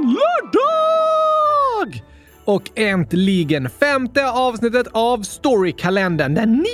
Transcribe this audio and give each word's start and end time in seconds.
lördag! 0.03 2.03
Och 2.45 2.63
äntligen 2.75 3.71
femte 3.71 4.31
avsnittet 4.31 4.87
av 4.93 5.23
Storykalendern 5.23 6.35
den 6.35 6.53
9 6.53 6.65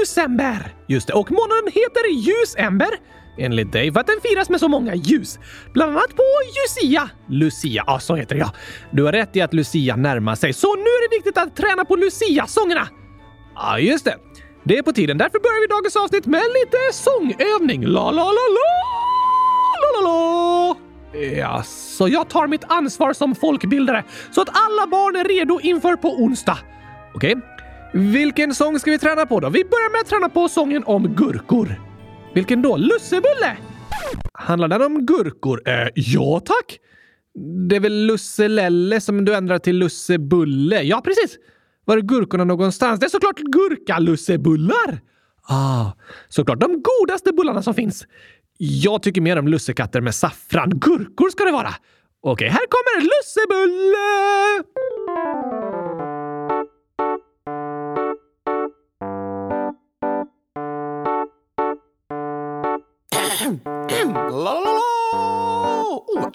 december. 0.00 0.74
Just 0.88 1.06
det, 1.06 1.12
och 1.12 1.30
månaden 1.30 1.66
heter 1.66 2.10
Ljusember. 2.10 2.88
Enligt 3.38 3.72
dig 3.72 3.92
för 3.92 4.00
att 4.00 4.06
den 4.06 4.20
firas 4.22 4.50
med 4.50 4.60
så 4.60 4.68
många 4.68 4.94
ljus. 4.94 5.38
Bland 5.72 5.90
annat 5.90 6.16
på 6.16 6.22
Lucia. 6.56 7.10
Lucia, 7.28 7.84
ja 7.86 7.98
så 7.98 8.16
heter 8.16 8.34
det 8.34 8.40
ja. 8.40 8.52
Du 8.90 9.02
har 9.02 9.12
rätt 9.12 9.36
i 9.36 9.40
att 9.40 9.54
Lucia 9.54 9.96
närmar 9.96 10.34
sig, 10.34 10.52
så 10.52 10.76
nu 10.76 10.82
är 10.82 11.10
det 11.10 11.16
viktigt 11.16 11.38
att 11.38 11.56
träna 11.56 11.84
på 11.84 11.96
Lucia-sångerna. 11.96 12.88
Ja, 13.54 13.78
just 13.78 14.04
det. 14.04 14.16
Det 14.64 14.78
är 14.78 14.82
på 14.82 14.92
tiden. 14.92 15.18
Därför 15.18 15.38
börjar 15.38 15.60
vi 15.60 15.66
dagens 15.66 15.96
avsnitt 15.96 16.26
med 16.26 16.42
lite 16.42 16.78
sångövning. 16.92 17.86
La, 17.86 18.10
la, 18.10 18.24
la, 18.24 18.46
la, 18.58 18.99
la. 20.02 20.76
Ja, 21.36 21.62
så 21.62 22.08
jag 22.08 22.28
tar 22.28 22.46
mitt 22.46 22.64
ansvar 22.68 23.12
som 23.12 23.34
folkbildare 23.34 24.04
så 24.30 24.42
att 24.42 24.48
alla 24.48 24.86
barn 24.86 25.16
är 25.16 25.24
redo 25.24 25.60
inför 25.60 25.96
på 25.96 26.08
onsdag. 26.08 26.58
Okej, 27.14 27.36
vilken 27.92 28.54
sång 28.54 28.78
ska 28.78 28.90
vi 28.90 28.98
träna 28.98 29.26
på 29.26 29.40
då? 29.40 29.48
Vi 29.48 29.64
börjar 29.64 29.92
med 29.92 30.00
att 30.00 30.06
träna 30.06 30.28
på 30.28 30.48
sången 30.48 30.84
om 30.86 31.14
gurkor. 31.14 31.80
Vilken 32.34 32.62
då? 32.62 32.76
Lussebulle? 32.76 33.56
Handlar 34.32 34.68
den 34.68 34.82
om 34.82 35.06
gurkor? 35.06 35.62
Eh, 35.68 35.88
ja 35.94 36.40
tack! 36.44 36.78
Det 37.68 37.76
är 37.76 37.80
väl 37.80 38.06
Lusselelle 38.06 39.00
som 39.00 39.24
du 39.24 39.34
ändrar 39.34 39.58
till 39.58 39.76
Lussebulle? 39.76 40.82
Ja, 40.82 41.00
precis! 41.04 41.38
Var 41.84 41.96
är 41.96 42.00
gurkorna 42.00 42.44
någonstans? 42.44 43.00
Det 43.00 43.06
är 43.06 43.10
såklart 43.10 43.38
gurkalussebullar! 43.38 45.00
Ah, 45.48 45.92
såklart 46.28 46.60
de 46.60 46.82
godaste 46.82 47.32
bullarna 47.32 47.62
som 47.62 47.74
finns. 47.74 48.06
Jag 48.62 49.02
tycker 49.02 49.20
mer 49.20 49.38
om 49.38 49.48
lussekatter 49.48 50.00
med 50.00 50.14
saffran. 50.14 50.70
Gurkor 50.70 51.30
ska 51.30 51.44
det 51.44 51.52
vara! 51.52 51.74
Okej, 52.22 52.48
här 52.48 52.66
kommer 52.68 53.00
lussebulle! 53.02 54.64
Oh. 65.12 66.30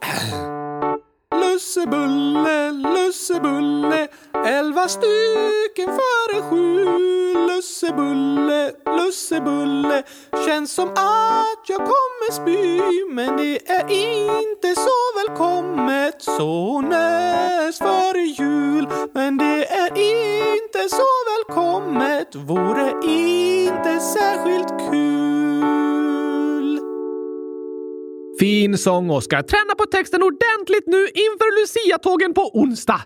Lussebulle, 1.41 2.72
lussebulle, 2.72 4.07
elva 4.45 4.88
stycken 4.88 5.88
före 5.88 6.41
sju. 6.50 7.25
Lussebulle, 7.56 8.72
lussebulle, 8.86 10.03
känns 10.45 10.73
som 10.73 10.89
att 10.89 11.64
jag 11.67 11.78
kommer 11.78 12.31
spy. 12.31 13.14
Men 13.14 13.38
det 13.38 13.70
är 13.70 13.81
inte 13.81 14.75
så 14.75 14.97
välkommet 15.16 16.22
så 16.22 16.81
näst 16.81 17.78
före 17.78 18.22
jul. 18.22 18.88
Men 19.14 19.38
det 19.38 19.66
är 19.66 19.92
inte 19.97 20.89
så 20.89 21.08
välkommet, 21.31 22.36
vore 22.36 22.89
inte 23.03 24.00
särskilt 24.00 24.92
kul. 24.92 26.80
Fin 28.40 28.78
sång, 28.78 29.09
Oskar. 29.09 29.42
Träna 29.42 29.75
på 29.78 29.86
texten 29.86 30.23
ordentligt 30.23 30.88
nu 30.88 31.02
inför 31.08 31.62
Lucia-tågen 31.62 32.34
på 32.34 32.52
onsdag. 32.53 33.02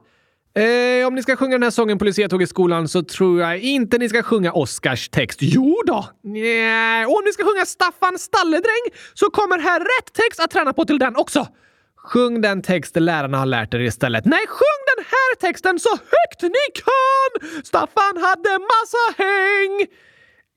Eh, 0.55 1.07
om 1.07 1.15
ni 1.15 1.23
ska 1.23 1.35
sjunga 1.35 1.51
den 1.51 1.63
här 1.63 1.69
sången 1.69 1.97
på 1.97 2.05
luciatåg 2.05 2.41
i 2.41 2.47
skolan 2.47 2.87
så 2.87 3.03
tror 3.03 3.41
jag 3.41 3.59
inte 3.59 3.97
ni 3.97 4.09
ska 4.09 4.23
sjunga 4.23 4.51
Oscars 4.51 5.09
text. 5.09 5.39
Jo 5.41 5.81
då! 5.87 6.05
Nej, 6.23 7.05
och 7.05 7.15
om 7.17 7.21
ni 7.25 7.33
ska 7.33 7.43
sjunga 7.43 7.65
Staffan 7.65 8.19
Stalledräng 8.19 8.85
så 9.13 9.29
kommer 9.29 9.59
här 9.59 9.79
rätt 9.79 10.13
text 10.13 10.39
att 10.39 10.51
träna 10.51 10.73
på 10.73 10.85
till 10.85 10.99
den 10.99 11.15
också. 11.15 11.47
Sjung 11.95 12.41
den 12.41 12.61
text 12.61 12.95
lärarna 12.95 13.37
har 13.37 13.45
lärt 13.45 13.73
er 13.73 13.79
istället. 13.79 14.25
Nej, 14.25 14.47
sjung 14.47 14.95
den 14.95 15.05
här 15.05 15.35
texten 15.35 15.79
så 15.79 15.89
högt 15.89 16.41
ni 16.41 16.81
kan! 16.83 17.63
Staffan 17.63 18.17
hade 18.17 18.49
massa 18.59 19.23
häng! 19.23 19.85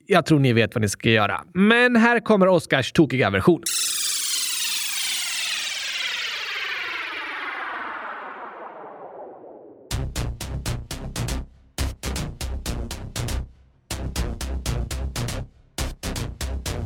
Jag 0.05 0.25
tror 0.25 0.39
ni 0.39 0.53
vet 0.53 0.75
vad 0.75 0.81
ni 0.81 0.89
ska 0.89 1.09
göra. 1.09 1.41
Men 1.53 1.95
här 1.95 2.19
kommer 2.19 2.47
Oscars 2.47 2.91
tokiga 2.91 3.29
version. 3.29 3.61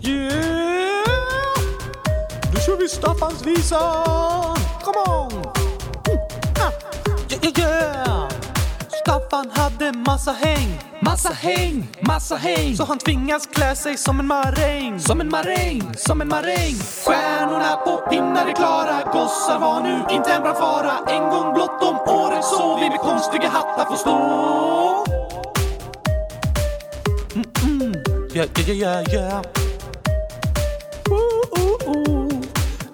Yeah! 0.08 1.04
Nu 2.54 2.60
kör 2.66 2.78
vi 2.78 2.88
Staffans 2.90 3.46
visa! 3.46 3.80
Come 4.84 4.98
on! 5.08 5.32
Mm. 5.32 6.18
Ah. 6.60 6.72
Yeah, 7.30 7.60
yeah! 7.60 8.30
Staffan 9.04 9.52
hade 9.54 9.92
massa 9.92 10.32
häng, 10.32 10.80
massa 11.02 11.30
häng, 11.30 11.88
massa 12.02 12.36
häng. 12.36 12.76
Så 12.78 12.84
han 12.84 12.98
tvingas 12.98 13.48
klä 13.48 13.76
sig 13.76 13.98
som 13.98 14.20
en 14.20 14.28
maräng, 14.28 15.00
som 15.00 15.22
en 15.22 15.30
maräng, 15.30 15.94
som 15.98 16.22
en 16.22 16.28
maräng. 16.28 16.76
Stjärnorna 17.06 17.76
på 17.76 17.98
pinnar 18.10 18.48
är 18.48 18.54
klara, 18.56 19.12
gossar 19.14 19.60
var 19.60 19.82
nu 19.82 20.16
inte 20.16 20.32
en 20.32 20.56
fara. 20.56 20.94
En 21.08 21.30
gång 21.30 21.54
blott 21.54 21.84
om 21.84 21.96
året 21.96 22.46
så 22.46 22.80
vi 22.80 22.90
med 22.90 23.00
konstiga 23.00 23.50
hattar 23.50 23.86
får 23.86 23.96
stå. 23.96 24.18
Mm-mm. 27.34 27.96
Yeah, 28.36 28.50
yeah, 28.60 28.70
yeah, 28.70 29.14
yeah. 29.14 29.67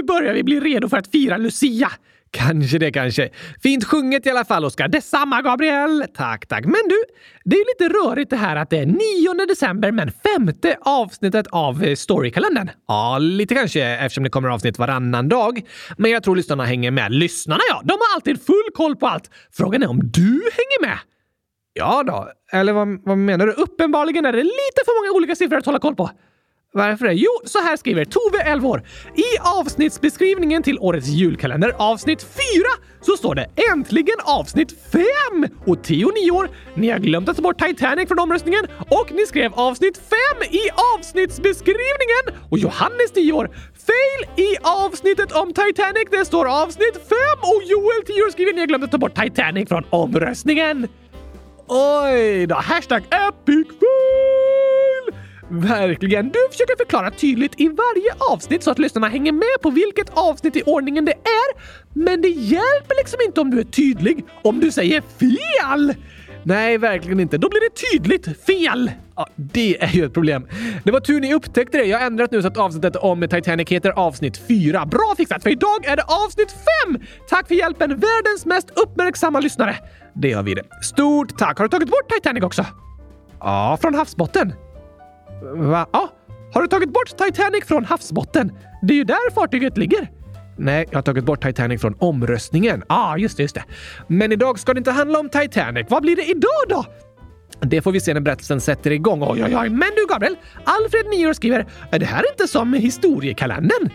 Nu 0.00 0.04
börjar 0.04 0.34
vi 0.34 0.42
bli 0.42 0.60
redo 0.60 0.88
för 0.88 0.96
att 0.96 1.10
fira 1.10 1.36
Lucia. 1.36 1.90
Kanske 2.30 2.78
det 2.78 2.92
kanske. 2.92 3.28
Fint 3.62 3.84
sjunget 3.84 4.26
i 4.26 4.30
alla 4.30 4.44
fall, 4.44 4.64
Oskar. 4.64 4.88
Detsamma, 4.88 5.42
Gabriel! 5.42 6.04
Tack, 6.14 6.46
tack. 6.46 6.64
Men 6.64 6.80
du, 6.88 7.04
det 7.44 7.56
är 7.56 7.58
ju 7.58 7.64
lite 7.64 7.98
rörigt 7.98 8.30
det 8.30 8.36
här 8.36 8.56
att 8.56 8.70
det 8.70 8.78
är 8.78 8.86
9 8.86 9.46
december 9.48 9.92
men 9.92 10.10
femte 10.12 10.76
avsnittet 10.80 11.46
av 11.50 11.84
eh, 11.84 11.94
Storykalendern. 11.94 12.70
Ja, 12.88 13.18
lite 13.18 13.54
kanske 13.54 13.84
eftersom 13.84 14.24
det 14.24 14.30
kommer 14.30 14.48
avsnitt 14.48 14.78
varannan 14.78 15.28
dag. 15.28 15.60
Men 15.96 16.10
jag 16.10 16.22
tror 16.22 16.36
lyssnarna 16.36 16.64
hänger 16.64 16.90
med. 16.90 17.12
Lyssnarna 17.12 17.60
ja, 17.68 17.80
de 17.84 17.92
har 17.92 18.14
alltid 18.14 18.46
full 18.46 18.70
koll 18.74 18.96
på 18.96 19.06
allt. 19.06 19.30
Frågan 19.52 19.82
är 19.82 19.90
om 19.90 20.00
du 20.02 20.30
hänger 20.30 20.88
med? 20.88 20.98
Ja 21.72 22.02
då. 22.06 22.28
Eller 22.52 22.72
vad, 22.72 23.00
vad 23.04 23.18
menar 23.18 23.46
du? 23.46 23.52
Uppenbarligen 23.52 24.26
är 24.26 24.32
det 24.32 24.42
lite 24.42 24.80
för 24.84 25.10
många 25.10 25.16
olika 25.16 25.36
siffror 25.36 25.58
att 25.58 25.66
hålla 25.66 25.78
koll 25.78 25.94
på. 25.94 26.10
Varför 26.72 27.06
det? 27.06 27.12
Jo, 27.12 27.30
så 27.44 27.58
här 27.58 27.76
skriver 27.76 28.04
Tove, 28.04 28.42
11 28.42 28.68
år. 28.68 28.82
I 29.14 29.38
avsnittsbeskrivningen 29.40 30.62
till 30.62 30.78
årets 30.78 31.08
julkalender, 31.08 31.72
avsnitt 31.78 32.22
4, 32.22 32.32
så 33.00 33.16
står 33.16 33.34
det 33.34 33.46
äntligen 33.72 34.16
avsnitt 34.24 34.74
5! 34.92 35.46
Och 35.66 35.84
Theo, 35.84 36.10
9 36.14 36.30
år, 36.30 36.50
ni 36.74 36.90
har 36.90 36.98
glömt 36.98 37.28
att 37.28 37.36
ta 37.36 37.42
bort 37.42 37.58
Titanic 37.58 38.08
från 38.08 38.18
omröstningen 38.18 38.66
och 38.90 39.12
ni 39.12 39.26
skrev 39.26 39.52
avsnitt 39.54 39.96
5 39.96 40.42
i 40.50 40.60
avsnittsbeskrivningen! 40.96 42.24
Och 42.50 42.58
Johannes, 42.58 43.12
10 43.14 43.32
år, 43.32 43.50
fail 43.86 44.46
i 44.46 44.56
avsnittet 44.62 45.32
om 45.32 45.48
Titanic, 45.48 46.08
det 46.10 46.24
står 46.24 46.62
avsnitt 46.62 46.94
5 46.94 47.18
och 47.42 47.62
Joel, 47.64 48.02
10 48.06 48.22
år, 48.22 48.30
skriver 48.30 48.52
ni 48.52 48.60
har 48.60 48.66
glömt 48.66 48.84
att 48.84 48.90
ta 48.90 48.98
bort 48.98 49.22
Titanic 49.22 49.68
från 49.68 49.84
omröstningen. 49.90 50.88
Oj 51.68 52.46
då, 52.46 52.54
hashtag 52.54 53.02
epic 53.02 53.66
fail! 53.66 54.89
Verkligen. 55.50 56.28
Du 56.28 56.38
försöker 56.50 56.76
förklara 56.76 57.10
tydligt 57.10 57.60
i 57.60 57.68
varje 57.68 58.32
avsnitt 58.32 58.62
så 58.62 58.70
att 58.70 58.78
lyssnarna 58.78 59.08
hänger 59.08 59.32
med 59.32 59.62
på 59.62 59.70
vilket 59.70 60.10
avsnitt 60.10 60.56
i 60.56 60.62
ordningen 60.66 61.04
det 61.04 61.12
är. 61.12 61.60
Men 61.92 62.22
det 62.22 62.28
hjälper 62.28 62.96
liksom 62.98 63.18
inte 63.26 63.40
om 63.40 63.50
du 63.50 63.60
är 63.60 63.64
tydlig 63.64 64.24
om 64.42 64.60
du 64.60 64.72
säger 64.72 65.00
fel! 65.00 65.94
Nej, 66.42 66.78
verkligen 66.78 67.20
inte. 67.20 67.38
Då 67.38 67.48
blir 67.48 67.60
det 67.60 67.90
tydligt 67.90 68.46
fel! 68.46 68.90
Ja, 69.16 69.28
det 69.36 69.82
är 69.82 69.88
ju 69.88 70.04
ett 70.04 70.14
problem. 70.14 70.46
Det 70.84 70.90
var 70.90 71.00
tur 71.00 71.20
ni 71.20 71.34
upptäckte 71.34 71.78
det. 71.78 71.84
Jag 71.84 71.98
har 71.98 72.06
ändrat 72.06 72.30
nu 72.30 72.42
så 72.42 72.48
att 72.48 72.56
avsnittet 72.56 72.96
om 72.96 73.28
Titanic 73.30 73.68
heter 73.68 73.90
avsnitt 73.90 74.40
4. 74.48 74.86
Bra 74.86 75.14
fixat, 75.16 75.42
för 75.42 75.50
idag 75.50 75.84
är 75.84 75.96
det 75.96 76.02
avsnitt 76.02 76.54
5! 76.86 77.00
Tack 77.28 77.48
för 77.48 77.54
hjälpen, 77.54 77.90
världens 77.90 78.46
mest 78.46 78.70
uppmärksamma 78.70 79.40
lyssnare. 79.40 79.76
Det 80.14 80.32
har 80.32 80.42
vi 80.42 80.54
det. 80.54 80.62
Stort 80.82 81.38
tack! 81.38 81.58
Har 81.58 81.64
du 81.64 81.68
tagit 81.68 81.90
bort 81.90 82.08
Titanic 82.08 82.44
också? 82.44 82.66
Ja, 83.40 83.78
från 83.80 83.94
havsbotten. 83.94 84.52
Va? 85.42 85.86
Ja, 85.92 86.08
har 86.54 86.62
du 86.62 86.68
tagit 86.68 86.92
bort 86.92 87.08
Titanic 87.08 87.64
från 87.64 87.84
havsbotten? 87.84 88.52
Det 88.82 88.94
är 88.94 88.96
ju 88.96 89.04
där 89.04 89.30
fartyget 89.34 89.78
ligger. 89.78 90.10
Nej, 90.58 90.86
jag 90.90 90.98
har 90.98 91.02
tagit 91.02 91.24
bort 91.24 91.42
Titanic 91.42 91.80
från 91.80 91.94
omröstningen. 91.98 92.82
Ja, 92.88 92.94
ah, 92.94 93.16
just 93.16 93.36
det, 93.36 93.42
just 93.42 93.54
det. 93.54 93.64
Men 94.06 94.32
idag 94.32 94.58
ska 94.58 94.74
det 94.74 94.78
inte 94.78 94.90
handla 94.90 95.18
om 95.18 95.28
Titanic. 95.28 95.86
Vad 95.88 96.02
blir 96.02 96.16
det 96.16 96.24
idag 96.24 96.64
då? 96.68 96.84
Det 97.60 97.82
får 97.82 97.92
vi 97.92 98.00
se 98.00 98.14
när 98.14 98.20
berättelsen 98.20 98.60
sätter 98.60 98.90
igång. 98.90 99.22
Oj, 99.22 99.44
oj, 99.44 99.56
oj. 99.56 99.68
Men 99.68 99.90
du, 99.96 100.06
Gabriel! 100.08 100.36
Alfred, 100.64 101.06
9 101.10 101.26
år, 101.26 101.32
skriver 101.32 101.66
“Är 101.90 101.98
det 101.98 102.06
här 102.06 102.24
inte 102.32 102.48
som 102.48 102.72
historiekalendern?” 102.72 103.90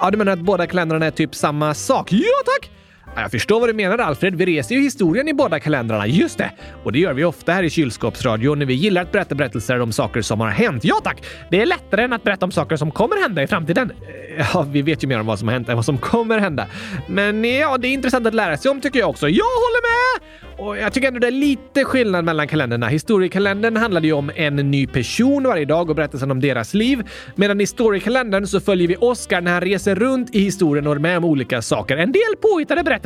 Ja, 0.00 0.10
du 0.10 0.18
menar 0.18 0.32
att 0.32 0.40
båda 0.40 0.66
kalendrarna 0.66 1.06
är 1.06 1.10
typ 1.10 1.34
samma 1.34 1.74
sak? 1.74 2.12
Ja, 2.12 2.42
tack! 2.44 2.70
Jag 3.18 3.30
förstår 3.30 3.60
vad 3.60 3.68
du 3.68 3.72
menar 3.72 3.98
Alfred. 3.98 4.34
Vi 4.34 4.46
reser 4.46 4.74
ju 4.74 4.80
historien 4.80 5.28
i 5.28 5.34
båda 5.34 5.60
kalendrarna. 5.60 6.06
Just 6.06 6.38
det! 6.38 6.50
Och 6.84 6.92
det 6.92 6.98
gör 6.98 7.12
vi 7.12 7.24
ofta 7.24 7.52
här 7.52 7.62
i 7.62 7.70
Kylskåpsradion 7.70 8.58
när 8.58 8.66
vi 8.66 8.74
gillar 8.74 9.02
att 9.02 9.12
berätta 9.12 9.34
berättelser 9.34 9.80
om 9.80 9.92
saker 9.92 10.22
som 10.22 10.40
har 10.40 10.48
hänt. 10.48 10.84
Ja 10.84 11.00
tack! 11.04 11.22
Det 11.50 11.62
är 11.62 11.66
lättare 11.66 12.02
än 12.02 12.12
att 12.12 12.22
berätta 12.22 12.44
om 12.44 12.52
saker 12.52 12.76
som 12.76 12.90
kommer 12.90 13.22
hända 13.22 13.42
i 13.42 13.46
framtiden. 13.46 13.90
Eh, 13.90 14.46
ja, 14.54 14.66
vi 14.70 14.82
vet 14.82 15.04
ju 15.04 15.08
mer 15.08 15.20
om 15.20 15.26
vad 15.26 15.38
som 15.38 15.48
har 15.48 15.52
hänt 15.52 15.68
än 15.68 15.76
vad 15.76 15.84
som 15.84 15.98
kommer 15.98 16.38
hända. 16.38 16.66
Men 17.08 17.44
ja, 17.44 17.78
det 17.78 17.88
är 17.88 17.92
intressant 17.92 18.26
att 18.26 18.34
lära 18.34 18.56
sig 18.56 18.70
om 18.70 18.80
tycker 18.80 18.98
jag 18.98 19.10
också. 19.10 19.28
Jag 19.28 19.44
håller 19.44 19.82
med! 19.82 20.26
Och 20.58 20.78
jag 20.78 20.92
tycker 20.92 21.08
ändå 21.08 21.20
det 21.20 21.26
är 21.26 21.30
lite 21.30 21.84
skillnad 21.84 22.24
mellan 22.24 22.48
kalendrarna. 22.48 22.88
Historiekalendern 22.88 23.76
handlade 23.76 24.06
ju 24.06 24.12
om 24.12 24.30
en 24.34 24.56
ny 24.56 24.86
person 24.86 25.44
varje 25.44 25.64
dag 25.64 25.90
och 25.90 25.96
berättelsen 25.96 26.30
om 26.30 26.40
deras 26.40 26.74
liv. 26.74 27.02
Medan 27.34 27.60
i 27.60 27.66
storykalendern 27.66 28.46
så 28.46 28.60
följer 28.60 28.88
vi 28.88 28.96
Oscar 28.96 29.40
när 29.40 29.52
han 29.52 29.60
reser 29.60 29.94
runt 29.94 30.34
i 30.34 30.40
historien 30.40 30.86
och 30.86 30.94
är 30.94 30.98
med 30.98 31.18
om 31.18 31.24
olika 31.24 31.62
saker. 31.62 31.96
En 31.96 32.12
del 32.12 32.36
påhittade 32.40 32.82
berättelser. 32.82 33.05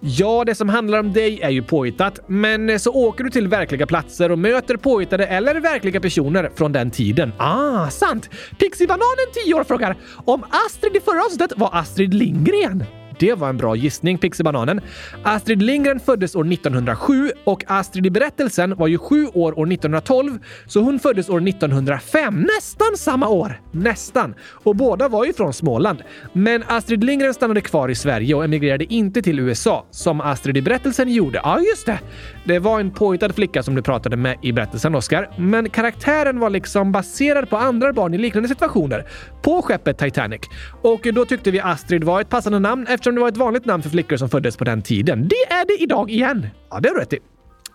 Ja, 0.00 0.44
det 0.46 0.54
som 0.54 0.68
handlar 0.68 0.98
om 0.98 1.12
dig 1.12 1.40
är 1.42 1.50
ju 1.50 1.62
påhittat, 1.62 2.20
men 2.26 2.80
så 2.80 2.92
åker 2.92 3.24
du 3.24 3.30
till 3.30 3.48
verkliga 3.48 3.86
platser 3.86 4.32
och 4.32 4.38
möter 4.38 4.76
påhittade 4.76 5.26
eller 5.26 5.60
verkliga 5.60 6.00
personer 6.00 6.50
från 6.56 6.72
den 6.72 6.90
tiden. 6.90 7.32
Ah, 7.38 7.90
sant! 7.90 8.30
Pixibananen10år 8.58 9.64
frågar 9.64 9.96
om 10.24 10.44
Astrid 10.66 10.96
i 10.96 11.00
förra 11.00 11.24
avsnittet 11.24 11.58
var 11.58 11.70
Astrid 11.72 12.14
Lindgren. 12.14 12.84
Det 13.18 13.34
var 13.34 13.48
en 13.48 13.56
bra 13.56 13.76
gissning, 13.76 14.18
Pixibananen. 14.18 14.80
Astrid 15.22 15.62
Lindgren 15.62 16.00
föddes 16.00 16.34
år 16.34 16.52
1907 16.52 17.30
och 17.44 17.64
Astrid 17.66 18.06
i 18.06 18.10
berättelsen 18.10 18.76
var 18.76 18.86
ju 18.86 18.98
sju 18.98 19.26
år 19.26 19.58
år 19.58 19.72
1912, 19.72 20.38
så 20.66 20.80
hon 20.80 20.98
föddes 20.98 21.28
år 21.28 21.48
1905. 21.48 22.46
Nästan 22.56 22.96
samma 22.96 23.28
år! 23.28 23.60
Nästan! 23.70 24.34
Och 24.50 24.76
båda 24.76 25.08
var 25.08 25.24
ju 25.24 25.32
från 25.32 25.52
Småland. 25.52 26.02
Men 26.32 26.64
Astrid 26.66 27.04
Lindgren 27.04 27.34
stannade 27.34 27.60
kvar 27.60 27.88
i 27.88 27.94
Sverige 27.94 28.34
och 28.34 28.44
emigrerade 28.44 28.94
inte 28.94 29.22
till 29.22 29.38
USA, 29.38 29.86
som 29.90 30.20
Astrid 30.20 30.56
i 30.56 30.62
berättelsen 30.62 31.08
gjorde. 31.08 31.40
Ja, 31.44 31.60
just 31.60 31.86
det! 31.86 31.98
Det 32.44 32.58
var 32.58 32.80
en 32.80 32.90
påhittad 32.90 33.32
flicka 33.32 33.62
som 33.62 33.74
du 33.74 33.82
pratade 33.82 34.16
med 34.16 34.38
i 34.42 34.52
berättelsen, 34.52 34.94
Oscar. 34.94 35.30
Men 35.38 35.70
karaktären 35.70 36.40
var 36.40 36.50
liksom 36.50 36.92
baserad 36.92 37.50
på 37.50 37.56
andra 37.56 37.92
barn 37.92 38.14
i 38.14 38.18
liknande 38.18 38.48
situationer 38.48 39.06
på 39.42 39.62
skeppet 39.62 39.98
Titanic. 39.98 40.40
Och 40.82 41.06
då 41.14 41.24
tyckte 41.24 41.50
vi 41.50 41.60
Astrid 41.60 42.04
var 42.04 42.20
ett 42.20 42.28
passande 42.28 42.58
namn 42.58 42.86
eftersom 42.88 43.11
det 43.14 43.20
var 43.20 43.28
ett 43.28 43.36
vanligt 43.36 43.64
namn 43.64 43.82
för 43.82 43.90
flickor 43.90 44.16
som 44.16 44.28
föddes 44.28 44.56
på 44.56 44.64
den 44.64 44.82
tiden. 44.82 45.28
Det 45.28 45.52
är 45.52 45.66
det 45.66 45.82
idag 45.82 46.10
igen. 46.10 46.46
Ja, 46.70 46.80
det 46.80 46.88
har 46.88 46.94
du 46.94 47.00
rätt 47.00 47.12
i. 47.12 47.18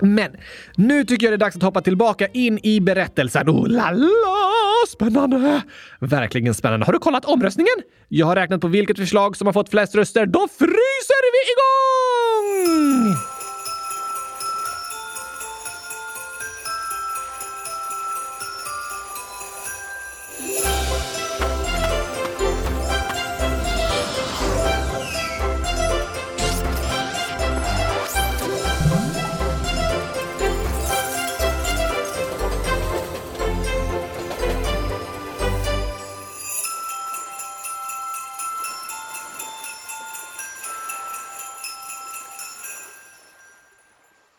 Men 0.01 0.31
nu 0.75 1.03
tycker 1.03 1.25
jag 1.25 1.31
det 1.31 1.35
är 1.35 1.45
dags 1.45 1.55
att 1.55 1.63
hoppa 1.63 1.81
tillbaka 1.81 2.27
in 2.27 2.59
i 2.63 2.79
berättelsen. 2.79 3.49
Oh 3.49 3.67
la 3.67 3.91
la! 3.91 4.07
Spännande! 4.87 5.61
Verkligen 5.99 6.53
spännande. 6.53 6.85
Har 6.85 6.93
du 6.93 6.99
kollat 6.99 7.25
omröstningen? 7.25 7.75
Jag 8.07 8.25
har 8.25 8.35
räknat 8.35 8.61
på 8.61 8.67
vilket 8.67 8.97
förslag 8.97 9.37
som 9.37 9.47
har 9.47 9.53
fått 9.53 9.69
flest 9.69 9.95
röster. 9.95 10.25
Då 10.25 10.47
fryser 10.47 11.21
vi 11.33 11.39
igång! 11.53 13.36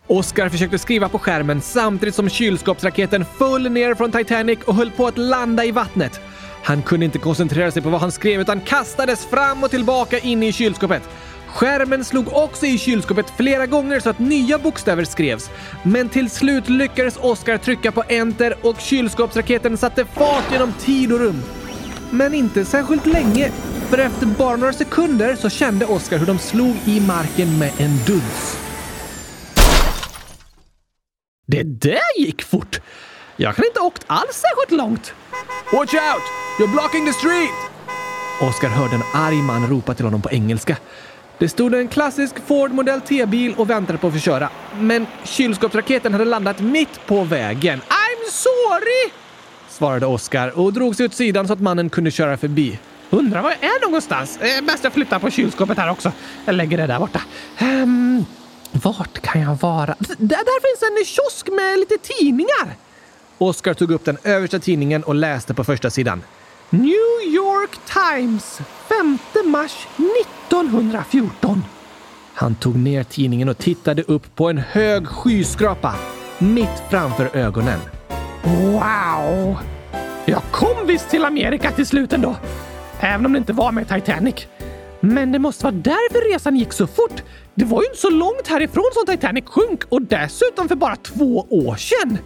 Oscar 0.09 0.49
försökte 0.49 0.79
skriva 0.79 1.09
på 1.09 1.19
skärmen 1.19 1.61
samtidigt 1.61 2.15
som 2.15 2.29
kylskåpsraketen 2.29 3.25
föll 3.39 3.71
ner 3.71 3.95
från 3.95 4.13
Titanic 4.13 4.59
och 4.65 4.75
höll 4.75 4.91
på 4.91 5.07
att 5.07 5.19
landa 5.19 5.65
i 5.65 5.71
vattnet. 5.71 6.21
Han 6.63 6.83
kunde 6.83 7.07
inte 7.07 7.19
koncentrera 7.19 7.71
sig 7.71 7.83
på 7.83 7.89
vad 7.89 8.01
han 8.01 8.13
skrev 8.13 8.41
utan 8.41 8.61
kastades 8.61 9.27
fram 9.27 9.65
och 9.65 9.71
tillbaka 9.71 10.19
in 10.19 10.43
i 10.43 10.53
kylskåpet. 10.53 11.03
Skärmen 11.47 12.05
slog 12.05 12.33
också 12.33 12.67
i 12.67 12.79
kylskåpet 12.79 13.33
flera 13.37 13.67
gånger 13.67 14.01
så 14.01 14.11
att 14.11 14.19
nya 14.19 14.59
bokstäver 14.59 15.05
skrevs. 15.05 15.51
Men 15.83 16.09
till 16.09 16.31
slut 16.31 16.69
lyckades 16.69 17.17
Oscar 17.17 17.59
trycka 17.59 17.93
på 17.93 18.05
enter 18.09 18.55
och 18.63 18.81
kylskåpsraketen 18.81 19.77
satte 19.77 20.05
fart 20.05 20.53
genom 20.53 20.73
tid 20.73 21.13
och 21.13 21.19
rum. 21.21 21.43
Men 22.11 22.35
inte 22.35 22.65
särskilt 22.65 23.07
länge, 23.07 23.51
för 23.89 23.99
efter 23.99 24.27
bara 24.27 24.57
några 24.57 24.73
sekunder 24.73 25.37
så 25.37 25.49
kände 25.51 25.87
Oscar 25.87 26.19
hur 26.19 26.27
de 26.27 26.39
slog 26.39 26.77
i 26.85 27.01
marken 27.01 27.59
med 27.59 27.71
en 27.79 27.97
duns. 28.07 28.68
Det 31.51 31.63
där 31.63 32.19
gick 32.19 32.43
fort! 32.43 32.81
Jag 33.37 33.57
kan 33.57 33.65
inte 33.65 33.81
ha 33.81 33.87
åkt 33.87 34.05
alls 34.07 34.33
särskilt 34.33 34.79
långt. 34.81 35.15
Watch 35.73 35.95
out! 35.95 36.23
You're 36.59 36.73
blocking 36.73 37.07
the 37.07 37.13
street! 37.13 37.59
Oskar 38.41 38.69
hörde 38.69 38.95
en 38.95 39.03
arg 39.15 39.43
man 39.43 39.67
ropa 39.71 39.95
till 39.95 40.05
honom 40.05 40.23
på 40.23 40.31
engelska. 40.31 40.77
Det 41.39 41.49
stod 41.49 41.75
en 41.75 41.89
klassisk 41.89 42.35
Ford 42.47 42.73
Model 42.73 43.01
T-bil 43.01 43.55
och 43.57 43.71
väntade 43.71 43.99
på 43.99 44.07
att 44.07 44.13
få 44.13 44.19
köra. 44.19 44.51
Men 44.79 45.07
kylskåpsraketen 45.25 46.13
hade 46.13 46.25
landat 46.25 46.61
mitt 46.61 47.07
på 47.07 47.25
vägen. 47.25 47.81
I'm 47.81 48.31
sorry! 48.31 49.13
svarade 49.69 50.07
Oskar 50.07 50.59
och 50.59 50.73
drog 50.73 50.97
sig 50.97 51.07
åt 51.07 51.15
sidan 51.15 51.47
så 51.47 51.53
att 51.53 51.61
mannen 51.61 51.91
kunde 51.91 52.11
köra 52.11 52.37
förbi. 52.37 52.79
Undrar 53.11 53.43
var 53.43 53.51
jag 53.61 53.71
är 53.71 53.81
någonstans? 53.87 54.39
Eh, 54.41 54.65
bäst 54.65 54.85
jag 54.85 54.93
flyttar 54.93 55.19
på 55.19 55.31
kylskåpet 55.31 55.79
här 55.79 55.91
också. 55.91 56.13
Jag 56.45 56.55
lägger 56.55 56.77
det 56.77 56.87
där 56.87 56.99
borta. 56.99 57.21
Um, 57.61 58.25
vart 58.73 59.21
kan 59.21 59.41
jag 59.41 59.55
vara? 59.55 59.95
Där, 59.99 60.17
där 60.19 60.61
finns 60.61 61.01
en 61.01 61.05
kiosk 61.05 61.49
med 61.49 61.79
lite 61.79 61.99
tidningar! 61.99 62.77
Oscar 63.39 63.75
tog 63.75 63.91
upp 63.91 64.05
den 64.05 64.19
översta 64.25 64.59
tidningen 64.59 65.03
och 65.05 65.15
läste 65.15 65.55
på 65.55 65.65
första 65.65 65.91
sidan. 65.91 66.23
New 66.71 67.35
York 67.35 67.79
Times, 67.87 68.61
5 68.89 69.19
mars 69.45 69.87
1914. 69.97 71.65
Han 72.35 72.55
tog 72.55 72.77
ner 72.77 73.05
tidningen 73.05 73.49
och 73.49 73.59
tittade 73.59 74.03
upp 74.03 74.37
på 74.37 74.51
en 74.51 74.59
hög 74.59 75.07
skyskrapa 75.07 75.95
mitt 76.39 76.83
framför 76.91 77.37
ögonen. 77.37 77.81
Wow! 78.45 79.57
Jag 80.25 80.43
kom 80.51 80.87
visst 80.87 81.11
till 81.11 81.25
Amerika 81.25 81.71
till 81.71 81.87
slut 81.87 82.13
ändå. 82.13 82.37
Även 83.01 83.27
om 83.27 83.33
det 83.33 83.39
inte 83.39 83.53
var 83.53 83.73
med 83.73 83.89
Titanic. 83.89 84.47
Men 85.01 85.33
det 85.33 85.39
måste 85.39 85.65
vara 85.65 85.75
därför 85.75 86.33
resan 86.33 86.57
gick 86.57 86.73
så 86.73 86.87
fort. 86.87 87.23
Det 87.59 87.65
var 87.65 87.83
ju 87.83 87.87
inte 87.87 87.99
så 87.99 88.11
långt 88.11 88.47
härifrån 88.47 88.91
som 88.93 89.15
Titanic 89.15 89.45
sjönk 89.47 89.85
och 89.89 90.03
dessutom 90.03 90.69
för 90.69 90.77
bara 90.77 90.97
två 90.97 91.47
år 91.51 91.77
sedan. 91.77 92.19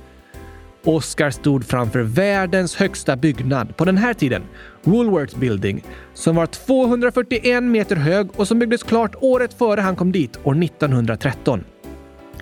Oscar 0.85 1.31
stod 1.31 1.65
framför 1.65 2.01
världens 2.01 2.77
högsta 2.77 3.17
byggnad 3.17 3.77
på 3.77 3.85
den 3.85 3.97
här 3.97 4.15
tiden, 4.15 4.43
Woolworth 4.83 5.39
Building, 5.39 5.85
som 6.15 6.37
var 6.37 6.47
241 6.47 7.63
meter 7.63 7.97
hög 7.97 8.29
och 8.37 8.49
som 8.49 8.59
byggdes 8.59 8.83
klart 8.83 9.15
året 9.21 9.55
före 9.55 9.81
han 9.81 9.97
kom 9.97 10.13
dit, 10.13 10.39
år 10.45 10.65
1913. 10.65 11.65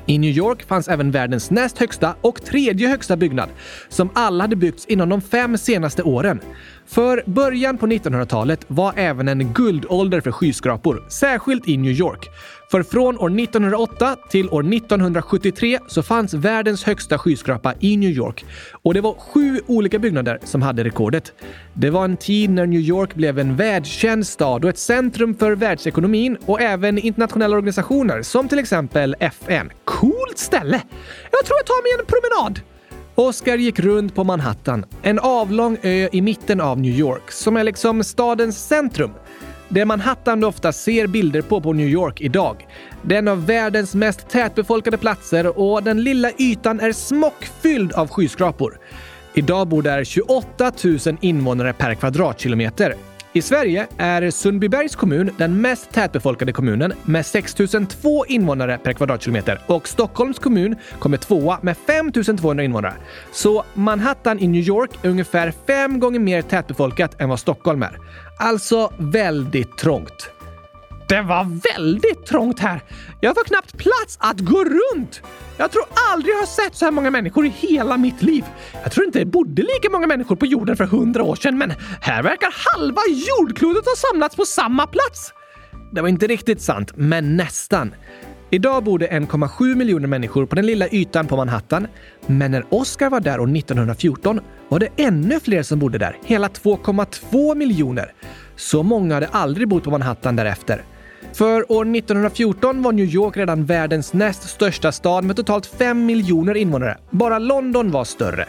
I 0.06 0.18
New 0.18 0.30
York 0.30 0.62
fanns 0.62 0.88
även 0.88 1.10
världens 1.10 1.50
näst 1.50 1.78
högsta 1.78 2.14
och 2.20 2.44
tredje 2.44 2.88
högsta 2.88 3.16
byggnad, 3.16 3.48
som 3.88 4.10
alla 4.14 4.44
hade 4.44 4.56
byggts 4.56 4.86
inom 4.86 5.08
de 5.08 5.20
fem 5.20 5.58
senaste 5.58 6.02
åren. 6.02 6.40
För 6.86 7.22
början 7.26 7.78
på 7.78 7.86
1900-talet 7.86 8.64
var 8.66 8.92
även 8.96 9.28
en 9.28 9.52
guldålder 9.52 10.20
för 10.20 10.32
skyskrapor, 10.32 11.04
särskilt 11.08 11.68
i 11.68 11.76
New 11.76 11.92
York. 11.92 12.28
För 12.70 12.82
från 12.82 13.18
år 13.18 13.40
1908 13.40 14.16
till 14.28 14.48
år 14.48 14.74
1973 14.74 15.78
så 15.86 16.02
fanns 16.02 16.34
världens 16.34 16.84
högsta 16.84 17.18
skyskrapa 17.18 17.74
i 17.80 17.96
New 17.96 18.10
York. 18.10 18.44
Och 18.82 18.94
det 18.94 19.00
var 19.00 19.14
sju 19.14 19.60
olika 19.66 19.98
byggnader 19.98 20.38
som 20.44 20.62
hade 20.62 20.84
rekordet. 20.84 21.32
Det 21.74 21.90
var 21.90 22.04
en 22.04 22.16
tid 22.16 22.50
när 22.50 22.66
New 22.66 22.80
York 22.80 23.14
blev 23.14 23.38
en 23.38 23.56
världskänd 23.56 24.26
stad 24.26 24.64
och 24.64 24.70
ett 24.70 24.78
centrum 24.78 25.34
för 25.34 25.52
världsekonomin 25.52 26.36
och 26.46 26.60
även 26.60 26.98
internationella 26.98 27.56
organisationer 27.56 28.22
som 28.22 28.48
till 28.48 28.58
exempel 28.58 29.16
FN. 29.20 29.70
Coolt 29.84 30.38
ställe! 30.38 30.82
Jag 31.30 31.44
tror 31.44 31.58
jag 31.58 31.66
tar 31.66 31.82
mig 31.82 32.00
en 32.00 32.06
promenad! 32.06 32.60
Oscar 33.14 33.56
gick 33.56 33.78
runt 33.78 34.14
på 34.14 34.24
Manhattan, 34.24 34.84
en 35.02 35.18
avlång 35.18 35.76
ö 35.82 36.08
i 36.12 36.20
mitten 36.20 36.60
av 36.60 36.80
New 36.80 36.98
York 36.98 37.30
som 37.30 37.56
är 37.56 37.64
liksom 37.64 38.04
stadens 38.04 38.66
centrum. 38.68 39.10
Det 39.72 39.84
Manhattan 39.84 40.40
du 40.40 40.46
ofta 40.46 40.72
ser 40.72 41.06
bilder 41.06 41.42
på 41.42 41.60
på 41.60 41.72
New 41.72 41.88
York 41.88 42.20
idag. 42.20 42.66
Det 43.02 43.14
är 43.14 43.18
en 43.18 43.28
av 43.28 43.46
världens 43.46 43.94
mest 43.94 44.28
tätbefolkade 44.28 44.96
platser 44.96 45.58
och 45.58 45.82
den 45.82 46.04
lilla 46.04 46.30
ytan 46.38 46.80
är 46.80 46.92
smockfylld 46.92 47.92
av 47.92 48.08
skyskrapor. 48.08 48.78
Idag 49.34 49.68
bor 49.68 49.82
där 49.82 50.04
28 50.04 50.72
000 50.84 50.98
invånare 51.20 51.72
per 51.72 51.94
kvadratkilometer. 51.94 52.94
I 53.32 53.42
Sverige 53.42 53.86
är 53.96 54.30
Sundbybergs 54.30 54.96
kommun 54.96 55.30
den 55.38 55.60
mest 55.60 55.90
tätbefolkade 55.90 56.52
kommunen 56.52 56.92
med 57.04 57.26
6002 57.26 58.26
invånare 58.26 58.78
per 58.78 58.92
kvadratkilometer 58.92 59.60
och 59.66 59.88
Stockholms 59.88 60.38
kommun 60.38 60.76
kommer 60.98 61.16
tvåa 61.16 61.58
med 61.62 61.76
5200 61.76 62.64
invånare. 62.64 62.94
Så 63.32 63.64
Manhattan 63.74 64.38
i 64.38 64.46
New 64.46 64.62
York 64.62 64.90
är 65.02 65.08
ungefär 65.08 65.52
fem 65.66 66.00
gånger 66.00 66.20
mer 66.20 66.42
tätbefolkat 66.42 67.20
än 67.20 67.28
vad 67.28 67.40
Stockholm 67.40 67.82
är. 67.82 67.98
Alltså 68.38 68.92
väldigt 68.98 69.76
trångt. 69.76 70.30
Det 71.10 71.22
var 71.22 71.74
väldigt 71.76 72.26
trångt 72.26 72.58
här. 72.58 72.80
Jag 73.20 73.34
får 73.34 73.44
knappt 73.44 73.78
plats 73.78 74.18
att 74.20 74.40
gå 74.40 74.64
runt. 74.64 75.22
Jag 75.56 75.70
tror 75.70 75.84
aldrig 76.12 76.34
jag 76.34 76.38
har 76.38 76.46
sett 76.46 76.76
så 76.76 76.84
här 76.84 76.92
många 76.92 77.10
människor 77.10 77.46
i 77.46 77.48
hela 77.48 77.96
mitt 77.96 78.22
liv. 78.22 78.44
Jag 78.82 78.92
tror 78.92 79.06
inte 79.06 79.18
det 79.18 79.24
bodde 79.24 79.62
lika 79.62 79.90
många 79.90 80.06
människor 80.06 80.36
på 80.36 80.46
jorden 80.46 80.76
för 80.76 80.84
hundra 80.84 81.22
år 81.22 81.36
sedan, 81.36 81.58
men 81.58 81.72
här 82.00 82.22
verkar 82.22 82.54
halva 82.74 83.00
jordklotet 83.08 83.84
ha 83.84 84.10
samlats 84.10 84.36
på 84.36 84.44
samma 84.44 84.86
plats. 84.86 85.32
Det 85.92 86.00
var 86.00 86.08
inte 86.08 86.26
riktigt 86.26 86.60
sant, 86.60 86.92
men 86.96 87.36
nästan. 87.36 87.94
Idag 88.50 88.84
bor 88.84 88.98
det 88.98 89.08
1,7 89.08 89.74
miljoner 89.74 90.08
människor 90.08 90.46
på 90.46 90.54
den 90.54 90.66
lilla 90.66 90.88
ytan 90.88 91.26
på 91.26 91.36
Manhattan. 91.36 91.86
Men 92.26 92.50
när 92.50 92.64
Oscar 92.68 93.10
var 93.10 93.20
där 93.20 93.40
år 93.40 93.56
1914 93.56 94.40
var 94.68 94.78
det 94.78 94.88
ännu 94.96 95.40
fler 95.40 95.62
som 95.62 95.78
bodde 95.78 95.98
där, 95.98 96.18
hela 96.24 96.48
2,2 96.48 97.54
miljoner. 97.54 98.12
Så 98.56 98.82
många 98.82 99.14
hade 99.14 99.26
aldrig 99.26 99.68
bott 99.68 99.84
på 99.84 99.90
Manhattan 99.90 100.36
därefter. 100.36 100.84
För 101.32 101.72
år 101.72 101.96
1914 101.96 102.82
var 102.82 102.92
New 102.92 103.06
York 103.06 103.36
redan 103.36 103.64
världens 103.64 104.12
näst 104.12 104.48
största 104.48 104.92
stad 104.92 105.24
med 105.24 105.36
totalt 105.36 105.66
5 105.66 106.06
miljoner 106.06 106.56
invånare. 106.56 106.98
Bara 107.10 107.38
London 107.38 107.90
var 107.90 108.04
större. 108.04 108.46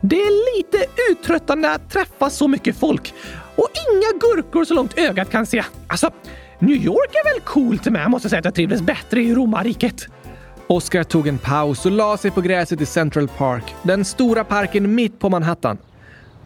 Det 0.00 0.16
är 0.16 0.56
lite 0.56 0.78
uttröttande 1.10 1.70
att 1.70 1.90
träffa 1.90 2.30
så 2.30 2.48
mycket 2.48 2.76
folk. 2.76 3.14
Och 3.56 3.68
inga 3.90 4.18
gurkor 4.20 4.64
så 4.64 4.74
långt 4.74 4.98
ögat 4.98 5.30
kan 5.30 5.46
se. 5.46 5.64
Alltså, 5.86 6.10
New 6.58 6.76
York 6.76 7.10
är 7.14 7.32
väl 7.32 7.40
coolt 7.44 7.90
med. 7.90 8.02
Jag 8.02 8.10
måste 8.10 8.28
säga 8.28 8.38
att 8.38 8.44
jag 8.44 8.54
trivdes 8.54 8.82
bättre 8.82 9.22
i 9.22 9.34
romarriket. 9.34 10.06
Oscar 10.66 11.04
tog 11.04 11.28
en 11.28 11.38
paus 11.38 11.86
och 11.86 11.92
la 11.92 12.16
sig 12.16 12.30
på 12.30 12.40
gräset 12.40 12.80
i 12.80 12.86
Central 12.86 13.28
Park, 13.28 13.74
den 13.82 14.04
stora 14.04 14.44
parken 14.44 14.94
mitt 14.94 15.18
på 15.18 15.28
Manhattan. 15.28 15.78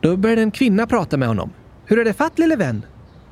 Då 0.01 0.17
började 0.17 0.43
en 0.43 0.51
kvinna 0.51 0.87
prata 0.87 1.17
med 1.17 1.29
honom. 1.29 1.53
Hur 1.87 1.99
är 1.99 2.05
det 2.05 2.13
fatt 2.13 2.39
lille 2.39 2.57
vän? 2.57 2.85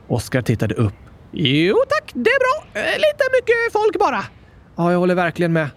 Oscar 0.08 0.42
tittade 0.42 0.74
upp. 0.74 1.03
Jo 1.36 1.76
tack, 1.88 2.12
det 2.14 2.30
är 2.30 2.38
bra. 2.38 2.80
Eh, 2.82 2.94
lite 2.94 3.24
mycket 3.32 3.72
folk 3.72 3.98
bara. 3.98 4.24
Ja, 4.76 4.92
jag 4.92 4.98
håller 4.98 5.14
verkligen 5.14 5.52
med. 5.52 5.68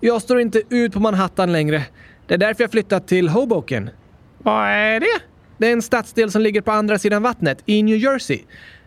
Jag 0.00 0.22
står 0.22 0.40
inte 0.40 0.62
ut 0.68 0.92
på 0.92 1.00
Manhattan 1.00 1.52
längre. 1.52 1.82
Det 2.26 2.34
är 2.34 2.38
därför 2.38 2.64
jag 2.64 2.70
flyttat 2.70 3.08
till 3.08 3.28
Hoboken. 3.28 3.90
Vad 4.38 4.68
är 4.68 5.00
det? 5.00 5.20
Det 5.58 5.68
är 5.68 5.72
en 5.72 5.82
stadsdel 5.82 6.30
som 6.30 6.42
ligger 6.42 6.60
på 6.60 6.72
andra 6.72 6.98
sidan 6.98 7.22
vattnet, 7.22 7.62
i 7.66 7.82
New 7.82 7.96
Jersey. 7.96 8.38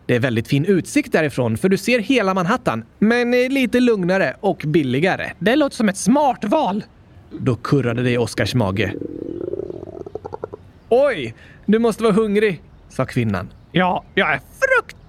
Det 0.06 0.16
är 0.16 0.20
väldigt 0.20 0.48
fin 0.48 0.66
utsikt 0.66 1.12
därifrån, 1.12 1.58
för 1.58 1.70
du 1.70 1.78
ser 1.78 2.00
hela 2.00 2.34
Manhattan. 2.34 2.86
Men 3.00 3.32
lite 3.32 3.80
lugnare 3.80 4.36
och 4.40 4.64
billigare. 4.68 5.32
Det 5.40 5.56
låter 5.56 5.76
som 5.76 5.90
ett 5.90 5.98
smart 5.98 6.44
val. 6.44 6.84
Då 7.32 7.56
kurrade 7.56 8.04
det 8.04 8.12
i 8.12 8.18
Oscars 8.18 8.56
mage. 8.56 8.94
Oj, 10.90 11.36
du 11.66 11.80
måste 11.80 12.04
vara 12.04 12.14
hungrig, 12.14 12.62
sa 12.90 13.06
kvinnan. 13.06 13.50
Ja, 13.72 14.04
jag 14.16 14.34
är 14.34 14.40
fruktansvärt 14.40 15.03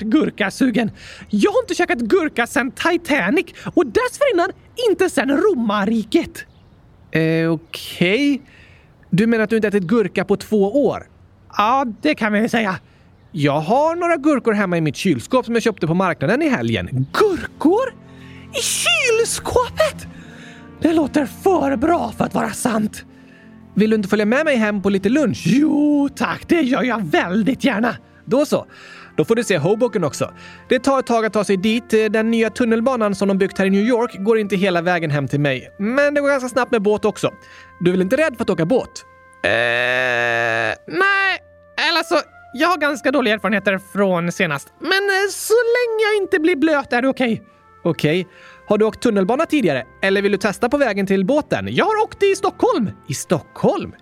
gurkasugen. 0.00 0.90
Jag 1.30 1.50
har 1.50 1.62
inte 1.62 1.74
käkat 1.74 1.98
gurka 1.98 2.46
sedan 2.46 2.70
Titanic 2.70 3.46
och 3.74 3.86
dessförinnan 3.86 4.52
inte 4.90 5.10
sedan 5.10 5.30
romarriket. 5.30 6.44
Eh, 7.10 7.52
okej. 7.52 8.34
Okay. 8.34 8.40
Du 9.10 9.26
menar 9.26 9.44
att 9.44 9.50
du 9.50 9.56
inte 9.56 9.68
ätit 9.68 9.82
gurka 9.82 10.24
på 10.24 10.36
två 10.36 10.86
år? 10.86 11.06
Ja, 11.56 11.86
det 12.02 12.14
kan 12.14 12.32
vi 12.32 12.48
säga. 12.48 12.78
Jag 13.32 13.60
har 13.60 13.96
några 13.96 14.16
gurkor 14.16 14.52
hemma 14.52 14.76
i 14.76 14.80
mitt 14.80 14.96
kylskåp 14.96 15.44
som 15.44 15.54
jag 15.54 15.62
köpte 15.62 15.86
på 15.86 15.94
marknaden 15.94 16.42
i 16.42 16.48
helgen. 16.48 17.06
Gurkor? 17.12 17.94
I 18.52 18.62
kylskåpet? 18.62 20.06
Det 20.80 20.92
låter 20.92 21.26
för 21.26 21.76
bra 21.76 22.12
för 22.18 22.24
att 22.24 22.34
vara 22.34 22.50
sant. 22.50 23.04
Vill 23.74 23.90
du 23.90 23.96
inte 23.96 24.08
följa 24.08 24.26
med 24.26 24.44
mig 24.44 24.56
hem 24.56 24.82
på 24.82 24.90
lite 24.90 25.08
lunch? 25.08 25.42
Jo 25.46 26.08
tack, 26.16 26.48
det 26.48 26.60
gör 26.60 26.82
jag 26.82 27.04
väldigt 27.04 27.64
gärna. 27.64 27.96
Då 28.24 28.46
så. 28.46 28.66
Då 29.18 29.24
får 29.24 29.34
du 29.34 29.44
se 29.44 29.58
Hoboken 29.58 30.04
också. 30.04 30.34
Det 30.68 30.78
tar 30.78 30.98
ett 30.98 31.06
tag 31.06 31.24
att 31.24 31.32
ta 31.32 31.44
sig 31.44 31.56
dit. 31.56 31.90
Den 31.90 32.30
nya 32.30 32.50
tunnelbanan 32.50 33.14
som 33.14 33.28
de 33.28 33.38
byggt 33.38 33.58
här 33.58 33.66
i 33.66 33.70
New 33.70 33.84
York 33.84 34.16
går 34.18 34.38
inte 34.38 34.56
hela 34.56 34.82
vägen 34.82 35.10
hem 35.10 35.28
till 35.28 35.40
mig. 35.40 35.74
Men 35.78 36.14
det 36.14 36.20
går 36.20 36.28
ganska 36.28 36.48
snabbt 36.48 36.72
med 36.72 36.82
båt 36.82 37.04
också. 37.04 37.30
Du 37.80 37.90
är 37.90 37.92
väl 37.92 38.02
inte 38.02 38.16
rädd 38.16 38.36
för 38.36 38.42
att 38.42 38.50
åka 38.50 38.66
båt? 38.66 39.04
Eh, 39.44 39.50
nej, 39.50 41.38
eller 41.88 41.98
alltså, 41.98 42.14
jag 42.54 42.68
har 42.68 42.76
ganska 42.76 43.10
dåliga 43.10 43.34
erfarenheter 43.34 43.80
från 43.92 44.32
senast. 44.32 44.72
Men 44.80 44.90
eh, 44.90 45.30
så 45.30 45.54
länge 45.54 46.04
jag 46.04 46.22
inte 46.22 46.38
blir 46.38 46.56
blöt 46.56 46.92
är 46.92 47.02
det 47.02 47.08
okej. 47.08 47.32
Okay. 47.32 47.46
Okej. 47.82 48.20
Okay. 48.20 48.32
Har 48.68 48.78
du 48.78 48.84
åkt 48.84 49.02
tunnelbana 49.02 49.46
tidigare? 49.46 49.84
Eller 50.02 50.22
vill 50.22 50.32
du 50.32 50.38
testa 50.38 50.68
på 50.68 50.78
vägen 50.78 51.06
till 51.06 51.24
båten? 51.24 51.68
Jag 51.70 51.84
har 51.84 52.02
åkt 52.04 52.22
i 52.22 52.36
Stockholm. 52.36 52.90
I 53.08 53.14
Stockholm? 53.14 53.92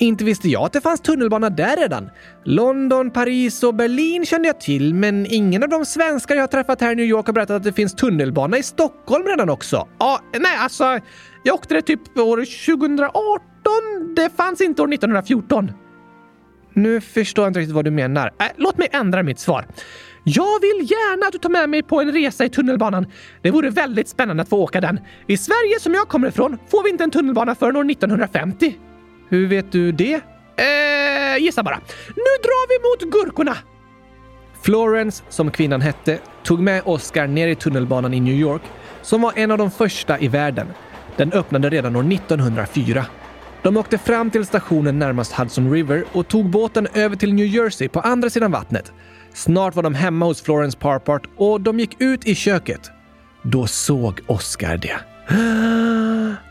Inte 0.00 0.24
visste 0.24 0.48
jag 0.48 0.62
att 0.62 0.72
det 0.72 0.80
fanns 0.80 1.00
tunnelbana 1.00 1.50
där 1.50 1.76
redan. 1.76 2.10
London, 2.44 3.10
Paris 3.10 3.62
och 3.62 3.74
Berlin 3.74 4.26
kände 4.26 4.48
jag 4.48 4.60
till, 4.60 4.94
men 4.94 5.26
ingen 5.26 5.62
av 5.62 5.68
de 5.68 5.84
svenskar 5.84 6.34
jag 6.34 6.42
har 6.42 6.48
träffat 6.48 6.80
här 6.80 6.92
i 6.92 6.94
New 6.94 7.06
York 7.06 7.26
har 7.26 7.32
berättat 7.32 7.56
att 7.56 7.62
det 7.62 7.72
finns 7.72 7.94
tunnelbana 7.94 8.58
i 8.58 8.62
Stockholm 8.62 9.26
redan 9.26 9.50
också. 9.50 9.88
Ja, 9.98 10.20
nej, 10.32 10.56
alltså, 10.58 11.00
jag 11.42 11.54
åkte 11.54 11.74
det 11.74 11.82
typ 11.82 12.18
år 12.18 12.36
2018. 12.76 13.42
Det 14.16 14.36
fanns 14.36 14.60
inte 14.60 14.82
år 14.82 14.92
1914. 14.92 15.72
Nu 16.74 17.00
förstår 17.00 17.44
jag 17.44 17.50
inte 17.50 17.60
riktigt 17.60 17.74
vad 17.74 17.84
du 17.84 17.90
menar. 17.90 18.32
Äh, 18.40 18.46
låt 18.56 18.78
mig 18.78 18.88
ändra 18.92 19.22
mitt 19.22 19.38
svar. 19.38 19.66
Jag 20.24 20.60
vill 20.60 20.90
gärna 20.90 21.26
att 21.26 21.32
du 21.32 21.38
tar 21.38 21.50
med 21.50 21.70
mig 21.70 21.82
på 21.82 22.00
en 22.00 22.12
resa 22.12 22.44
i 22.44 22.48
tunnelbanan. 22.48 23.06
Det 23.42 23.50
vore 23.50 23.70
väldigt 23.70 24.08
spännande 24.08 24.42
att 24.42 24.48
få 24.48 24.56
åka 24.56 24.80
den. 24.80 25.00
I 25.26 25.36
Sverige, 25.36 25.80
som 25.80 25.94
jag 25.94 26.08
kommer 26.08 26.28
ifrån, 26.28 26.58
får 26.70 26.82
vi 26.84 26.90
inte 26.90 27.04
en 27.04 27.10
tunnelbana 27.10 27.54
förrän 27.54 27.76
år 27.76 27.90
1950. 27.90 28.78
Hur 29.28 29.46
vet 29.46 29.72
du 29.72 29.92
det? 29.92 30.20
Eh, 30.56 31.42
gissa 31.42 31.62
bara. 31.62 31.80
Nu 32.06 32.32
drar 32.42 32.68
vi 32.68 33.06
mot 33.08 33.12
gurkorna! 33.14 33.56
Florence, 34.62 35.24
som 35.28 35.50
kvinnan 35.50 35.80
hette, 35.80 36.18
tog 36.42 36.60
med 36.60 36.82
Oscar 36.84 37.26
ner 37.26 37.48
i 37.48 37.54
tunnelbanan 37.54 38.14
i 38.14 38.20
New 38.20 38.34
York, 38.34 38.62
som 39.02 39.22
var 39.22 39.32
en 39.36 39.50
av 39.50 39.58
de 39.58 39.70
första 39.70 40.18
i 40.20 40.28
världen. 40.28 40.66
Den 41.16 41.32
öppnade 41.32 41.70
redan 41.70 41.96
år 41.96 42.12
1904. 42.12 43.06
De 43.62 43.76
åkte 43.76 43.98
fram 43.98 44.30
till 44.30 44.46
stationen 44.46 44.98
närmast 44.98 45.32
Hudson 45.32 45.72
River 45.72 46.04
och 46.12 46.28
tog 46.28 46.50
båten 46.50 46.88
över 46.94 47.16
till 47.16 47.34
New 47.34 47.46
Jersey 47.46 47.88
på 47.88 48.00
andra 48.00 48.30
sidan 48.30 48.50
vattnet. 48.50 48.92
Snart 49.34 49.74
var 49.76 49.82
de 49.82 49.94
hemma 49.94 50.26
hos 50.26 50.42
Florence 50.42 50.78
Parpart 50.78 51.22
och 51.36 51.60
de 51.60 51.80
gick 51.80 52.00
ut 52.00 52.26
i 52.26 52.34
köket. 52.34 52.90
Då 53.42 53.66
såg 53.66 54.20
Oscar 54.26 54.76
det. 54.76 55.00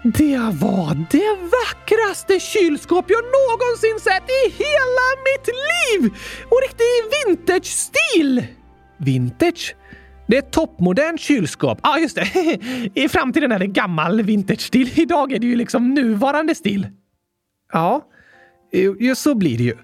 Det 0.03 0.37
var 0.37 1.07
det 1.11 1.37
vackraste 1.51 2.39
kylskåp 2.39 3.05
jag 3.07 3.23
någonsin 3.23 3.99
sett 3.99 4.29
i 4.29 4.51
hela 4.51 5.07
mitt 5.27 5.47
liv! 5.47 6.13
Och 6.49 6.61
riktig 6.67 6.85
vintage-stil! 7.25 8.47
Vintage? 8.97 9.75
Det 10.27 10.35
är 10.35 10.39
ett 10.39 10.51
toppmodernt 10.51 11.21
kylskåp. 11.21 11.79
Ja, 11.83 11.89
ah, 11.89 11.97
just 11.97 12.15
det. 12.15 12.59
I 12.93 13.09
framtiden 13.09 13.51
är 13.51 13.59
det 13.59 13.67
gammal 13.67 14.21
vintage-stil. 14.21 14.89
Idag 14.95 15.31
är 15.31 15.39
det 15.39 15.47
ju 15.47 15.55
liksom 15.55 15.93
nuvarande 15.93 16.55
stil. 16.55 16.87
Ja, 17.73 18.07
just 18.99 19.21
så 19.21 19.35
blir 19.35 19.57
det 19.57 19.63
ju. 19.63 19.75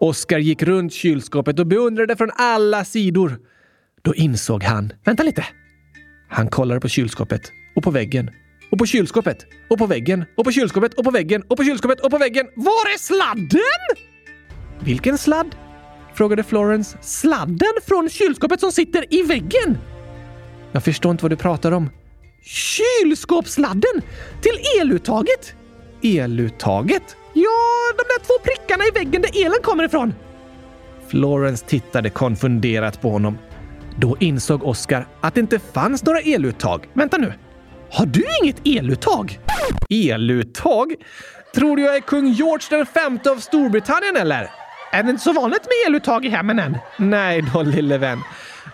Oskar 0.00 0.38
gick 0.38 0.62
runt 0.62 0.92
kylskåpet 0.92 1.58
och 1.58 1.66
beundrade 1.66 2.16
från 2.16 2.30
alla 2.36 2.84
sidor. 2.84 3.38
Då 4.02 4.14
insåg 4.14 4.62
han... 4.62 4.92
Vänta 5.04 5.22
lite! 5.22 5.44
Han 6.28 6.48
kollade 6.48 6.80
på 6.80 6.88
kylskåpet 6.88 7.52
och 7.76 7.82
på 7.82 7.90
väggen 7.90 8.30
och 8.70 8.78
på 8.78 8.86
kylskåpet 8.86 9.46
och 9.70 9.78
på 9.78 9.86
väggen 9.86 10.24
och 10.36 10.44
på 10.44 10.52
kylskåpet 10.52 10.94
och 10.94 11.04
på 11.04 11.10
väggen 11.10 11.42
och 11.48 11.56
på 11.56 11.64
kylskåpet 11.64 12.00
och 12.00 12.10
på 12.10 12.18
väggen. 12.18 12.46
Var 12.56 12.94
är 12.94 12.98
sladden? 12.98 14.02
Vilken 14.80 15.18
sladd? 15.18 15.56
frågade 16.14 16.42
Florence. 16.42 16.98
Sladden 17.00 17.72
från 17.86 18.08
kylskåpet 18.08 18.60
som 18.60 18.72
sitter 18.72 19.14
i 19.14 19.22
väggen? 19.22 19.78
Jag 20.72 20.84
förstår 20.84 21.10
inte 21.10 21.24
vad 21.24 21.32
du 21.32 21.36
pratar 21.36 21.72
om. 21.72 21.90
Kylskåpssladden! 22.42 24.02
Till 24.40 24.80
eluttaget! 24.80 25.54
Eluttaget? 26.02 27.16
Ja, 27.32 27.92
de 27.96 28.02
där 28.08 28.24
två 28.26 28.34
prickarna 28.44 28.84
i 28.84 28.90
väggen 28.90 29.22
där 29.22 29.46
elen 29.46 29.58
kommer 29.62 29.84
ifrån. 29.84 30.14
Florence 31.08 31.66
tittade 31.66 32.10
konfunderat 32.10 33.00
på 33.00 33.10
honom. 33.10 33.38
Då 33.96 34.16
insåg 34.20 34.64
Oscar 34.64 35.06
att 35.20 35.34
det 35.34 35.40
inte 35.40 35.58
fanns 35.58 36.04
några 36.04 36.20
eluttag. 36.20 36.88
Vänta 36.92 37.16
nu. 37.16 37.32
Har 37.96 38.06
du 38.06 38.24
inget 38.42 38.60
eluttag? 38.64 39.38
Eluttag? 39.90 40.94
Tror 41.54 41.76
du 41.76 41.82
jag 41.82 41.96
är 41.96 42.00
kung 42.00 42.32
George 42.32 42.66
den 42.70 42.86
femte 42.86 43.30
av 43.30 43.36
Storbritannien 43.36 44.16
eller? 44.16 44.50
Är 44.92 45.02
det 45.02 45.10
inte 45.10 45.22
så 45.22 45.32
vanligt 45.32 45.62
med 45.64 45.88
eluttag 45.88 46.24
i 46.24 46.28
hemmen 46.28 46.58
än? 46.58 46.78
Nej 46.98 47.44
då, 47.54 47.62
lille 47.62 47.98
vän. 47.98 48.18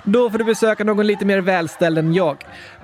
Då 0.05 0.31
får 0.31 0.39
du 0.39 0.45
besöka 0.45 0.85
någon 0.85 1.07
lite 1.07 1.25
mer 1.25 1.39
välställd 1.39 1.99
än 1.99 2.15
jag. 2.15 2.37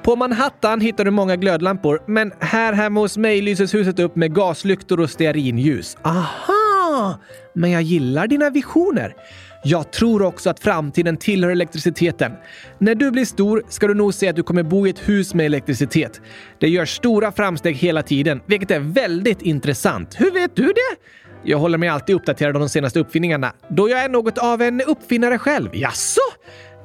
På 0.03 0.17
Manhattan 0.17 0.81
hittar 0.81 1.05
du 1.05 1.11
många 1.11 1.37
glödlampor, 1.37 2.03
men 2.07 2.33
här 2.41 2.73
hemma 2.73 3.01
hos 3.01 3.17
mig 3.17 3.41
lyses 3.41 3.75
huset 3.75 3.99
upp 3.99 4.17
med 4.17 4.35
gaslyktor 4.35 5.01
och 5.01 5.11
stearinljus. 5.11 5.97
Aha! 6.03 7.21
Men 7.55 7.71
jag 7.71 7.83
gillar 7.83 8.27
dina 8.27 8.51
visioner. 8.51 9.15
Jag 9.63 9.93
tror 9.93 10.23
också 10.23 10.51
att 10.51 10.61
framtiden 10.61 11.17
tillhör 11.17 11.51
elektriciteten. 11.51 12.33
När 12.79 12.95
du 12.95 13.11
blir 13.11 13.25
stor 13.25 13.63
ska 13.69 13.87
du 13.87 13.95
nog 13.95 14.15
se 14.15 14.29
att 14.29 14.37
du 14.37 14.43
kommer 14.43 14.63
bo 14.63 14.87
i 14.87 14.91
ett 14.91 15.09
hus 15.09 15.35
med 15.35 15.47
elektricitet. 15.47 16.21
Det 16.59 16.69
gör 16.69 16.85
stora 16.85 17.33
framsteg 17.33 17.77
hela 17.77 18.03
tiden, 18.03 18.41
vilket 18.47 18.71
är 18.71 18.81
väldigt 18.81 19.43
intressant. 19.43 20.21
Hur 20.21 20.31
vet 20.31 20.57
du 20.57 20.67
det? 20.67 20.97
Jag 21.45 21.59
håller 21.59 21.79
mig 21.79 21.89
alltid 21.89 22.17
uppdaterad 22.17 22.57
om 22.57 22.61
de 22.61 22.69
senaste 22.69 23.01
uppfinningarna, 23.01 23.53
då 23.69 23.89
jag 23.89 24.05
är 24.05 24.09
något 24.09 24.39
av 24.39 24.63
en 24.63 24.81
uppfinnare 24.81 25.39
själv. 25.39 25.71
Jaså? 25.73 26.21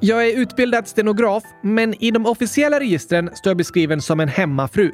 Jag 0.05 0.27
är 0.27 0.39
utbildad 0.39 0.87
stenograf, 0.87 1.43
men 1.61 2.03
i 2.03 2.11
de 2.11 2.25
officiella 2.25 2.79
registren 2.79 3.29
står 3.33 3.49
jag 3.49 3.57
beskriven 3.57 4.01
som 4.01 4.19
en 4.19 4.27
hemmafru. 4.27 4.91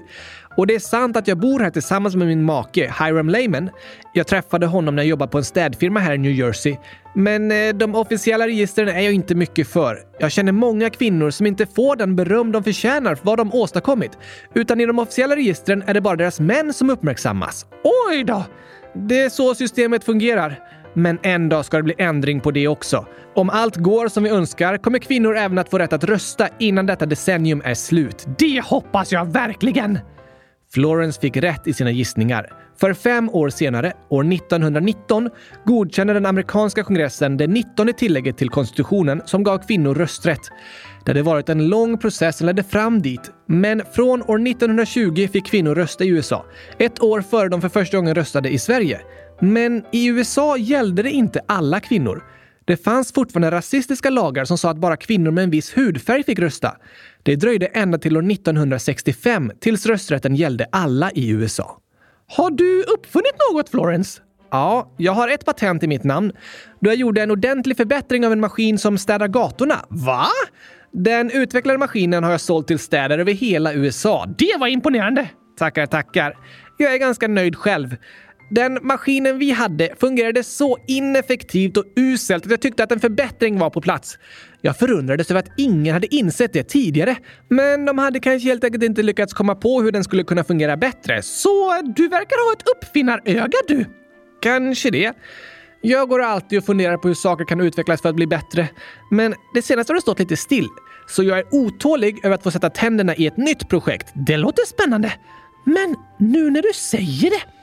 Och 0.57 0.67
det 0.67 0.75
är 0.75 0.79
sant 0.79 1.17
att 1.17 1.27
jag 1.27 1.37
bor 1.37 1.59
här 1.59 1.69
tillsammans 1.69 2.15
med 2.15 2.27
min 2.27 2.43
make, 2.43 2.93
Hiram 2.99 3.29
Lehman. 3.29 3.69
Jag 4.13 4.27
träffade 4.27 4.65
honom 4.65 4.95
när 4.95 5.03
jag 5.03 5.09
jobbade 5.09 5.31
på 5.31 5.37
en 5.37 5.43
städfirma 5.43 5.99
här 5.99 6.13
i 6.13 6.17
New 6.17 6.31
Jersey. 6.31 6.77
Men 7.15 7.51
eh, 7.51 7.73
de 7.73 7.95
officiella 7.95 8.47
registren 8.47 8.87
är 8.87 8.99
jag 8.99 9.13
inte 9.13 9.35
mycket 9.35 9.67
för. 9.67 9.99
Jag 10.19 10.31
känner 10.31 10.51
många 10.51 10.89
kvinnor 10.89 11.29
som 11.29 11.45
inte 11.45 11.65
får 11.65 11.95
den 11.95 12.15
beröm 12.15 12.51
de 12.51 12.63
förtjänar 12.63 13.15
för 13.15 13.25
vad 13.25 13.37
de 13.37 13.53
åstadkommit. 13.53 14.17
Utan 14.53 14.81
i 14.81 14.85
de 14.85 14.99
officiella 14.99 15.35
registren 15.35 15.83
är 15.87 15.93
det 15.93 16.01
bara 16.01 16.15
deras 16.15 16.39
män 16.39 16.73
som 16.73 16.89
uppmärksammas. 16.89 17.65
Oj 18.09 18.23
då! 18.23 18.43
Det 18.93 19.21
är 19.21 19.29
så 19.29 19.55
systemet 19.55 20.03
fungerar. 20.03 20.59
Men 20.99 21.19
en 21.23 21.49
dag 21.49 21.65
ska 21.65 21.77
det 21.77 21.83
bli 21.83 21.95
ändring 21.97 22.41
på 22.41 22.51
det 22.51 22.67
också. 22.67 23.05
Om 23.35 23.49
allt 23.49 23.75
går 23.75 24.07
som 24.07 24.23
vi 24.23 24.29
önskar 24.29 24.77
kommer 24.77 24.99
kvinnor 24.99 25.37
även 25.37 25.57
att 25.57 25.69
få 25.69 25.79
rätt 25.79 25.93
att 25.93 26.03
rösta 26.03 26.47
innan 26.59 26.85
detta 26.85 27.05
decennium 27.05 27.61
är 27.65 27.73
slut. 27.73 28.25
Det 28.37 28.63
hoppas 28.65 29.11
jag 29.11 29.25
verkligen! 29.25 29.99
Florence 30.73 31.21
fick 31.21 31.37
rätt 31.37 31.67
i 31.67 31.73
sina 31.73 31.91
gissningar. 31.91 32.53
För 32.79 32.93
fem 32.93 33.29
år 33.29 33.49
senare, 33.49 33.93
år 34.09 34.33
1919, 34.33 35.29
godkände 35.65 36.13
den 36.13 36.25
amerikanska 36.25 36.83
kongressen 36.83 37.37
det 37.37 37.47
19 37.47 37.93
tillägget 37.93 38.37
till 38.37 38.49
konstitutionen 38.49 39.21
som 39.25 39.43
gav 39.43 39.57
kvinnor 39.57 39.95
rösträtt. 39.95 40.49
Det 41.05 41.11
hade 41.11 41.21
varit 41.21 41.49
en 41.49 41.67
lång 41.67 41.97
process 41.97 42.37
som 42.37 42.47
ledde 42.47 42.63
fram 42.63 43.01
dit, 43.01 43.31
men 43.47 43.81
från 43.95 44.21
år 44.21 44.47
1920 44.47 45.27
fick 45.33 45.45
kvinnor 45.45 45.75
rösta 45.75 46.03
i 46.03 46.07
USA. 46.07 46.45
Ett 46.77 47.03
år 47.03 47.21
före 47.21 47.49
de 47.49 47.61
för 47.61 47.69
första 47.69 47.97
gången 47.97 48.15
röstade 48.15 48.49
i 48.49 48.59
Sverige. 48.59 49.01
Men 49.39 49.83
i 49.91 50.07
USA 50.07 50.57
gällde 50.57 51.03
det 51.03 51.11
inte 51.11 51.41
alla 51.47 51.79
kvinnor. 51.79 52.23
Det 52.65 52.77
fanns 52.77 53.13
fortfarande 53.13 53.51
rasistiska 53.51 54.09
lagar 54.09 54.45
som 54.45 54.57
sa 54.57 54.69
att 54.69 54.77
bara 54.77 54.97
kvinnor 54.97 55.31
med 55.31 55.43
en 55.43 55.49
viss 55.49 55.77
hudfärg 55.77 56.23
fick 56.23 56.39
rösta. 56.39 56.77
Det 57.23 57.35
dröjde 57.35 57.65
ända 57.65 57.97
till 57.97 58.17
år 58.17 58.31
1965 58.31 59.51
tills 59.59 59.85
rösträtten 59.85 60.35
gällde 60.35 60.65
alla 60.71 61.11
i 61.11 61.29
USA. 61.29 61.77
Har 62.27 62.51
du 62.51 62.83
uppfunnit 62.83 63.33
något, 63.51 63.69
Florence? 63.69 64.21
Ja, 64.51 64.93
jag 64.97 65.11
har 65.11 65.27
ett 65.27 65.45
patent 65.45 65.83
i 65.83 65.87
mitt 65.87 66.03
namn. 66.03 66.31
Då 66.79 66.89
jag 66.89 66.95
gjorde 66.95 67.21
en 67.23 67.31
ordentlig 67.31 67.77
förbättring 67.77 68.25
av 68.25 68.31
en 68.31 68.39
maskin 68.39 68.77
som 68.77 68.97
städar 68.97 69.27
gatorna. 69.27 69.85
Va? 69.89 70.25
Den 70.91 71.31
utvecklade 71.31 71.79
maskinen 71.79 72.23
har 72.23 72.31
jag 72.31 72.41
sålt 72.41 72.67
till 72.67 72.79
städer 72.79 73.19
över 73.19 73.33
hela 73.33 73.73
USA. 73.73 74.25
Det 74.37 74.57
var 74.59 74.67
imponerande! 74.67 75.29
Tackar, 75.57 75.85
tackar. 75.85 76.37
Jag 76.77 76.93
är 76.93 76.97
ganska 76.97 77.27
nöjd 77.27 77.55
själv. 77.55 77.95
Den 78.49 78.79
maskinen 78.81 79.37
vi 79.37 79.51
hade 79.51 79.89
fungerade 79.99 80.43
så 80.43 80.77
ineffektivt 80.87 81.77
och 81.77 81.85
uselt 81.95 82.45
att 82.45 82.51
jag 82.51 82.61
tyckte 82.61 82.83
att 82.83 82.91
en 82.91 82.99
förbättring 82.99 83.59
var 83.59 83.69
på 83.69 83.81
plats. 83.81 84.17
Jag 84.61 84.77
förundrades 84.77 85.31
över 85.31 85.39
att 85.39 85.51
ingen 85.57 85.93
hade 85.93 86.15
insett 86.15 86.53
det 86.53 86.63
tidigare, 86.63 87.15
men 87.47 87.85
de 87.85 87.97
hade 87.97 88.19
kanske 88.19 88.49
helt 88.49 88.63
enkelt 88.63 88.83
inte 88.83 89.03
lyckats 89.03 89.33
komma 89.33 89.55
på 89.55 89.81
hur 89.81 89.91
den 89.91 90.03
skulle 90.03 90.23
kunna 90.23 90.43
fungera 90.43 90.77
bättre. 90.77 91.21
Så 91.21 91.81
du 91.95 92.07
verkar 92.07 92.47
ha 92.47 92.53
ett 92.53 92.69
uppfinnaröga 92.77 93.57
du! 93.67 93.85
Kanske 94.41 94.89
det. 94.89 95.13
Jag 95.81 96.09
går 96.09 96.21
alltid 96.21 96.59
och 96.59 96.65
funderar 96.65 96.97
på 96.97 97.07
hur 97.07 97.15
saker 97.15 97.45
kan 97.45 97.61
utvecklas 97.61 98.01
för 98.01 98.09
att 98.09 98.15
bli 98.15 98.27
bättre. 98.27 98.67
Men 99.11 99.35
det 99.53 99.61
senaste 99.61 99.93
har 99.93 99.95
det 99.95 100.01
stått 100.01 100.19
lite 100.19 100.37
still. 100.37 100.67
Så 101.07 101.23
jag 101.23 101.39
är 101.39 101.45
otålig 101.51 102.25
över 102.25 102.35
att 102.35 102.43
få 102.43 102.51
sätta 102.51 102.69
tänderna 102.69 103.15
i 103.15 103.27
ett 103.27 103.37
nytt 103.37 103.69
projekt. 103.69 104.07
Det 104.13 104.37
låter 104.37 104.65
spännande. 104.65 105.13
Men 105.65 105.95
nu 106.19 106.49
när 106.49 106.61
du 106.61 106.73
säger 106.73 107.29
det 107.29 107.58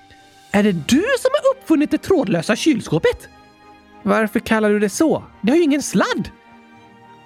är 0.57 0.62
det 0.62 0.73
du 0.73 1.05
som 1.19 1.31
har 1.33 1.57
uppfunnit 1.57 1.90
det 1.90 1.99
trådlösa 1.99 2.57
kylskåpet? 2.57 3.29
Varför 4.03 4.40
kallar 4.40 4.71
du 4.71 4.79
det 4.79 4.88
så? 4.88 5.25
Det 5.42 5.51
har 5.51 5.57
ju 5.57 5.62
ingen 5.62 5.83
sladd. 5.83 6.31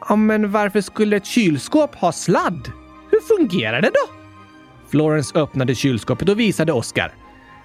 Ja, 0.09 0.16
men 0.16 0.53
varför 0.53 0.81
skulle 0.81 1.16
ett 1.16 1.27
kylskåp 1.27 1.95
ha 1.95 2.12
sladd? 2.12 2.73
Hur 3.11 3.21
fungerar 3.21 3.83
det 3.83 3.90
då? 3.90 4.14
Florence 4.90 5.38
öppnade 5.38 5.75
kylskåpet 5.75 6.29
och 6.29 6.40
visade 6.40 6.73
Oscar. 6.73 7.14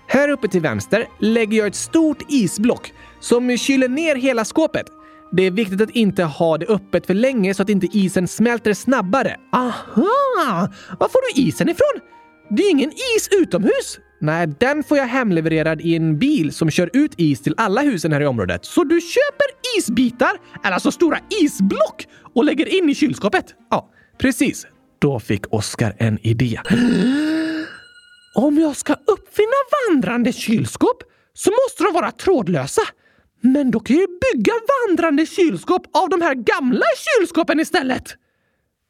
Här 0.08 0.30
uppe 0.30 0.47
till 0.47 0.62
vänster 0.62 1.08
lägger 1.19 1.58
jag 1.58 1.67
ett 1.67 1.75
stort 1.75 2.21
isblock 2.28 2.93
som 3.19 3.58
kyler 3.58 3.89
ner 3.89 4.15
hela 4.15 4.45
skåpet. 4.45 4.86
Det 5.32 5.43
är 5.43 5.51
viktigt 5.51 5.82
att 5.82 5.89
inte 5.89 6.23
ha 6.23 6.58
det 6.58 6.65
öppet 6.65 7.06
för 7.06 7.13
länge 7.13 7.54
så 7.54 7.63
att 7.63 7.69
inte 7.69 7.88
isen 7.91 8.28
smälter 8.28 8.73
snabbare. 8.73 9.36
Aha! 9.54 10.69
Var 10.99 11.10
får 11.10 11.36
du 11.36 11.41
isen 11.41 11.69
ifrån? 11.69 12.01
Det 12.49 12.63
är 12.63 12.71
ingen 12.71 12.91
is 12.91 13.30
utomhus. 13.32 13.99
Nej, 14.25 14.47
den 14.47 14.83
får 14.83 14.97
jag 14.97 15.05
hemlevererad 15.05 15.81
i 15.81 15.95
en 15.95 16.19
bil 16.19 16.53
som 16.53 16.69
kör 16.69 16.89
ut 16.93 17.13
is 17.17 17.41
till 17.41 17.53
alla 17.57 17.81
husen 17.81 18.11
här 18.11 18.21
i 18.21 18.25
området. 18.25 18.65
Så 18.65 18.83
du 18.83 19.01
köper 19.01 19.77
isbitar, 19.77 20.31
eller 20.63 20.73
alltså 20.73 20.91
stora 20.91 21.19
isblock, 21.41 22.07
och 22.35 22.45
lägger 22.45 22.77
in 22.77 22.89
i 22.89 22.95
kylskåpet? 22.95 23.45
Ja, 23.71 23.89
precis. 24.17 24.67
Då 24.99 25.19
fick 25.19 25.53
Oskar 25.53 25.95
en 25.97 26.19
idé. 26.27 26.59
Om 28.35 28.57
jag 28.57 28.75
ska 28.75 28.93
uppfinna 28.93 29.59
vandrande 29.89 30.33
kylskåp 30.33 31.03
så 31.33 31.51
måste 31.51 31.83
de 31.83 31.93
vara 31.93 32.11
trådlösa. 32.11 32.81
Men 33.41 33.71
då 33.71 33.79
kan 33.79 33.95
jag 33.95 34.09
bygga 34.09 34.53
vandrande 34.88 35.25
kylskåp 35.25 35.81
av 35.97 36.09
de 36.09 36.21
här 36.21 36.35
gamla 36.35 36.85
kylskåpen 36.97 37.59
istället. 37.59 38.15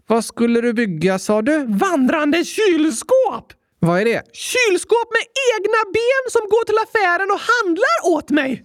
Vad 0.08 0.26
skulle 0.26 0.62
du 0.62 0.74
bygga 0.74 1.20
sa 1.20 1.42
du? 1.42 1.66
Vandrande 1.68 2.46
kylskåp! 2.46 3.54
Vad 3.80 4.02
är 4.02 4.06
det? 4.06 4.22
Kylskåp 4.34 5.12
med 5.12 5.22
egna 5.56 5.78
ben 5.94 6.32
som 6.32 6.42
går 6.42 6.66
till 6.66 6.78
affären 6.86 7.32
och 7.32 7.40
handlar 7.54 8.16
åt 8.16 8.30
mig! 8.30 8.64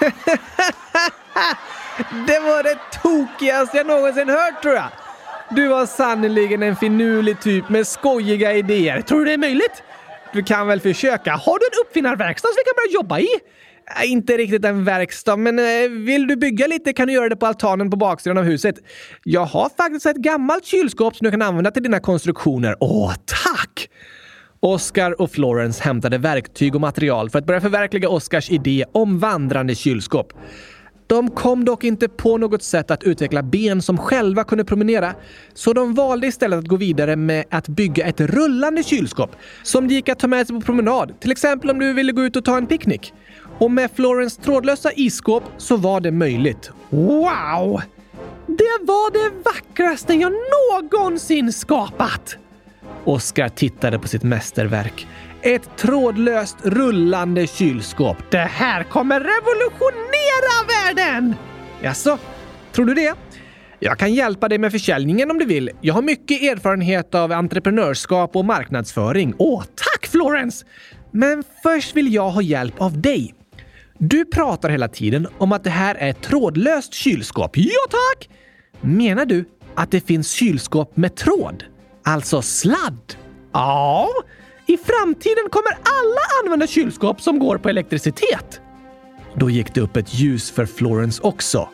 det 2.26 2.38
var 2.38 2.62
det 2.62 2.78
tokigaste 3.02 3.76
jag 3.76 3.86
någonsin 3.86 4.28
hört 4.28 4.62
tror 4.62 4.74
jag! 4.74 4.88
Du 5.50 5.68
var 5.68 5.86
sannerligen 5.86 6.62
en 6.62 6.76
finurlig 6.76 7.40
typ 7.40 7.68
med 7.68 7.86
skojiga 7.86 8.54
idéer. 8.54 9.00
Tror 9.00 9.18
du 9.18 9.24
det 9.24 9.32
är 9.32 9.38
möjligt? 9.38 9.82
Du 10.32 10.42
kan 10.42 10.66
väl 10.66 10.80
försöka? 10.80 11.32
Har 11.32 11.58
du 11.58 11.66
en 11.66 11.86
uppfinnarverkstad 11.86 12.48
som 12.48 12.54
vi 12.56 12.64
kan 12.64 12.74
börja 12.76 12.94
jobba 12.94 13.18
i? 13.18 13.28
Äh, 13.96 14.12
inte 14.12 14.36
riktigt 14.36 14.64
en 14.64 14.84
verkstad, 14.84 15.36
men 15.36 15.58
äh, 15.58 15.64
vill 15.90 16.26
du 16.26 16.36
bygga 16.36 16.66
lite 16.66 16.92
kan 16.92 17.06
du 17.06 17.12
göra 17.12 17.28
det 17.28 17.36
på 17.36 17.46
altanen 17.46 17.90
på 17.90 17.96
baksidan 17.96 18.38
av 18.38 18.44
huset. 18.44 18.74
Jag 19.24 19.44
har 19.44 19.70
faktiskt 19.76 20.06
ett 20.06 20.16
gammalt 20.16 20.64
kylskåp 20.64 21.16
som 21.16 21.24
du 21.24 21.30
kan 21.30 21.42
använda 21.42 21.70
till 21.70 21.82
dina 21.82 22.00
konstruktioner. 22.00 22.76
Åh, 22.80 23.14
tack! 23.44 23.88
Oscar 24.60 25.20
och 25.20 25.30
Florence 25.30 25.84
hämtade 25.84 26.18
verktyg 26.18 26.74
och 26.74 26.80
material 26.80 27.30
för 27.30 27.38
att 27.38 27.46
börja 27.46 27.60
förverkliga 27.60 28.08
Oscars 28.08 28.50
idé 28.50 28.84
om 28.92 29.18
vandrande 29.18 29.74
kylskåp. 29.74 30.32
De 31.06 31.30
kom 31.30 31.64
dock 31.64 31.84
inte 31.84 32.08
på 32.08 32.38
något 32.38 32.62
sätt 32.62 32.90
att 32.90 33.02
utveckla 33.02 33.42
ben 33.42 33.82
som 33.82 33.98
själva 33.98 34.44
kunde 34.44 34.64
promenera, 34.64 35.14
så 35.54 35.72
de 35.72 35.94
valde 35.94 36.26
istället 36.26 36.58
att 36.58 36.68
gå 36.68 36.76
vidare 36.76 37.16
med 37.16 37.44
att 37.50 37.68
bygga 37.68 38.06
ett 38.06 38.20
rullande 38.20 38.82
kylskåp 38.82 39.36
som 39.62 39.88
det 39.88 39.94
gick 39.94 40.08
att 40.08 40.18
ta 40.18 40.26
med 40.26 40.46
sig 40.46 40.56
på 40.56 40.62
promenad, 40.62 41.20
till 41.20 41.30
exempel 41.30 41.70
om 41.70 41.78
du 41.78 41.92
ville 41.92 42.12
gå 42.12 42.22
ut 42.22 42.36
och 42.36 42.44
ta 42.44 42.56
en 42.56 42.66
picknick. 42.66 43.12
Och 43.58 43.70
med 43.70 43.90
Florence 43.94 44.42
trådlösa 44.42 44.92
isskåp 44.92 45.44
så 45.56 45.76
var 45.76 46.00
det 46.00 46.10
möjligt. 46.12 46.70
Wow! 46.90 47.80
Det 48.46 48.78
var 48.82 49.12
det 49.12 49.42
vackraste 49.44 50.14
jag 50.14 50.32
någonsin 50.82 51.52
skapat! 51.52 52.38
Oscar 53.04 53.48
tittade 53.48 53.98
på 53.98 54.08
sitt 54.08 54.22
mästerverk. 54.22 55.06
Ett 55.42 55.76
trådlöst 55.76 56.56
rullande 56.62 57.46
kylskåp. 57.46 58.16
Det 58.30 58.38
här 58.38 58.82
kommer 58.82 59.20
revolutionera 59.20 60.66
världen! 60.68 61.34
Jaså, 61.82 62.18
tror 62.72 62.86
du 62.86 62.94
det? 62.94 63.14
Jag 63.80 63.98
kan 63.98 64.14
hjälpa 64.14 64.48
dig 64.48 64.58
med 64.58 64.72
försäljningen 64.72 65.30
om 65.30 65.38
du 65.38 65.44
vill. 65.44 65.70
Jag 65.80 65.94
har 65.94 66.02
mycket 66.02 66.42
erfarenhet 66.42 67.14
av 67.14 67.32
entreprenörskap 67.32 68.36
och 68.36 68.44
marknadsföring. 68.44 69.34
Åh, 69.38 69.62
tack 69.62 70.06
Florence! 70.06 70.66
Men 71.10 71.44
först 71.62 71.96
vill 71.96 72.14
jag 72.14 72.30
ha 72.30 72.42
hjälp 72.42 72.80
av 72.80 73.00
dig. 73.00 73.34
Du 73.98 74.24
pratar 74.24 74.68
hela 74.70 74.88
tiden 74.88 75.28
om 75.38 75.52
att 75.52 75.64
det 75.64 75.70
här 75.70 75.94
är 75.94 76.08
ett 76.08 76.22
trådlöst 76.22 76.94
kylskåp. 76.94 77.50
Ja, 77.56 77.86
tack! 77.90 78.28
Menar 78.80 79.24
du 79.24 79.44
att 79.74 79.90
det 79.90 80.06
finns 80.06 80.30
kylskåp 80.30 80.96
med 80.96 81.14
tråd? 81.16 81.64
Alltså 82.08 82.42
sladd? 82.42 83.16
Ja, 83.52 84.08
i 84.66 84.76
framtiden 84.76 85.48
kommer 85.50 85.72
alla 85.72 86.20
använda 86.44 86.66
kylskåp 86.66 87.20
som 87.20 87.38
går 87.38 87.58
på 87.58 87.68
elektricitet. 87.68 88.60
Då 89.34 89.50
gick 89.50 89.74
det 89.74 89.80
upp 89.80 89.96
ett 89.96 90.14
ljus 90.14 90.50
för 90.50 90.66
Florence 90.66 91.22
också. 91.22 91.68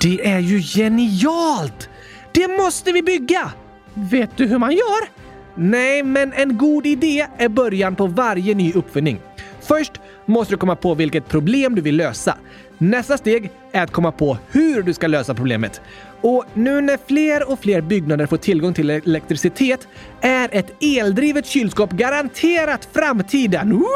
Det 0.00 0.26
är 0.26 0.38
ju 0.38 0.60
genialt! 0.60 1.88
Det 2.32 2.48
måste 2.48 2.92
vi 2.92 3.02
bygga! 3.02 3.52
Vet 3.94 4.36
du 4.36 4.46
hur 4.46 4.58
man 4.58 4.72
gör? 4.72 5.08
Nej, 5.54 6.02
men 6.02 6.32
en 6.32 6.58
god 6.58 6.86
idé 6.86 7.26
är 7.36 7.48
början 7.48 7.96
på 7.96 8.06
varje 8.06 8.54
ny 8.54 8.72
uppfinning. 8.72 9.20
Först 9.60 9.92
måste 10.26 10.54
du 10.54 10.58
komma 10.58 10.76
på 10.76 10.94
vilket 10.94 11.28
problem 11.28 11.74
du 11.74 11.82
vill 11.82 11.96
lösa. 11.96 12.38
Nästa 12.78 13.18
steg 13.18 13.50
är 13.72 13.82
att 13.82 13.90
komma 13.90 14.12
på 14.12 14.38
hur 14.50 14.82
du 14.82 14.94
ska 14.94 15.06
lösa 15.06 15.34
problemet. 15.34 15.80
Och 16.20 16.44
nu 16.54 16.80
när 16.80 16.98
fler 17.06 17.50
och 17.50 17.60
fler 17.60 17.80
byggnader 17.80 18.26
får 18.26 18.36
tillgång 18.36 18.74
till 18.74 18.90
elektricitet 18.90 19.88
är 20.20 20.48
ett 20.52 20.82
eldrivet 20.82 21.46
kylskåp 21.46 21.90
garanterat 21.90 22.88
framtiden. 22.92 23.70
Woho! 23.72 23.88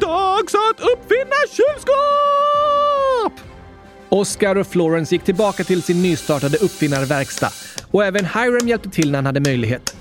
Dags 0.00 0.54
att 0.54 0.80
uppfinna 0.80 1.36
kylskåp! 1.50 1.94
Oscar 4.08 4.56
och 4.56 4.66
Florence 4.66 5.14
gick 5.14 5.24
tillbaka 5.24 5.64
till 5.64 5.82
sin 5.82 6.02
nystartade 6.02 6.58
uppfinnarverkstad 6.58 7.50
och 7.90 8.04
även 8.04 8.24
Hiram 8.24 8.68
hjälpte 8.68 8.90
till 8.90 9.10
när 9.10 9.18
han 9.18 9.26
hade 9.26 9.40
möjlighet. 9.40 9.93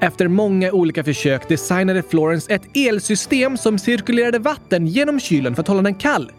Efter 0.00 0.28
många 0.28 0.72
olika 0.72 1.04
försök 1.04 1.48
designade 1.48 2.02
Florence 2.02 2.52
ett 2.52 2.76
elsystem 2.76 3.56
som 3.56 3.78
cirkulerade 3.78 4.38
vatten 4.38 4.86
genom 4.86 5.20
kylen 5.20 5.54
för 5.54 5.62
att 5.62 5.68
hålla 5.68 5.82
den 5.82 5.94
kall. 5.94 6.30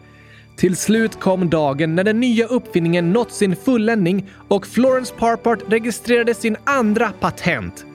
Till 0.56 0.76
slut 0.76 1.20
kom 1.20 1.50
dagen 1.50 1.96
när 1.96 2.04
den 2.04 2.20
nya 2.20 2.46
uppfinningen 2.46 3.14
nått 3.14 3.32
sin 3.32 3.56
fulländning 3.56 4.30
och 4.48 4.68
Florence 4.68 5.14
Parpart 5.14 5.60
registrerade 5.70 6.34
sin 6.34 6.58
andra 6.64 7.12
patent. 7.20 7.86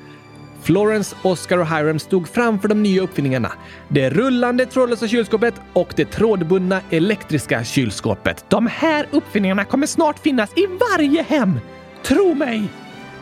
Florence, 0.62 1.16
Oscar 1.22 1.58
och 1.58 1.66
Hiram 1.66 1.98
stod 1.98 2.28
framför 2.28 2.68
de 2.68 2.82
nya 2.82 3.02
uppfinningarna. 3.02 3.52
Det 3.88 4.10
rullande 4.10 4.66
trådlösa 4.66 5.08
kylskåpet 5.08 5.54
och 5.72 5.92
det 5.96 6.04
trådbundna 6.04 6.80
elektriska 6.90 7.64
kylskåpet. 7.64 8.44
De 8.48 8.66
här 8.66 9.06
uppfinningarna 9.10 9.64
kommer 9.64 9.86
snart 9.86 10.18
finnas 10.18 10.50
i 10.56 10.66
varje 10.66 11.22
hem. 11.22 11.60
Tro 12.02 12.34
mig! 12.34 12.62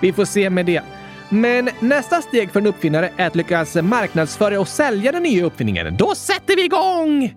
Vi 0.01 0.13
får 0.13 0.25
se 0.25 0.51
med 0.51 0.67
det. 0.67 0.83
Men 1.33 1.69
nästa 1.81 2.23
steg 2.23 2.51
för 2.51 2.61
en 2.61 2.67
uppfinnare 2.67 3.13
är 3.17 3.27
att 3.27 3.37
lyckas 3.37 3.75
marknadsföra 3.75 4.61
och 4.61 4.69
sälja 4.69 5.13
den 5.13 5.23
nya 5.23 5.45
uppfinningen. 5.45 5.97
Då 5.97 6.15
sätter 6.15 6.57
vi 6.57 6.65
igång! 6.65 7.35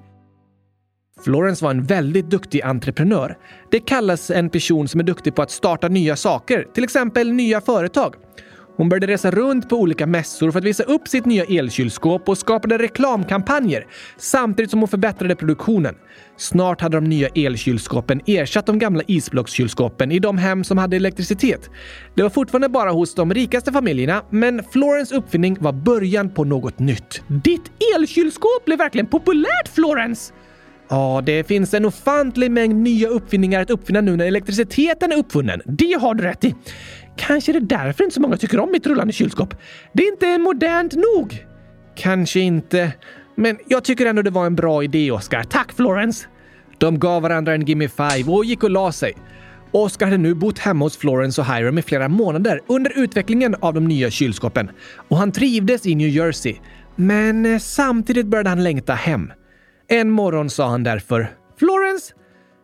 Florence 1.23 1.63
var 1.63 1.71
en 1.71 1.84
väldigt 1.84 2.29
duktig 2.29 2.62
entreprenör. 2.62 3.38
Det 3.71 3.79
kallas 3.79 4.32
en 4.32 4.49
person 4.49 4.88
som 4.88 4.99
är 4.99 5.03
duktig 5.03 5.36
på 5.36 5.41
att 5.41 5.51
starta 5.51 5.88
nya 5.88 6.15
saker, 6.15 6.67
till 6.73 6.84
exempel 6.84 7.34
nya 7.34 7.62
företag. 7.62 8.15
Hon 8.76 8.90
började 8.90 9.08
resa 9.08 9.32
runt 9.32 9.70
på 9.70 9.76
olika 9.76 10.08
mässor 10.08 10.52
för 10.52 10.60
att 10.60 10.66
visa 10.66 10.84
upp 10.84 11.08
sitt 11.08 11.26
nya 11.26 11.44
elkylskåp 11.44 12.30
och 12.30 12.38
skapade 12.38 12.78
reklamkampanjer 12.78 13.86
samtidigt 14.18 14.72
som 14.72 14.80
hon 14.80 14.90
förbättrade 14.90 15.36
produktionen. 15.36 15.96
Snart 16.38 16.82
hade 16.82 16.98
de 16.98 17.04
nya 17.04 17.28
elkylskåpen 17.28 18.22
ersatt 18.26 18.66
de 18.66 18.80
gamla 18.80 19.04
isblockskylskåpen 19.08 20.12
i 20.12 20.20
de 20.20 20.38
hem 20.38 20.64
som 20.64 20.78
hade 20.78 20.96
elektricitet. 20.96 21.70
Det 22.16 22.24
var 22.24 22.30
fortfarande 22.30 22.70
bara 22.70 22.92
hos 22.92 23.16
de 23.16 23.34
rikaste 23.34 23.72
familjerna, 23.72 24.24
men 24.30 24.64
Florence 24.72 25.16
uppfinning 25.16 25.58
var 25.60 25.74
början 25.74 26.30
på 26.30 26.44
något 26.44 26.80
nytt. 26.80 27.22
Ditt 27.28 27.72
elkylskåp 27.96 28.66
blev 28.66 28.78
verkligen 28.78 29.08
populärt, 29.08 29.68
Florence! 29.76 30.34
Ja, 30.89 31.22
det 31.26 31.48
finns 31.48 31.74
en 31.74 31.86
ofantlig 31.86 32.52
mängd 32.52 32.76
nya 32.76 33.08
uppfinningar 33.08 33.62
att 33.62 33.69
uppfinna 33.69 34.02
nu 34.02 34.15
när 34.15 34.26
elektriciteten 34.26 35.12
är 35.12 35.17
uppfunnen. 35.17 35.62
Det 35.65 36.00
har 36.02 36.13
du 36.13 36.24
rätt 36.24 36.43
i. 36.43 36.56
Kanske 37.17 37.52
är 37.52 37.54
det 37.54 37.65
därför 37.65 38.04
inte 38.04 38.13
så 38.13 38.22
många 38.22 38.38
tycker 38.38 38.60
om 38.60 38.72
mitt 38.72 38.88
rullande 38.88 39.13
kylskåp. 39.13 39.56
Det 39.93 40.04
är 40.04 40.12
inte 40.12 40.38
modernt 40.38 40.93
nog. 40.93 41.46
Kanske 41.96 42.39
inte. 42.39 42.91
Men 43.36 43.58
jag 43.67 43.84
tycker 43.84 44.06
ändå 44.06 44.22
det 44.22 44.30
var 44.30 44.46
en 44.46 44.56
bra 44.56 44.84
idé, 44.84 45.12
Oscar. 45.12 45.43
Tack, 45.43 45.74
Florence! 45.74 46.28
De 46.78 47.00
gav 47.00 47.22
varandra 47.22 47.54
en 47.54 47.65
gimme 47.65 47.88
five 47.88 48.32
och 48.32 48.46
gick 48.46 48.63
och 48.63 48.69
la 48.69 48.91
sig. 48.91 49.13
Oscar 49.72 50.06
hade 50.06 50.17
nu 50.17 50.34
bott 50.34 50.60
hemma 50.60 50.86
hos 50.86 50.98
Florence 50.98 51.41
och 51.41 51.48
Hiram 51.48 51.78
i 51.78 51.82
flera 51.82 52.08
månader 52.08 52.60
under 52.67 53.00
utvecklingen 53.00 53.56
av 53.60 53.74
de 53.74 53.88
nya 53.88 54.12
kylskåpen 54.12 54.69
och 55.08 55.17
han 55.17 55.32
trivdes 55.32 55.86
i 55.86 55.96
New 55.96 56.08
Jersey. 56.08 56.56
Men 56.96 57.46
eh, 57.46 57.60
samtidigt 57.60 58.26
började 58.26 58.50
han 58.50 58.63
längta 58.63 58.93
hem. 58.93 59.32
En 59.88 60.12
morgon 60.12 60.50
sa 60.50 60.69
han 60.69 60.84
därför 60.84 61.28
Florence, 61.60 62.13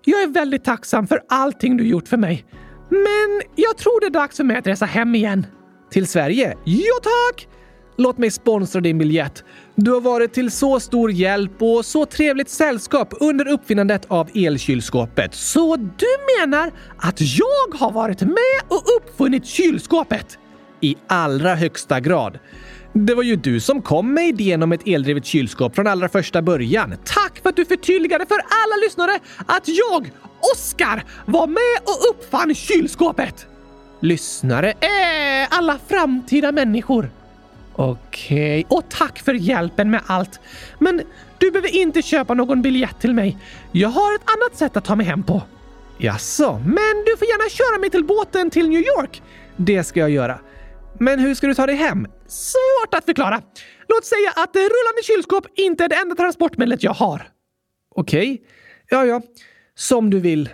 jag 0.05 0.23
är 0.23 0.27
väldigt 0.27 0.63
tacksam 0.63 1.08
för 1.08 1.21
allting 1.29 1.77
du 1.77 1.88
gjort 1.88 2.08
för 2.08 2.17
mig. 2.17 2.45
Men 2.89 3.41
jag 3.55 3.77
tror 3.77 4.01
det 4.01 4.08
är 4.08 4.21
dags 4.21 4.38
för 4.38 4.43
mig 4.43 4.58
att 4.58 4.67
resa 4.67 4.86
hem 4.86 5.15
igen. 5.15 5.45
Till 5.91 6.08
Sverige? 6.08 6.58
Ja 6.65 6.93
tack! 7.03 7.47
Låt 7.97 8.17
mig 8.17 8.32
sponsra 8.32 8.82
din 8.82 8.97
biljett. 8.97 9.43
Du 9.75 9.91
har 9.91 10.01
varit 10.01 10.34
till 10.34 10.51
så 10.51 10.79
stor 10.79 11.12
hjälp 11.12 11.62
och 11.62 11.86
så 11.86 12.05
trevligt 12.05 12.49
sällskap 12.49 13.13
under 13.19 13.47
uppfinnandet 13.47 14.05
av 14.08 14.29
elkylskåpet. 14.36 15.34
Så 15.34 15.75
du 15.75 16.39
menar 16.39 16.71
att 16.97 17.21
jag 17.21 17.79
har 17.79 17.91
varit 17.91 18.21
med 18.21 18.62
och 18.67 18.84
uppfunnit 18.97 19.45
kylskåpet? 19.45 20.38
I 20.82 20.95
allra 21.08 21.55
högsta 21.55 21.99
grad. 21.99 22.39
Det 23.05 23.15
var 23.15 23.23
ju 23.23 23.35
du 23.35 23.59
som 23.59 23.81
kom 23.81 24.13
med 24.13 24.27
idén 24.27 24.63
om 24.63 24.71
ett 24.71 24.88
eldrivet 24.88 25.25
kylskåp 25.25 25.75
från 25.75 25.88
allra 25.88 26.09
första 26.09 26.41
början. 26.41 26.95
Tack 27.05 27.39
för 27.43 27.49
att 27.49 27.55
du 27.55 27.65
förtydligade 27.65 28.25
för 28.25 28.35
alla 28.35 28.75
lyssnare 28.85 29.19
att 29.45 29.67
jag, 29.67 30.12
Oskar, 30.53 31.03
var 31.25 31.47
med 31.47 31.83
och 31.83 32.09
uppfann 32.09 32.55
kylskåpet. 32.55 33.47
Lyssnare 33.99 34.73
är 34.79 35.47
alla 35.49 35.79
framtida 35.88 36.51
människor. 36.51 37.09
Okej, 37.75 38.65
okay. 38.65 38.77
och 38.77 38.89
tack 38.89 39.19
för 39.19 39.33
hjälpen 39.33 39.91
med 39.91 40.01
allt. 40.05 40.39
Men 40.79 41.01
du 41.38 41.51
behöver 41.51 41.75
inte 41.75 42.01
köpa 42.01 42.33
någon 42.33 42.62
biljett 42.62 42.99
till 42.99 43.13
mig. 43.13 43.38
Jag 43.71 43.89
har 43.89 44.15
ett 44.15 44.29
annat 44.38 44.57
sätt 44.57 44.77
att 44.77 44.85
ta 44.85 44.95
mig 44.95 45.05
hem 45.05 45.23
på. 45.23 45.41
Jaså, 45.97 46.62
men 46.65 47.03
du 47.05 47.17
får 47.17 47.27
gärna 47.27 47.49
köra 47.49 47.79
mig 47.79 47.89
till 47.89 48.03
båten 48.03 48.49
till 48.49 48.69
New 48.69 48.81
York. 48.81 49.21
Det 49.55 49.83
ska 49.83 49.99
jag 49.99 50.09
göra. 50.09 50.39
Men 50.99 51.19
hur 51.19 51.35
ska 51.35 51.47
du 51.47 51.55
ta 51.55 51.65
dig 51.65 51.75
hem? 51.75 52.07
Svårt 52.29 52.93
att 52.93 53.05
förklara. 53.05 53.41
Låt 53.87 54.05
säga 54.05 54.29
att 54.35 54.55
rullande 54.55 55.03
kylskåp 55.03 55.47
inte 55.55 55.83
är 55.83 55.89
det 55.89 55.95
enda 55.95 56.15
transportmedlet 56.15 56.83
jag 56.83 56.93
har. 56.93 57.27
Okej. 57.95 58.33
Okay. 58.33 58.45
Ja, 58.89 59.05
ja. 59.05 59.21
Som 59.75 60.09
du 60.09 60.19
vill. 60.19 60.49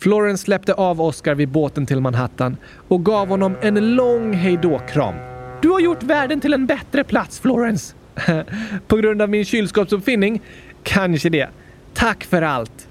Florence 0.00 0.44
släppte 0.44 0.74
av 0.74 1.00
Oscar 1.00 1.34
vid 1.34 1.48
båten 1.48 1.86
till 1.86 2.00
Manhattan 2.00 2.56
och 2.88 3.04
gav 3.04 3.28
honom 3.28 3.56
en 3.62 3.94
lång 3.94 4.32
hejdå-kram. 4.32 5.14
Du 5.62 5.68
har 5.68 5.80
gjort 5.80 6.02
världen 6.02 6.40
till 6.40 6.54
en 6.54 6.66
bättre 6.66 7.04
plats, 7.04 7.40
Florence. 7.40 7.94
På 8.86 8.96
grund 8.96 9.22
av 9.22 9.28
min 9.28 9.44
kylskåpsuppfinning? 9.44 10.42
Kanske 10.82 11.28
det. 11.28 11.48
Tack 11.94 12.24
för 12.24 12.42
allt. 12.42 12.88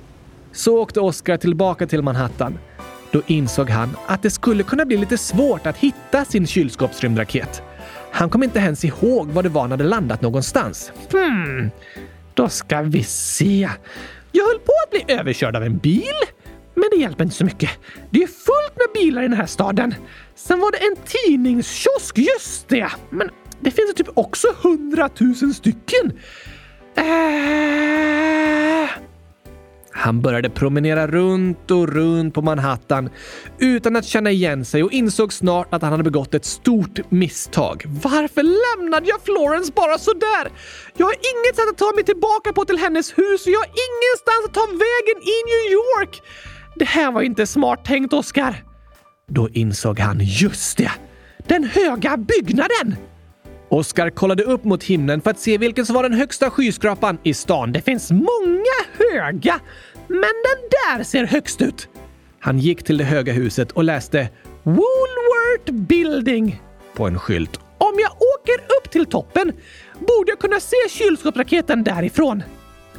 Så 0.52 0.80
åkte 0.80 1.00
Oscar 1.00 1.38
tillbaka 1.38 1.88
till 1.88 2.02
Manhattan. 2.02 2.60
Då 3.12 3.22
insåg 3.28 3.70
han 3.70 3.90
att 4.08 4.22
det 4.22 4.30
skulle 4.30 4.64
kunna 4.64 4.86
bli 4.86 4.98
lite 4.98 5.18
svårt 5.18 5.68
att 5.68 5.78
hitta 5.78 6.26
sin 6.26 6.48
kylskåpsrymdraket. 6.48 7.64
Han 8.12 8.30
kom 8.30 8.44
inte 8.44 8.60
ens 8.60 8.86
ihåg 8.86 9.28
var 9.28 9.44
det 9.44 9.50
var 9.50 9.62
han 9.62 9.72
hade 9.72 9.84
landat 9.84 10.22
någonstans. 10.22 10.92
Hmm, 11.12 11.70
då 12.34 12.50
ska 12.50 12.82
vi 12.82 13.04
se. 13.04 13.70
Jag 14.32 14.46
höll 14.48 14.60
på 14.60 14.72
att 14.84 14.90
bli 14.92 15.16
överkörd 15.16 15.56
av 15.56 15.64
en 15.64 15.78
bil, 15.78 16.04
men 16.76 16.86
det 16.92 16.98
hjälper 16.98 17.24
inte 17.24 17.36
så 17.36 17.46
mycket. 17.46 17.70
Det 18.10 18.24
är 18.24 18.28
fullt 18.28 18.76
med 18.76 18.88
bilar 18.94 19.22
i 19.24 19.28
den 19.28 19.38
här 19.38 19.46
staden. 19.46 19.96
Sen 20.36 20.60
var 20.60 20.72
det 20.72 20.78
en 20.78 20.96
tidningskiosk, 21.06 22.18
just 22.18 22.70
det! 22.70 22.92
Men 23.10 23.30
det 23.60 23.72
finns 23.72 23.94
typ 23.96 24.10
också 24.14 24.48
hundratusen 24.62 25.54
stycken. 25.54 26.12
Äh... 26.96 28.90
Han 29.92 30.22
började 30.22 30.50
promenera 30.50 31.08
runt 31.08 31.72
och 31.72 31.88
runt 31.88 32.34
på 32.34 32.42
Manhattan 32.42 33.10
utan 33.60 33.96
att 33.96 34.06
känna 34.06 34.32
igen 34.32 34.66
sig 34.66 34.84
och 34.84 34.92
insåg 34.92 35.34
snart 35.34 35.74
att 35.74 35.82
han 35.82 35.92
hade 35.92 36.04
begått 36.04 36.34
ett 36.34 36.46
stort 36.46 37.00
misstag. 37.10 37.84
Varför 37.88 38.44
lämnade 38.44 39.10
jag 39.10 39.22
Florence 39.22 39.72
bara 39.76 39.98
sådär? 39.98 40.52
Jag 40.98 41.06
har 41.06 41.14
inget 41.14 41.56
sätt 41.56 41.70
att 41.72 41.78
ta 41.78 41.92
mig 41.96 42.04
tillbaka 42.04 42.54
på 42.54 42.66
till 42.66 42.78
hennes 42.78 43.18
hus 43.18 43.46
och 43.46 43.52
jag 43.52 43.60
har 43.60 43.72
ingenstans 43.88 44.46
att 44.48 44.54
ta 44.54 44.66
vägen 44.66 45.18
i 45.22 45.36
New 45.52 45.72
York. 45.72 46.22
Det 46.76 46.86
här 46.86 47.12
var 47.12 47.22
inte 47.22 47.48
smart 47.48 47.86
tänkt, 47.86 48.14
Oscar. 48.14 48.64
Då 49.28 49.50
insåg 49.50 50.00
han, 50.00 50.20
just 50.22 50.78
det, 50.78 50.92
den 51.48 51.64
höga 51.64 52.18
byggnaden! 52.18 53.09
Oskar 53.70 54.10
kollade 54.10 54.44
upp 54.44 54.64
mot 54.64 54.84
himlen 54.84 55.22
för 55.22 55.32
att 55.32 55.40
se 55.40 55.58
vilken 55.58 55.86
som 55.86 55.96
var 55.96 56.04
den 56.04 56.14
högsta 56.14 56.50
skyskrapan 56.50 57.18
i 57.24 57.34
stan. 57.34 57.72
Det 57.72 57.82
finns 57.82 58.12
många 58.12 58.80
höga, 59.12 59.60
men 60.08 60.20
den 60.20 60.70
där 60.98 61.04
ser 61.04 61.26
högst 61.26 61.62
ut. 61.62 61.88
Han 62.40 62.60
gick 62.60 62.84
till 62.84 62.98
det 62.98 63.04
höga 63.04 63.34
huset 63.34 63.72
och 63.72 63.84
läste 63.84 64.30
Woolworth 64.64 65.72
Building 65.72 66.62
på 66.94 67.08
en 67.08 67.20
skylt. 67.20 67.60
Om 67.78 67.94
jag 67.98 68.12
åker 68.12 68.64
upp 68.78 68.92
till 68.92 69.06
toppen 69.06 69.54
borde 70.00 70.32
jag 70.32 70.40
kunna 70.40 70.60
se 70.60 70.76
kylskåpsraketen 70.90 71.84
därifrån. 71.84 72.44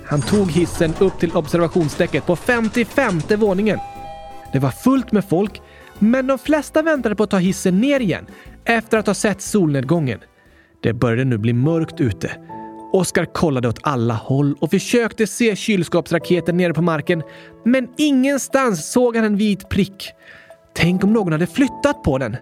Han 0.04 0.22
tog 0.22 0.50
hissen 0.50 0.94
upp 0.98 1.18
till 1.18 1.32
observationsdäcket 1.32 2.26
på 2.26 2.36
55 2.36 3.20
våningen. 3.36 3.78
Det 4.52 4.58
var 4.58 4.70
fullt 4.70 5.12
med 5.12 5.24
folk, 5.24 5.62
men 5.98 6.26
de 6.26 6.38
flesta 6.38 6.82
väntade 6.82 7.14
på 7.16 7.22
att 7.22 7.30
ta 7.30 7.38
hissen 7.38 7.80
ner 7.80 8.00
igen 8.00 8.26
efter 8.64 8.98
att 8.98 9.06
ha 9.06 9.14
sett 9.14 9.42
solnedgången. 9.42 10.20
Det 10.82 10.92
började 10.92 11.24
nu 11.24 11.38
bli 11.38 11.52
mörkt 11.52 12.00
ute. 12.00 12.30
Oskar 12.92 13.24
kollade 13.24 13.68
åt 13.68 13.78
alla 13.82 14.14
håll 14.14 14.54
och 14.60 14.70
försökte 14.70 15.26
se 15.26 15.56
kylskåpsraketen 15.56 16.56
nere 16.56 16.74
på 16.74 16.82
marken, 16.82 17.22
men 17.64 17.88
ingenstans 17.96 18.92
såg 18.92 19.16
han 19.16 19.24
en 19.24 19.36
vit 19.36 19.68
prick. 19.68 20.12
Tänk 20.74 21.04
om 21.04 21.12
någon 21.12 21.32
hade 21.32 21.46
flyttat 21.46 22.02
på 22.02 22.18
den? 22.18 22.36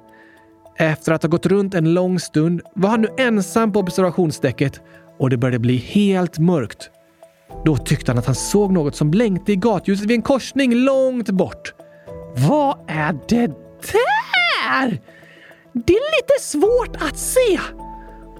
Efter 0.77 1.13
att 1.13 1.23
ha 1.23 1.29
gått 1.29 1.47
runt 1.47 1.75
en 1.75 1.95
lång 1.95 2.21
stund 2.21 2.61
var 2.75 2.91
han 2.91 3.01
nu 3.01 3.09
ensam 3.19 3.73
på 3.73 3.81
observationsdäcket 3.81 4.81
och 5.19 5.31
det 5.31 5.37
började 5.37 5.59
bli 5.59 5.77
helt 5.77 6.39
mörkt. 6.39 6.91
Då 7.65 7.77
tyckte 7.77 8.11
han 8.11 8.19
att 8.19 8.27
han 8.27 8.35
såg 8.35 8.73
något 8.73 8.97
som 8.97 9.11
blänkte 9.11 9.53
i 9.53 9.57
gatljuset 9.57 10.07
vid 10.07 10.15
en 10.17 10.23
korsning 10.23 10.75
långt 10.75 11.31
bort. 11.31 11.75
Vad 12.49 12.79
är 12.89 13.13
det 13.29 13.47
där? 13.47 15.01
Det 15.73 15.93
är 15.93 16.21
lite 16.21 16.43
svårt 16.43 16.97
att 16.97 17.19
se. 17.19 17.61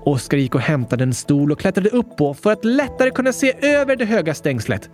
Oskar 0.05 0.39
gick 0.39 0.55
och 0.55 0.61
hämtade 0.61 1.05
en 1.05 1.15
stol 1.15 1.53
och 1.53 1.61
klättrade 1.61 1.89
upp 1.89 2.17
på 2.17 2.35
för 2.35 2.53
att 2.53 2.65
lättare 2.65 3.11
kunna 3.11 3.33
se 3.33 3.67
över 3.67 3.97
det 3.97 4.05
höga 4.05 4.35
stängslet. 4.35 4.91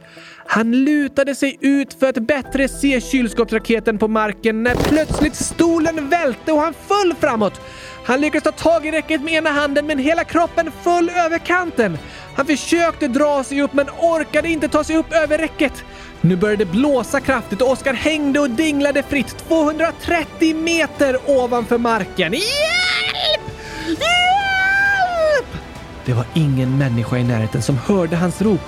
Han 0.47 0.85
lutade 0.85 1.35
sig 1.35 1.59
ut 1.61 1.95
för 1.95 2.07
att 2.09 2.19
bättre 2.19 2.69
se 2.69 3.01
kylskåpsraketen 3.01 3.99
på 3.99 4.09
marken 4.09 4.63
när 4.63 4.75
plötsligt 4.75 5.35
stolen 5.35 6.09
välte 6.09 6.53
och 6.53 6.61
han 6.61 6.75
föll 6.87 7.15
framåt. 7.21 7.61
Han 8.05 8.21
lyckades 8.21 8.45
ta 8.45 8.53
tag 8.53 8.87
i 8.87 8.91
räcket 8.91 9.23
med 9.23 9.35
ena 9.35 9.51
handen 9.51 9.87
men 9.87 9.99
hela 9.99 10.25
kroppen 10.25 10.71
föll 10.83 11.11
över 11.11 11.39
kanten. 11.39 11.99
Han 12.37 12.47
försökte 12.47 13.09
dra 13.09 13.45
sig 13.45 13.63
upp 13.63 13.73
men 13.73 13.87
orkade 13.89 14.49
inte 14.49 14.69
ta 14.69 14.85
sig 14.85 14.97
upp 14.97 15.13
över 15.13 15.39
räcket. 15.39 15.85
Nu 16.21 16.37
började 16.37 16.65
det 16.65 16.71
blåsa 16.71 17.21
kraftigt 17.21 17.63
och 17.63 17.71
Oskar 17.71 17.95
hängde 17.95 18.41
och 18.41 18.51
dinglade 18.51 19.03
fritt 19.03 19.37
230 19.49 20.57
meter 20.57 21.19
ovanför 21.27 21.79
marken. 21.79 22.33
Hjälp! 22.33 23.55
Det 26.07 26.13
var 26.13 26.25
ingen 26.35 26.79
människa 26.79 27.19
i 27.19 27.25
närheten 27.25 27.63
som 27.63 27.79
hörde 27.79 28.17
hans 28.17 28.43
rop. 28.43 28.61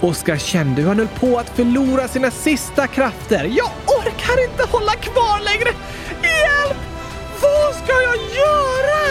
Oskar 0.00 0.36
kände 0.36 0.82
hur 0.82 0.88
han 0.88 0.98
höll 0.98 1.08
på 1.08 1.38
att 1.38 1.48
förlora 1.48 2.08
sina 2.08 2.30
sista 2.30 2.86
krafter. 2.86 3.44
Jag 3.44 3.70
orkar 3.86 4.44
inte 4.50 4.62
hålla 4.70 4.92
kvar 4.92 5.40
längre! 5.44 5.68
Hjälp! 6.22 6.76
Vad 7.40 7.74
ska 7.74 7.92
jag 7.92 8.16
göra? 8.16 9.03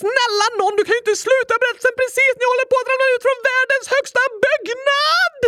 Snälla 0.00 0.46
någon, 0.60 0.74
du 0.78 0.82
kan 0.86 0.94
ju 0.96 1.02
inte 1.04 1.16
sluta 1.26 1.54
berättelsen 1.62 1.94
precis 2.02 2.32
när 2.36 2.44
jag 2.46 2.52
håller 2.54 2.68
på 2.72 2.76
att 2.80 2.88
ramla 2.90 3.06
ut 3.14 3.22
från 3.26 3.38
världens 3.50 3.86
högsta 3.94 4.22
byggnad! 4.44 5.40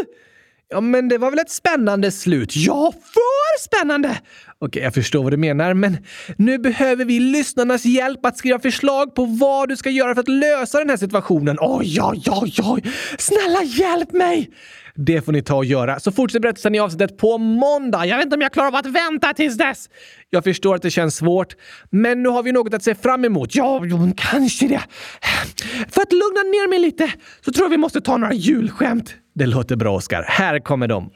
Ja, 0.73 0.81
men 0.81 1.09
det 1.09 1.19
var 1.19 1.31
väl 1.31 1.38
ett 1.38 1.51
spännande 1.51 2.11
slut? 2.11 2.57
Ja, 2.57 2.93
för 3.15 3.61
spännande! 3.61 4.21
Okej, 4.59 4.83
jag 4.83 4.95
förstår 4.95 5.23
vad 5.23 5.33
du 5.33 5.37
menar, 5.37 5.75
men 5.75 5.97
nu 6.37 6.59
behöver 6.59 7.05
vi 7.05 7.21
lyssnarnas 7.21 7.85
hjälp 7.85 8.27
att 8.27 8.38
skriva 8.38 8.59
förslag 8.59 9.15
på 9.15 9.25
vad 9.25 9.69
du 9.69 9.77
ska 9.77 9.91
göra 9.91 10.15
för 10.15 10.21
att 10.21 10.29
lösa 10.29 10.79
den 10.79 10.91
här 10.91 10.97
situationen. 10.97 11.57
Oj, 11.61 11.99
oj, 12.03 12.23
oj, 12.31 12.55
oj! 12.62 12.83
Snälla 13.19 13.62
hjälp 13.62 14.12
mig! 14.12 14.51
Det 14.95 15.25
får 15.25 15.33
ni 15.33 15.43
ta 15.43 15.55
och 15.55 15.65
göra. 15.65 16.01
Så 16.01 16.13
fortsätt 16.13 16.43
berättelsen 16.43 16.75
i 16.75 16.79
avsnittet 16.81 17.19
på 17.19 17.39
måndag. 17.39 18.07
Jag 18.07 18.17
vet 18.17 18.25
inte 18.25 18.37
om 18.37 18.43
jag 18.43 18.53
klarar 18.53 18.69
av 18.69 18.75
att 18.75 18.87
vänta 18.87 19.35
tills 19.35 19.57
dess. 19.59 19.89
Jag 20.31 20.45
förstår 20.45 20.75
att 20.75 20.83
det 20.83 20.91
känns 20.91 21.17
svårt, 21.17 21.57
men 21.91 22.23
nu 22.23 22.29
har 22.29 22.43
vi 22.43 22.53
något 22.53 22.75
att 22.75 22.83
se 22.83 22.95
fram 22.95 23.25
emot. 23.25 23.55
Ja, 23.55 23.81
jo, 23.85 24.13
kanske 24.17 24.69
det. 24.69 24.83
För 25.91 26.03
att 26.03 26.13
lugna 26.13 26.43
ner 26.43 26.69
mig 26.69 26.79
lite 26.79 27.13
så 27.45 27.53
tror 27.53 27.65
jag 27.65 27.71
vi 27.71 27.77
måste 27.77 28.01
ta 28.01 28.17
några 28.17 28.35
julskämt. 28.35 29.15
Det 29.35 29.47
låter 29.47 29.77
bra, 29.77 29.97
Oskar. 29.97 30.25
Här 30.29 30.59
kommer 30.59 30.89
de. 30.89 31.11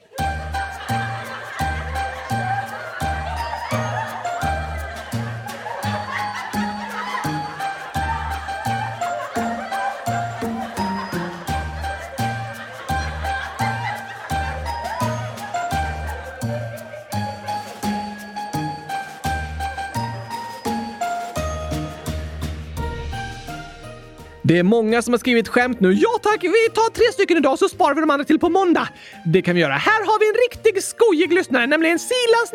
Det 24.48 24.58
är 24.58 24.62
många 24.62 25.02
som 25.02 25.12
har 25.12 25.18
skrivit 25.18 25.48
skämt 25.48 25.80
nu. 25.80 25.92
Ja 25.92 26.18
tack, 26.22 26.42
vi 26.42 26.70
tar 26.74 26.90
tre 26.90 27.04
stycken 27.12 27.36
idag 27.36 27.58
så 27.58 27.68
sparar 27.68 27.94
vi 27.94 28.00
de 28.00 28.10
andra 28.10 28.24
till 28.24 28.38
på 28.38 28.48
måndag. 28.48 28.88
Det 29.24 29.42
kan 29.42 29.54
vi 29.54 29.60
göra. 29.60 29.72
Här 29.72 30.06
har 30.06 30.20
vi 30.20 30.28
en 30.28 30.34
riktig 30.50 30.82
skojig 30.82 31.32
lyssnare, 31.32 31.66
nämligen 31.66 31.98
Silas 31.98 32.52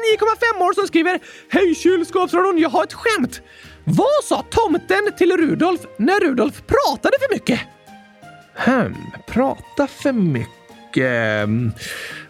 9,5 0.57 0.63
år 0.63 0.73
som 0.73 0.87
skriver 0.87 1.19
Hej 1.49 1.75
kylskåpsradion, 1.75 2.57
jag 2.57 2.69
har 2.69 2.83
ett 2.83 2.93
skämt. 2.93 3.41
Vad 3.83 4.23
sa 4.23 4.45
tomten 4.49 5.11
till 5.17 5.37
Rudolf 5.37 5.81
när 5.97 6.19
Rudolf 6.19 6.63
pratade 6.67 7.17
för 7.19 7.33
mycket? 7.33 7.59
Hmm, 8.55 8.95
prata 9.27 9.87
för 9.87 10.11
mycket... 10.11 11.43
Mm, 11.43 11.71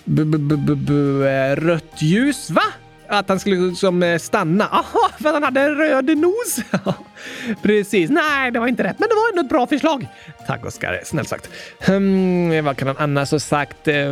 b 0.06 0.24
-b 0.24 0.36
-b 0.38 0.76
-b 0.76 1.56
rött 1.56 2.02
ljus, 2.02 2.50
va? 2.50 2.64
Att 3.12 3.30
han 3.30 3.40
skulle 3.40 3.56
liksom 3.56 4.04
eh, 4.04 4.18
stanna. 4.20 4.68
Aha, 4.68 5.10
för 5.20 5.28
att 5.30 5.34
han 5.34 5.44
hade 5.44 5.62
en 5.62 5.76
röd 5.76 6.18
nos. 6.18 6.60
Precis. 7.62 8.10
Nej, 8.10 8.52
det 8.52 8.60
var 8.60 8.68
inte 8.68 8.84
rätt, 8.84 9.00
men 9.00 9.10
det 9.10 9.16
var 9.16 9.30
ändå 9.30 9.42
ett 9.42 9.50
bra 9.50 9.68
förslag. 9.68 10.08
Tack 10.48 10.66
Oskar, 10.66 11.02
snällt 11.04 11.30
sagt. 11.30 11.50
Hmm, 11.88 12.66
vad 12.66 12.78
kan 12.78 12.88
han 12.88 12.98
annars 13.00 13.32
ha 13.32 13.40
sagt? 13.40 13.88
Eh, 13.88 14.12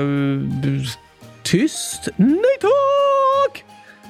tyst? 1.44 2.08
Nej 2.16 2.58
tack! 2.62 3.64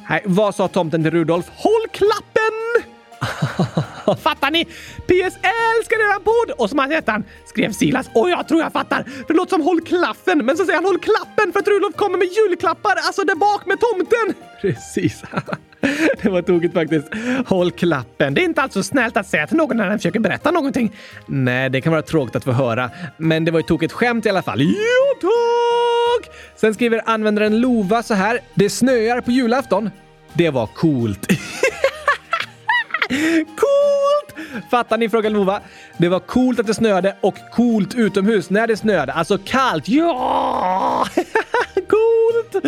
Nej, 0.10 0.22
vad 0.26 0.56
sa 0.56 0.68
tomten 0.68 1.04
till 1.04 1.12
Rudolf? 1.12 1.46
Håll 1.56 1.88
klappen! 1.92 2.84
fattar 4.16 4.52
ni? 4.52 4.66
PS 4.66 5.36
älskar 5.36 6.10
eran 6.10 6.24
podd! 6.24 6.52
Och 6.58 6.70
som 6.70 6.80
han 6.80 6.92
heter 6.92 7.12
han, 7.12 7.24
skrev 7.46 7.72
Silas. 7.72 8.10
Och 8.14 8.30
jag 8.30 8.48
tror 8.48 8.62
jag 8.62 8.74
fattar. 8.74 9.06
Det 9.28 9.34
låter 9.34 9.50
som 9.50 9.62
håll 9.62 9.82
klaffen, 9.82 10.46
men 10.46 10.58
så 10.58 10.66
säger 10.66 10.78
han 10.78 10.86
håll 10.86 11.00
klappen 11.00 11.52
för 11.54 11.60
att 11.60 11.68
Rudolf 11.68 11.96
kommer 11.96 12.18
med 12.18 12.28
julklappar, 12.28 12.96
alltså 12.96 13.24
där 13.24 13.36
bak 13.36 13.66
med 13.66 13.80
tomten. 13.80 14.44
Precis. 14.62 15.24
Det 16.22 16.30
var 16.30 16.42
tokigt 16.42 16.74
faktiskt. 16.74 17.08
Håll 17.46 17.72
klappen. 17.72 18.34
Det 18.34 18.42
är 18.42 18.46
inte 18.46 18.62
alls 18.62 18.74
så 18.74 18.84
snällt 18.84 19.18
att 19.18 19.28
säga 19.28 19.48
till 19.48 19.58
någon 19.58 19.78
när 19.78 19.90
den 19.90 20.00
försöker 20.00 20.20
berätta 20.20 20.52
någonting. 20.52 20.96
Nej, 21.26 21.70
det 21.70 21.82
kan 21.82 21.92
vara 21.92 22.02
tråkigt 22.02 22.36
att 22.36 22.44
få 22.44 22.52
höra. 22.52 22.90
Men 23.18 23.46
det 23.46 23.52
var 23.52 23.60
ju 23.60 23.64
tokigt 23.64 23.94
skämt 23.94 24.26
i 24.26 24.30
alla 24.30 24.42
fall. 24.42 24.62
Jo 24.62 25.20
tack! 25.22 26.36
Sen 26.56 26.74
skriver 26.74 27.02
användaren 27.06 27.60
Lova 27.60 28.04
så 28.04 28.14
här. 28.14 28.40
Det 28.54 28.70
snöar 28.70 29.22
på 29.22 29.32
julafton. 29.32 29.90
Det 30.34 30.50
var 30.50 30.68
coolt. 30.68 31.28
Coolt! 33.46 34.50
Fattar 34.72 34.98
ni? 34.98 35.10
frågan 35.10 35.34
Lova. 35.34 35.62
Det 35.98 36.10
var 36.10 36.20
coolt 36.20 36.60
att 36.60 36.68
det 36.68 36.74
snöade 36.74 37.16
och 37.22 37.36
coolt 37.52 37.96
utomhus 37.96 38.50
när 38.50 38.68
det 38.68 38.78
snöade. 38.78 39.14
Alltså 39.14 39.38
kallt. 39.38 39.88
Ja! 39.88 41.08
coolt! 41.76 42.66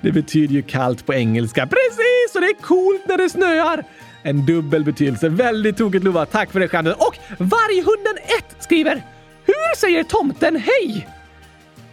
Det 0.00 0.12
betyder 0.12 0.54
ju 0.54 0.62
kallt 0.62 1.06
på 1.06 1.14
engelska. 1.14 1.66
Precis! 1.66 2.34
Och 2.34 2.40
det 2.40 2.46
är 2.46 2.62
coolt 2.62 3.02
när 3.08 3.16
det 3.16 3.30
snöar. 3.30 3.84
En 4.22 4.46
dubbel 4.46 4.84
betydelse. 4.84 5.28
Väldigt 5.28 5.76
tokigt 5.76 6.04
Lova. 6.04 6.26
Tack 6.26 6.52
för 6.52 6.60
det 6.60 6.68
Stjärnorna 6.68 6.96
Och 6.96 7.16
Varghunden 7.38 8.14
1 8.38 8.56
skriver 8.58 9.02
Hur 9.44 9.76
säger 9.76 10.02
tomten 10.02 10.56
hej? 10.56 11.08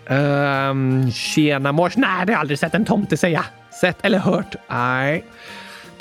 Um, 0.09 1.11
tjena 1.11 1.71
mors. 1.71 1.97
Nej, 1.97 2.09
det 2.09 2.31
har 2.31 2.31
jag 2.31 2.39
aldrig 2.39 2.59
sett 2.59 2.73
en 2.73 2.85
tomte 2.85 3.17
säga. 3.17 3.45
Sett 3.81 4.05
eller 4.05 4.19
hört? 4.19 4.55
Nej. 4.69 5.23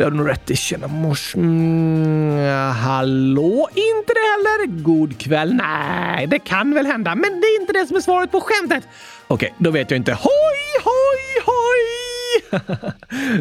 Det 0.02 0.06
har 0.06 0.10
du 0.10 0.16
nog 0.16 0.28
rätt 0.28 0.50
i. 0.50 0.56
Tjena 0.56 0.88
mors. 0.88 1.34
Mm, 1.34 2.72
hallå? 2.72 3.68
Inte 3.74 4.12
det 4.14 4.20
heller? 4.32 4.82
God 4.82 5.18
kväll? 5.18 5.54
Nej, 5.54 6.26
det 6.26 6.38
kan 6.38 6.74
väl 6.74 6.86
hända, 6.86 7.14
men 7.14 7.40
det 7.40 7.46
är 7.46 7.60
inte 7.60 7.72
det 7.72 7.86
som 7.86 7.96
är 7.96 8.00
svaret 8.00 8.30
på 8.30 8.40
skämtet. 8.40 8.88
Okej, 9.26 9.54
då 9.58 9.70
vet 9.70 9.90
jag 9.90 9.98
inte. 9.98 10.12
Hoj, 10.12 10.82
hoj, 10.84 11.44
hoj! 11.44 11.82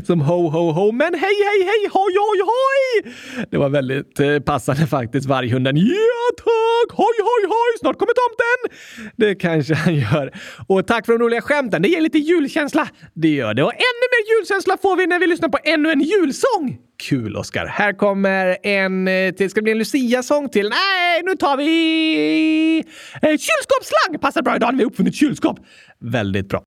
Som 0.05 0.21
ho, 0.21 0.49
ho, 0.49 0.71
ho, 0.71 0.91
men 0.91 1.13
hej, 1.13 1.21
hej, 1.21 1.65
hej, 1.65 1.89
hoj, 1.93 2.13
hoj, 2.17 2.41
hoj! 2.45 3.13
Det 3.49 3.57
var 3.57 3.69
väldigt 3.69 4.19
eh, 4.19 4.39
passande 4.39 4.87
faktiskt, 4.87 5.27
varghunden. 5.27 5.77
Yeah! 5.77 6.10
Dag! 6.89 6.95
hoj, 6.97 7.15
hoj, 7.19 7.43
hoj, 7.47 7.79
snart 7.79 7.97
kommer 7.99 8.13
tomten! 8.13 8.77
Det 9.17 9.35
kanske 9.35 9.73
han 9.73 9.95
gör. 9.95 10.31
Och 10.67 10.87
tack 10.87 11.05
för 11.05 11.13
de 11.13 11.23
roliga 11.23 11.41
skämten, 11.41 11.81
det 11.81 11.89
ger 11.89 12.01
lite 12.01 12.17
julkänsla. 12.17 12.87
Det 13.13 13.27
gör 13.27 13.53
det. 13.53 13.63
Och 13.63 13.73
ännu 13.73 14.05
mer 14.13 14.37
julkänsla 14.37 14.77
får 14.81 14.95
vi 14.95 15.07
när 15.07 15.19
vi 15.19 15.27
lyssnar 15.27 15.49
på 15.49 15.57
ännu 15.63 15.91
en 15.91 16.01
julsång. 16.01 16.77
Kul, 17.09 17.35
Oskar. 17.35 17.65
Här 17.65 17.93
kommer 17.93 18.57
en 18.63 19.07
eh, 19.07 19.31
till. 19.31 19.49
Ska 19.49 19.59
det 19.59 19.63
bli 19.63 19.71
en 19.71 19.77
Lucia-sång 19.77 20.49
till? 20.49 20.69
Nej, 20.69 21.21
nu 21.23 21.35
tar 21.35 21.57
vi... 21.57 22.83
Eh, 23.21 23.29
kylskåpsslang! 23.29 24.19
Passar 24.21 24.41
bra 24.41 24.55
idag 24.55 24.71
när 24.71 24.77
vi 24.77 24.83
har 24.83 24.91
uppfunnit 24.91 25.15
kylskåp. 25.15 25.59
Väldigt 25.99 26.49
bra. 26.49 26.63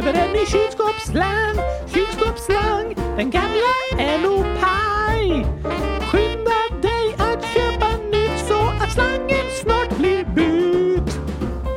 Över 0.00 0.14
en 0.14 0.32
ny 0.32 0.46
kylskåpsslang, 0.46 1.56
kylskåpsslang, 1.94 2.94
den 3.16 3.30
gamla 3.30 3.72
LO-paj. 4.22 5.46
Skynda 6.00 6.60
dig 6.82 7.14
att 7.18 7.44
köpa 7.54 7.88
nytt 8.12 8.38
så 8.48 8.84
att 8.84 8.92
slangen 8.92 9.46
snart 9.62 9.98
blir 9.98 10.24
bytt. 10.24 11.20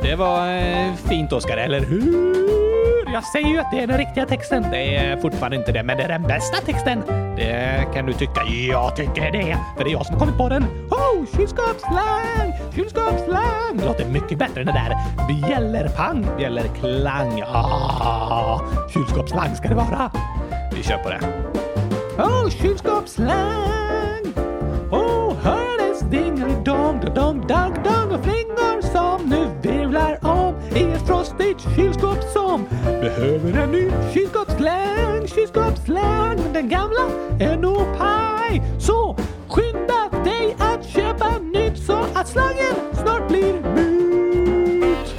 Det 0.02 0.14
var 0.14 0.56
eh, 0.56 0.94
fint 1.08 1.32
Oskar, 1.32 1.56
eller 1.56 1.80
hur? 1.80 2.83
Jag 3.14 3.24
säger 3.24 3.48
ju 3.48 3.58
att 3.58 3.70
det 3.70 3.80
är 3.80 3.86
den 3.86 3.98
riktiga 3.98 4.26
texten. 4.26 4.62
Det 4.70 4.96
är 4.96 5.16
fortfarande 5.16 5.56
inte 5.56 5.72
det, 5.72 5.82
men 5.82 5.96
det 5.96 6.02
är 6.02 6.08
den 6.08 6.22
bästa 6.22 6.56
texten. 6.56 7.02
Det 7.36 7.86
kan 7.94 8.06
du 8.06 8.12
tycka. 8.12 8.44
Jag 8.70 8.96
tycker 8.96 9.32
det, 9.32 9.58
för 9.76 9.84
det 9.84 9.90
är 9.90 9.92
jag 9.92 10.06
som 10.06 10.14
har 10.14 10.20
kommit 10.20 10.36
på 10.36 10.48
den. 10.48 10.64
Oh, 10.90 11.26
kylskåpsslang! 11.36 12.52
Kylskåpsslang! 12.74 13.76
Det 13.76 13.84
låter 13.84 14.04
mycket 14.04 14.38
bättre 14.38 14.60
än 14.60 14.66
det 14.66 14.72
där 14.72 14.96
bjällerpang, 15.28 16.26
bjällerklang. 16.36 17.42
Ah, 17.46 18.60
kylskåpsslang 18.94 19.56
ska 19.56 19.68
det 19.68 19.74
vara. 19.74 20.10
Vi 20.72 20.82
kör 20.82 20.98
på 20.98 21.10
det. 21.10 21.20
Oh, 22.22 22.50
kylskåpsslang! 22.50 24.24
Oh, 24.90 25.34
hördes 25.42 26.00
dingelidong, 26.00 27.00
dong, 27.14 27.46
dong, 27.46 27.74
dong 27.84 28.12
och 28.12 28.24
flingor 28.24 28.82
som 28.82 29.28
nu 29.28 29.48
virvlar 29.62 30.18
om 30.22 30.54
i 30.74 30.82
ett 30.82 31.06
frostigt 31.06 31.76
kylskåp 31.76 32.22
som 32.32 32.66
behöver 33.04 33.62
en 33.62 33.72
ny 33.72 33.90
kylskåpsslang, 34.14 35.28
kylskåpsslang. 35.28 36.38
Den 36.52 36.68
gamla 36.68 37.08
är 37.40 37.56
nog 37.56 37.98
paj. 37.98 38.62
Så 38.78 39.16
skynda 39.48 40.24
dig 40.24 40.56
att 40.58 40.88
köpa 40.88 41.38
nytt 41.38 41.78
så 41.78 42.06
att 42.14 42.28
slangen 42.28 42.74
snart 42.92 43.28
blir 43.28 43.52
mut. 43.52 45.14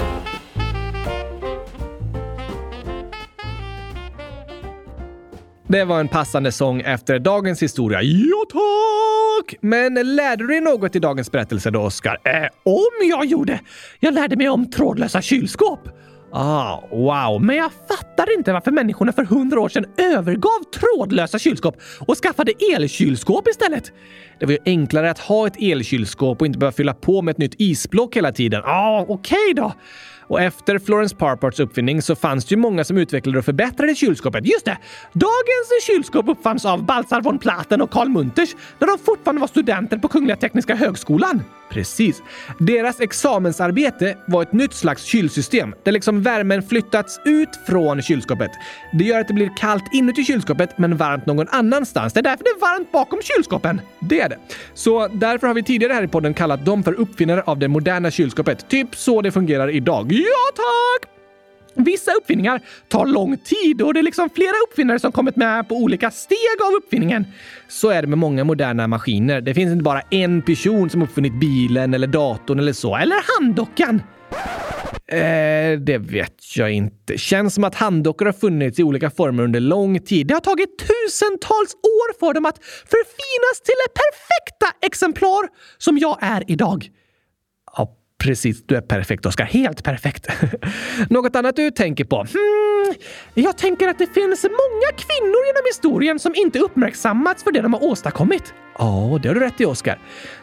Det 5.68 5.84
var 5.84 6.00
en 6.00 6.08
passande 6.08 6.52
sång 6.52 6.82
efter 6.82 7.20
dagens 7.20 7.64
historia. 7.64 8.02
Ja, 8.02 8.46
tack! 8.50 9.56
Men 9.62 10.16
lärde 10.16 10.44
du 10.44 10.48
dig 10.48 10.62
något 10.62 10.96
i 10.96 11.00
dagens 11.00 11.32
berättelse 11.32 11.72
då, 11.72 11.82
Oskar? 11.82 12.18
Äh, 12.24 12.48
om 12.64 13.10
jag 13.10 13.26
gjorde? 13.26 13.60
Jag 14.00 14.14
lärde 14.14 14.36
mig 14.36 14.50
om 14.50 14.70
trådlösa 14.70 15.22
kylskåp. 15.22 15.90
Ah, 16.38 16.82
wow, 16.92 17.42
men 17.42 17.56
jag 17.56 17.72
fattar 17.88 18.34
inte 18.38 18.54
varför 18.54 18.72
människorna 18.72 19.12
för 19.12 19.24
hundra 19.24 19.60
år 19.60 19.70
sedan 19.70 19.86
övergav 19.98 20.64
trådlösa 20.76 21.40
kylskåp 21.40 21.78
och 22.00 22.18
skaffade 22.18 22.54
elkylskåp 22.76 23.48
istället. 23.48 23.92
Det 24.40 24.46
var 24.46 24.52
ju 24.52 24.60
enklare 24.66 25.12
att 25.12 25.20
ha 25.20 25.48
ett 25.48 25.62
elkylskåp 25.62 26.42
och 26.42 26.48
inte 26.48 26.60
behöva 26.60 26.76
fylla 26.76 26.94
på 26.94 27.22
med 27.22 27.32
ett 27.32 27.38
nytt 27.38 27.56
isblock 27.58 28.18
hela 28.18 28.32
tiden. 28.32 28.62
Ja, 28.66 28.72
ah, 28.72 29.02
okej 29.02 29.38
okay 29.38 29.54
då. 29.54 29.74
Och 30.28 30.42
efter 30.42 30.80
Florence 30.80 31.16
Parparts 31.16 31.60
uppfinning 31.60 32.02
så 32.02 32.16
fanns 32.16 32.46
det 32.46 32.56
ju 32.56 32.58
många 32.58 32.84
som 32.84 32.98
utvecklade 32.98 33.40
och 33.40 33.46
förbättrade 33.46 33.96
kylskåpet. 33.96 34.46
Just 34.46 34.66
det! 34.66 34.78
Dagens 35.14 35.86
kylskåp 35.88 36.30
uppfanns 36.30 36.66
av 36.66 36.86
Baltzar 36.86 37.22
von 37.22 37.40
Platen 37.40 37.82
och 37.82 37.92
Karl 37.92 38.10
Munters 38.10 38.56
när 38.80 38.88
de 38.88 38.98
fortfarande 39.06 39.42
var 39.42 39.48
studenter 39.48 39.98
på 39.98 40.08
Kungliga 40.08 40.36
Tekniska 40.36 40.76
Högskolan. 40.76 41.44
Precis. 41.76 42.24
Deras 42.60 43.00
examensarbete 43.00 44.18
var 44.28 44.42
ett 44.42 44.54
nytt 44.54 44.74
slags 44.74 45.04
kylsystem 45.04 45.76
där 45.84 45.92
liksom 45.92 46.22
värmen 46.22 46.64
flyttats 46.64 47.20
ut 47.26 47.50
från 47.68 48.02
kylskåpet. 48.02 48.52
Det 48.94 49.04
gör 49.04 49.20
att 49.20 49.28
det 49.28 49.34
blir 49.34 49.58
kallt 49.58 49.84
inuti 49.94 50.24
kylskåpet 50.24 50.78
men 50.78 50.98
varmt 50.98 51.26
någon 51.26 51.48
annanstans. 51.50 52.14
Det 52.14 52.20
är 52.20 52.22
därför 52.22 52.44
det 52.44 52.50
är 52.50 52.60
varmt 52.60 52.92
bakom 52.92 53.20
kylskåpen. 53.22 53.82
Det 54.00 54.22
är 54.22 54.30
det. 54.30 54.38
Så 54.74 55.08
därför 55.08 55.48
har 55.48 55.54
vi 55.54 55.64
tidigare 55.64 55.94
här 55.94 56.04
i 56.04 56.08
podden 56.08 56.34
kallat 56.34 56.66
dem 56.66 56.84
för 56.84 56.94
uppfinnare 56.94 57.42
av 57.42 57.60
det 57.60 57.68
moderna 57.68 58.12
kylskåpet. 58.12 58.70
Typ 58.70 58.96
så 58.96 59.22
det 59.22 59.32
fungerar 59.32 59.70
idag. 59.70 60.12
Ja, 60.12 60.52
tack! 60.56 61.15
Vissa 61.76 62.12
uppfinningar 62.12 62.62
tar 62.88 63.06
lång 63.06 63.38
tid 63.38 63.82
och 63.82 63.94
det 63.94 64.00
är 64.00 64.04
liksom 64.04 64.30
flera 64.30 64.54
uppfinnare 64.70 65.00
som 65.00 65.12
kommit 65.12 65.36
med 65.36 65.70
på 65.70 65.76
olika 65.76 66.12
steg 66.12 66.38
av 66.68 66.74
uppfinningen. 66.74 67.26
Så 67.68 67.90
är 67.90 68.02
det 68.02 68.08
med 68.08 68.18
många 68.18 68.44
moderna 68.44 68.88
maskiner. 68.88 69.42
Det 69.42 69.54
finns 69.54 69.72
inte 69.72 69.84
bara 69.84 70.02
en 70.02 70.42
person 70.42 70.90
som 70.90 71.02
uppfunnit 71.02 71.40
bilen 71.40 71.94
eller 71.94 72.08
datorn 72.08 72.60
eller 72.60 72.74
så, 72.74 72.96
eller 72.96 73.40
handdockan. 73.40 74.02
Eh, 75.08 75.80
det 75.80 75.98
vet 75.98 76.58
jag 76.58 76.72
inte. 76.72 77.18
Känns 77.18 77.54
som 77.54 77.64
att 77.64 77.76
handdockor 77.76 78.26
har 78.26 78.34
funnits 78.34 78.80
i 78.80 78.84
olika 78.84 79.10
former 79.10 79.44
under 79.44 79.60
lång 79.60 80.00
tid. 80.00 80.28
Det 80.28 80.34
har 80.34 80.42
tagit 80.42 80.78
tusentals 80.78 81.74
år 81.74 82.20
för 82.20 82.34
dem 82.34 82.46
att 82.46 82.58
förfinas 82.64 83.62
till 83.66 83.76
det 83.86 83.94
perfekta 83.94 84.86
exemplar 84.86 85.48
som 85.78 85.98
jag 85.98 86.18
är 86.22 86.44
idag. 86.52 86.90
Precis, 88.26 88.64
du 88.66 88.76
är 88.76 88.82
perfekt 88.82 89.26
Oskar. 89.26 89.46
Helt 89.46 89.84
perfekt. 89.84 90.28
Något 91.10 91.36
annat 91.36 91.56
du 91.56 91.72
tänker 91.72 92.06
på? 92.06 92.16
Hmm, 92.16 92.96
jag 93.34 93.58
tänker 93.58 93.88
att 93.88 93.98
det 93.98 94.14
finns 94.14 94.44
många 94.44 94.92
kvinnor 94.98 95.46
genom 95.46 95.64
historien 95.66 96.20
som 96.20 96.36
inte 96.36 96.60
uppmärksammats 96.60 97.44
för 97.44 97.52
det 97.52 97.62
de 97.62 97.74
har 97.74 97.84
åstadkommit. 97.84 98.54
Ja, 98.78 99.20
det 99.22 99.28
har 99.28 99.36
du 99.36 99.42
rätt 99.42 99.62
i 99.62 99.66
Oskar. 99.66 100.00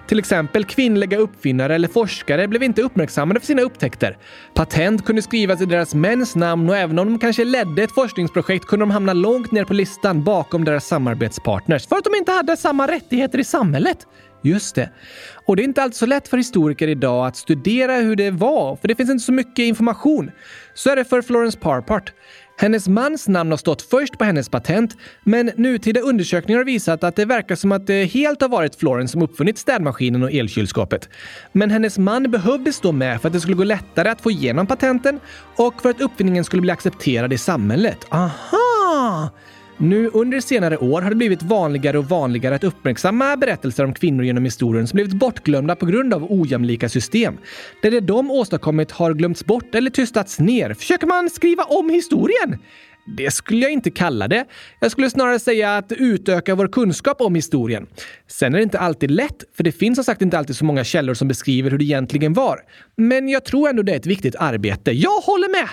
Till 0.06 0.18
exempel 0.18 0.64
kvinnliga 0.64 1.18
uppfinnare 1.18 1.74
eller 1.74 1.88
forskare 1.88 2.48
blev 2.48 2.62
inte 2.62 2.82
uppmärksammade 2.82 3.40
för 3.40 3.46
sina 3.46 3.62
upptäckter. 3.62 4.18
Patent 4.54 5.04
kunde 5.04 5.22
skrivas 5.22 5.60
i 5.60 5.66
deras 5.66 5.94
mäns 5.94 6.36
namn 6.36 6.68
och 6.68 6.76
även 6.76 6.98
om 6.98 7.06
de 7.06 7.18
kanske 7.18 7.44
ledde 7.44 7.82
ett 7.82 7.94
forskningsprojekt 7.94 8.66
kunde 8.66 8.82
de 8.82 8.90
hamna 8.90 9.12
långt 9.12 9.52
ner 9.52 9.64
på 9.64 9.74
listan 9.74 10.24
bakom 10.24 10.64
deras 10.64 10.86
samarbetspartners 10.86 11.86
för 11.88 11.96
att 11.96 12.04
de 12.04 12.14
inte 12.14 12.32
hade 12.32 12.56
samma 12.56 12.88
rättigheter 12.88 13.38
i 13.38 13.44
samhället. 13.44 14.06
Just 14.42 14.74
det. 14.74 14.90
Och 15.46 15.56
det 15.56 15.62
är 15.62 15.64
inte 15.64 15.82
alltid 15.82 15.96
så 15.96 16.06
lätt 16.06 16.28
för 16.28 16.36
historiker 16.36 16.88
idag 16.88 17.26
att 17.26 17.36
studera 17.36 17.94
hur 17.94 18.16
det 18.16 18.30
var, 18.30 18.76
för 18.76 18.88
det 18.88 18.94
finns 18.94 19.10
inte 19.10 19.24
så 19.24 19.32
mycket 19.32 19.62
information. 19.62 20.30
Så 20.74 20.90
är 20.90 20.96
det 20.96 21.04
för 21.04 21.22
Florence 21.22 21.58
Parpart. 21.58 22.12
Hennes 22.56 22.88
mans 22.88 23.28
namn 23.28 23.50
har 23.50 23.56
stått 23.56 23.82
först 23.82 24.18
på 24.18 24.24
hennes 24.24 24.48
patent, 24.48 24.96
men 25.24 25.50
nutida 25.56 26.00
undersökningar 26.00 26.58
har 26.58 26.64
visat 26.64 27.04
att 27.04 27.16
det 27.16 27.24
verkar 27.24 27.54
som 27.54 27.72
att 27.72 27.86
det 27.86 28.04
helt 28.04 28.40
har 28.40 28.48
varit 28.48 28.74
Florence 28.74 29.12
som 29.12 29.22
uppfunnit 29.22 29.58
städmaskinen 29.58 30.22
och 30.22 30.32
elkylskåpet. 30.32 31.08
Men 31.52 31.70
hennes 31.70 31.98
man 31.98 32.30
behövdes 32.30 32.80
då 32.80 32.92
med 32.92 33.20
för 33.20 33.28
att 33.28 33.32
det 33.32 33.40
skulle 33.40 33.56
gå 33.56 33.64
lättare 33.64 34.08
att 34.08 34.20
få 34.20 34.30
igenom 34.30 34.66
patenten 34.66 35.20
och 35.56 35.82
för 35.82 35.90
att 35.90 36.00
uppfinningen 36.00 36.44
skulle 36.44 36.62
bli 36.62 36.70
accepterad 36.70 37.32
i 37.32 37.38
samhället. 37.38 37.98
Aha! 38.10 39.30
Nu 39.82 40.10
under 40.12 40.40
senare 40.40 40.78
år 40.78 41.02
har 41.02 41.10
det 41.10 41.16
blivit 41.16 41.42
vanligare 41.42 41.98
och 41.98 42.04
vanligare 42.04 42.54
att 42.54 42.64
uppmärksamma 42.64 43.36
berättelser 43.36 43.84
om 43.84 43.94
kvinnor 43.94 44.24
genom 44.24 44.44
historien 44.44 44.86
som 44.86 44.96
blivit 44.96 45.12
bortglömda 45.12 45.76
på 45.76 45.86
grund 45.86 46.14
av 46.14 46.32
ojämlika 46.32 46.88
system. 46.88 47.38
Där 47.82 47.90
det 47.90 48.00
de 48.00 48.30
åstadkommit 48.30 48.90
har 48.90 49.14
glömts 49.14 49.44
bort 49.44 49.74
eller 49.74 49.90
tystats 49.90 50.38
ner. 50.38 50.74
Försöker 50.74 51.06
man 51.06 51.30
skriva 51.30 51.64
om 51.64 51.90
historien? 51.90 52.58
Det 53.16 53.30
skulle 53.30 53.62
jag 53.62 53.72
inte 53.72 53.90
kalla 53.90 54.28
det. 54.28 54.44
Jag 54.80 54.90
skulle 54.90 55.10
snarare 55.10 55.38
säga 55.38 55.76
att 55.76 55.92
utöka 55.92 56.54
vår 56.54 56.68
kunskap 56.68 57.20
om 57.20 57.34
historien. 57.34 57.86
Sen 58.26 58.54
är 58.54 58.58
det 58.58 58.62
inte 58.62 58.78
alltid 58.78 59.10
lätt, 59.10 59.44
för 59.56 59.64
det 59.64 59.72
finns 59.72 59.96
som 59.96 60.04
sagt 60.04 60.22
inte 60.22 60.38
alltid 60.38 60.56
så 60.56 60.64
många 60.64 60.84
källor 60.84 61.14
som 61.14 61.28
beskriver 61.28 61.70
hur 61.70 61.78
det 61.78 61.84
egentligen 61.84 62.32
var. 62.32 62.58
Men 62.96 63.28
jag 63.28 63.44
tror 63.44 63.68
ändå 63.68 63.82
det 63.82 63.92
är 63.92 63.96
ett 63.96 64.06
viktigt 64.06 64.36
arbete. 64.36 64.92
Jag 64.92 65.20
håller 65.20 65.48
med! 65.48 65.68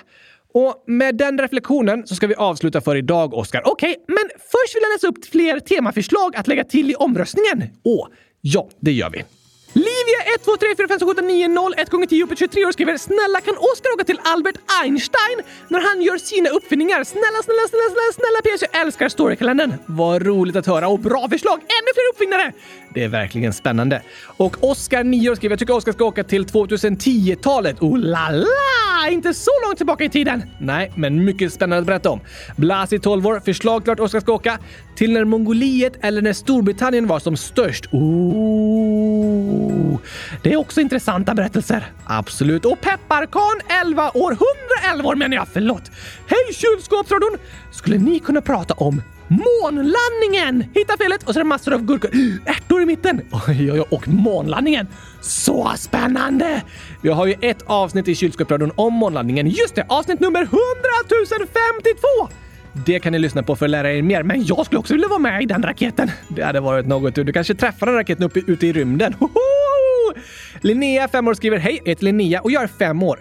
Och 0.53 0.83
med 0.87 1.15
den 1.15 1.39
reflektionen 1.39 2.07
så 2.07 2.15
ska 2.15 2.27
vi 2.27 2.35
avsluta 2.35 2.81
för 2.81 2.95
idag, 2.95 3.33
Oskar. 3.33 3.61
Okej, 3.65 3.91
okay, 3.91 4.03
men 4.07 4.29
först 4.35 4.75
vill 4.75 4.81
jag 4.81 4.91
läsa 4.93 5.07
upp 5.07 5.25
fler 5.25 5.59
temaförslag 5.59 6.35
att 6.35 6.47
lägga 6.47 6.63
till 6.63 6.91
i 6.91 6.95
omröstningen. 6.95 7.63
Åh, 7.83 8.07
ja, 8.41 8.69
det 8.79 8.91
gör 8.91 9.09
vi. 9.09 9.23
Livia 9.73 10.21
1, 10.35 10.43
2, 10.45 10.57
3, 10.57 10.75
4, 10.77 10.87
5, 10.87 10.99
6, 10.99 11.19
7, 11.19 11.25
9, 11.27 11.47
0, 11.47 11.73
1 11.77 11.89
gånger 11.89 12.07
10 12.07 12.23
upp 12.23 12.37
23 12.37 12.65
år 12.65 12.71
skriver 12.71 12.97
“Snälla 12.97 13.41
kan 13.41 13.55
Oskar 13.57 13.93
åka 13.95 14.03
till 14.03 14.19
Albert 14.23 14.55
Einstein 14.83 15.39
när 15.67 15.79
han 15.79 16.01
gör 16.01 16.17
sina 16.17 16.49
uppfinningar? 16.49 17.03
Snälla, 17.03 17.39
snälla, 17.43 17.65
snälla, 17.69 17.89
snälla, 17.93 18.13
snälla 18.13 18.57
PS, 18.57 18.61
jag 18.71 18.81
älskar 18.81 19.09
Storykalendern!” 19.09 19.73
Vad 19.85 20.25
roligt 20.25 20.55
att 20.55 20.65
höra 20.65 20.87
och 20.87 20.99
bra 20.99 21.29
förslag! 21.29 21.59
Ännu 21.59 21.91
fler 21.95 22.09
uppfinnare! 22.13 22.53
Det 22.93 23.03
är 23.03 23.07
verkligen 23.07 23.53
spännande. 23.53 24.01
Och 24.37 24.63
Oskar, 24.63 25.03
9 25.03 25.29
år, 25.29 25.35
skriver 25.35 25.53
“Jag 25.53 25.59
tycker 25.59 25.75
Oskar 25.75 25.91
ska 25.91 26.05
åka 26.05 26.23
till 26.23 26.45
2010-talet. 26.45 27.81
Oh 27.81 27.97
la 27.97 28.29
la! 28.29 29.09
Inte 29.09 29.33
så 29.33 29.51
långt 29.65 29.77
tillbaka 29.77 30.03
i 30.03 30.09
tiden! 30.09 30.43
Nej, 30.59 30.91
men 30.95 31.25
mycket 31.25 31.53
spännande 31.53 31.79
att 31.79 31.85
berätta 31.87 32.09
om. 32.09 32.19
Blasi, 32.57 32.99
12 32.99 33.27
år. 33.27 33.41
Förslag 33.45 33.83
klart 33.83 33.99
Oskar 33.99 34.19
ska 34.19 34.33
åka 34.33 34.59
till 34.95 35.13
när 35.13 35.25
Mongoliet 35.25 35.93
eller 36.01 36.21
när 36.21 36.33
Storbritannien 36.33 37.07
var 37.07 37.19
som 37.19 37.37
störst. 37.37 37.85
Oh. 37.91 38.78
Det 40.43 40.53
är 40.53 40.57
också 40.57 40.81
intressanta 40.81 41.33
berättelser. 41.33 41.91
Absolut. 42.05 42.65
Och 42.65 42.81
Pepparkan, 42.81 43.61
11 43.85 44.11
år. 44.13 44.37
111 44.81 45.09
år 45.09 45.15
menar 45.15 45.35
jag, 45.35 45.47
förlåt. 45.53 45.91
Hej 46.27 46.53
kylskåpsradion! 46.53 47.37
Skulle 47.71 47.97
ni 47.97 48.19
kunna 48.19 48.41
prata 48.41 48.73
om 48.73 49.01
månlandningen! 49.27 50.63
Hitta 50.73 50.97
felet 50.97 51.23
och 51.23 51.33
så 51.33 51.39
är 51.39 51.43
det 51.43 51.47
massor 51.49 51.73
av 51.73 51.81
gurkor. 51.81 52.11
Ärtor 52.45 52.81
i 52.81 52.85
mitten. 52.85 53.21
Oj, 53.47 53.71
oj, 53.71 53.79
och 53.79 54.07
månlandningen. 54.07 54.87
Så 55.21 55.71
spännande! 55.77 56.63
Vi 57.01 57.09
har 57.09 57.25
ju 57.25 57.35
ett 57.41 57.61
avsnitt 57.65 58.07
i 58.07 58.15
kylskåpsradion 58.15 58.71
om 58.75 58.93
månlandningen. 58.93 59.47
Just 59.47 59.75
det, 59.75 59.85
avsnitt 59.89 60.19
nummer 60.19 60.41
100 60.41 60.59
052! 61.37 62.33
Det 62.73 62.99
kan 62.99 63.11
ni 63.11 63.19
lyssna 63.19 63.43
på 63.43 63.55
för 63.55 63.65
att 63.65 63.69
lära 63.71 63.93
er 63.93 64.01
mer, 64.01 64.23
men 64.23 64.45
jag 64.45 64.65
skulle 64.65 64.79
också 64.79 64.93
vilja 64.93 65.07
vara 65.07 65.19
med 65.19 65.43
i 65.43 65.45
den 65.45 65.63
raketen. 65.63 66.11
Det 66.27 66.43
hade 66.43 66.59
varit 66.59 66.87
något. 66.87 67.15
Du 67.15 67.33
kanske 67.33 67.55
träffar 67.55 67.85
den 67.85 67.95
raketen 67.95 68.25
uppe 68.25 68.39
ute 68.39 68.67
i 68.67 68.73
rymden. 68.73 69.13
Hoho! 69.13 69.33
Linnea, 70.61 71.07
fem 71.07 71.27
år, 71.27 71.33
skriver 71.33 71.57
Hej, 71.57 71.79
jag 71.83 71.89
heter 71.89 72.03
Linnea 72.03 72.41
och 72.41 72.51
jag 72.51 72.63
är 72.63 72.67
fem 72.67 73.03
år. 73.03 73.19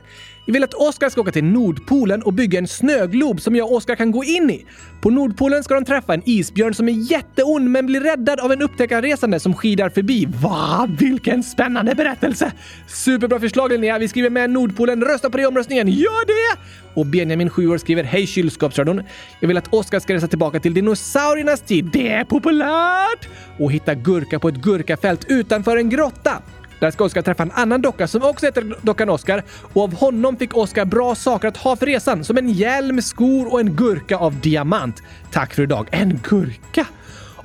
Jag 0.49 0.53
vill 0.53 0.65
att 0.65 0.75
Oskar 0.75 1.09
ska 1.09 1.21
åka 1.21 1.33
till 1.33 1.45
Nordpolen 1.45 2.23
och 2.23 2.33
bygga 2.33 2.59
en 2.59 2.69
snöglob 2.69 3.41
som 3.41 3.57
jag 3.57 3.69
och 3.71 3.77
Oskar 3.77 3.97
kan 3.97 4.11
gå 4.11 4.25
in 4.25 4.51
i. 4.51 4.67
På 5.01 5.11
Nordpolen 5.11 5.65
ska 5.65 5.75
de 5.75 5.85
träffa 5.85 6.15
en 6.15 6.23
isbjörn 6.25 6.75
som 6.75 6.89
är 6.89 6.93
jätteond 6.93 7.71
men 7.71 7.87
blir 7.87 8.01
räddad 8.01 8.41
av 8.41 8.53
en 8.53 8.63
upptäckarresande 8.63 9.41
som 9.41 9.55
skidar 9.55 9.89
förbi. 9.89 10.29
Va? 10.43 10.89
Vilken 10.99 11.43
spännande 11.43 11.95
berättelse! 11.95 12.53
Superbra 12.87 13.41
förslag 13.41 13.73
Linnea! 13.73 13.99
Vi 13.99 14.09
skriver 14.09 14.31
med 14.31 14.51
Nordpolen. 14.51 15.05
Rösta 15.05 15.31
på 15.31 15.37
det 15.37 15.43
i 15.43 15.47
omröstningen. 15.47 15.89
Gör 15.89 16.27
det! 16.27 16.61
Och 16.95 17.07
Benjamin, 17.07 17.51
7 17.51 17.69
år, 17.69 17.79
skriver 17.79 18.03
Hej 18.03 18.27
kylskåpsradion. 18.27 19.03
Jag 19.41 19.49
vill 19.49 19.57
att 19.57 19.75
Oskar 19.75 20.01
ska 20.01 20.15
resa 20.15 20.29
tillbaka 20.29 20.61
till 20.61 20.75
dinosauriernas 20.75 21.61
tid. 21.61 21.91
Det 21.93 22.09
är 22.09 22.25
populärt! 22.25 23.29
Och 23.59 23.73
hitta 23.73 23.95
gurka 23.95 24.39
på 24.39 24.49
ett 24.49 24.57
gurkafält 24.57 25.25
utanför 25.29 25.77
en 25.77 25.91
grotta. 25.91 26.43
Där 26.79 26.91
ska 26.91 27.05
Oskar 27.05 27.23
träffa 27.23 27.43
en 27.43 27.53
annan 27.53 27.83
docka 27.83 28.07
som 28.07 28.23
också 28.23 28.47
heter 28.47 28.77
dockan 28.83 29.09
Oskar 29.09 29.43
och 29.73 29.83
av 29.83 29.95
honom 29.95 30.37
fick 30.37 30.57
Oskar 30.57 30.85
bra 30.85 31.15
saker 31.15 31.49
att 31.49 31.57
ha 31.57 31.77
för 31.77 31.87
resan 31.87 32.25
som 32.25 32.39
en 32.39 32.49
hjälm, 32.49 33.03
skor 33.03 33.53
och 33.53 33.61
en 33.61 33.77
gurka 33.77 34.17
av 34.17 34.41
diamant. 34.41 35.03
Tack 35.31 35.55
för 35.55 35.63
idag. 35.63 35.89
En 35.91 36.21
gurka 36.29 36.87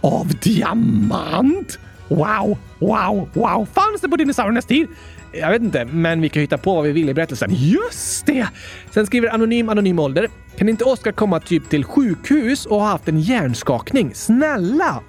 av 0.02 0.28
diamant? 0.42 1.80
Wow, 2.08 2.58
wow, 2.80 3.30
wow! 3.34 3.68
Fanns 3.74 4.02
det 4.02 4.10
på 4.10 4.16
dinosauriernas 4.16 4.66
tid? 4.66 4.88
Jag 5.32 5.50
vet 5.50 5.62
inte, 5.62 5.86
men 5.86 6.22
vi 6.22 6.30
kan 6.30 6.42
hitta 6.42 6.58
på 6.58 6.76
vad 6.76 6.84
vi 6.84 6.92
vill 6.92 7.10
i 7.10 7.14
berättelsen. 7.14 7.50
Just 7.54 8.26
det! 8.26 8.48
Sen 8.92 9.06
skriver 9.06 9.30
Anonym 9.30 9.70
Anonym 9.70 10.00
Ålder. 10.00 10.28
Kan 10.58 10.70
inte 10.70 10.84
Oskar 10.84 11.12
komma 11.12 11.40
typ 11.40 11.70
till 11.70 11.84
sjukhus 11.84 12.66
och 12.66 12.80
ha 12.80 12.88
haft 12.88 13.08
en 13.08 13.20
hjärnskakning? 13.20 14.12
Snälla! 14.16 15.02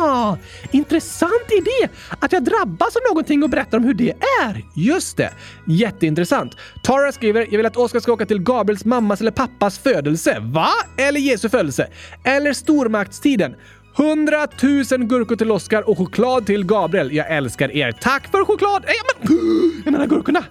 Ah, 0.00 0.36
intressant 0.70 1.52
idé! 1.58 1.92
Att 2.20 2.32
jag 2.32 2.44
drabbas 2.44 2.96
av 2.96 3.02
någonting 3.08 3.42
och 3.42 3.50
berättar 3.50 3.78
om 3.78 3.84
hur 3.84 3.94
det 3.94 4.10
är. 4.42 4.64
Just 4.74 5.16
det! 5.16 5.30
Jätteintressant. 5.66 6.56
Tara 6.82 7.12
skriver 7.12 7.46
“Jag 7.50 7.56
vill 7.56 7.66
att 7.66 7.76
Oskar 7.76 8.00
ska 8.00 8.12
åka 8.12 8.26
till 8.26 8.42
Gabriels 8.42 8.84
mammas 8.84 9.20
eller 9.20 9.30
pappas 9.30 9.78
födelse.” 9.78 10.36
Va? 10.40 10.68
Eller 10.96 11.20
Jesu 11.20 11.48
födelse? 11.48 11.88
Eller 12.24 12.52
stormaktstiden? 12.52 13.54
100 13.98 14.46
000 14.62 14.84
gurkor 15.04 15.36
till 15.36 15.50
Oskar 15.50 15.90
och 15.90 15.98
choklad 15.98 16.46
till 16.46 16.64
Gabriel. 16.64 17.12
Jag 17.12 17.30
älskar 17.30 17.72
er. 17.72 17.92
Tack 17.92 18.30
för 18.30 18.44
choklad! 18.44 18.84
Eh, 18.84 18.86
Nej, 18.86 18.96
men, 19.22 19.38
jag 19.84 19.92
menar 19.92 20.06
gurkorna. 20.06 20.44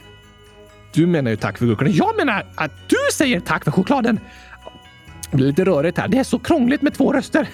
Du 0.93 1.07
menar 1.07 1.31
ju 1.31 1.37
tack 1.37 1.57
för 1.57 1.65
gurkorna. 1.65 1.89
Jag 1.89 2.17
menar 2.17 2.45
att 2.55 2.71
du 2.87 2.97
säger 3.13 3.39
tack 3.39 3.63
för 3.63 3.71
chokladen. 3.71 4.19
Det 5.31 5.37
blir 5.37 5.47
lite 5.47 5.65
rörigt 5.65 5.97
här. 5.97 6.07
Det 6.07 6.17
är 6.17 6.23
så 6.23 6.39
krångligt 6.39 6.81
med 6.81 6.93
två 6.93 7.13
röster. 7.13 7.47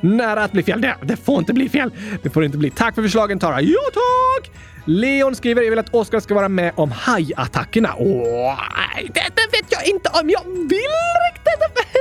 Nära 0.00 0.44
att 0.44 0.52
bli 0.52 0.62
fel. 0.62 0.80
Det, 0.80 0.96
det 1.02 1.16
får 1.16 1.38
inte 1.38 1.52
bli 1.52 1.68
fel. 1.68 1.90
Det 2.22 2.30
får 2.30 2.44
inte 2.44 2.58
bli. 2.58 2.70
Tack 2.70 2.94
för 2.94 3.02
förslagen 3.02 3.38
Tara. 3.38 3.60
Ja, 3.60 3.80
tack! 3.94 4.50
Leon 4.86 5.34
skriver 5.34 5.62
jag 5.62 5.70
vill 5.70 5.78
att 5.78 5.94
Oskar 5.94 6.20
ska 6.20 6.34
vara 6.34 6.48
med 6.48 6.72
om 6.74 6.90
hajattackerna. 6.90 7.94
Åh, 7.98 8.60
det, 9.06 9.24
det 9.34 9.58
vet 9.58 9.66
jag 9.68 9.86
inte 9.86 10.10
om 10.22 10.30
jag 10.30 10.44
vill 10.44 10.94
riktigt. 11.30 11.54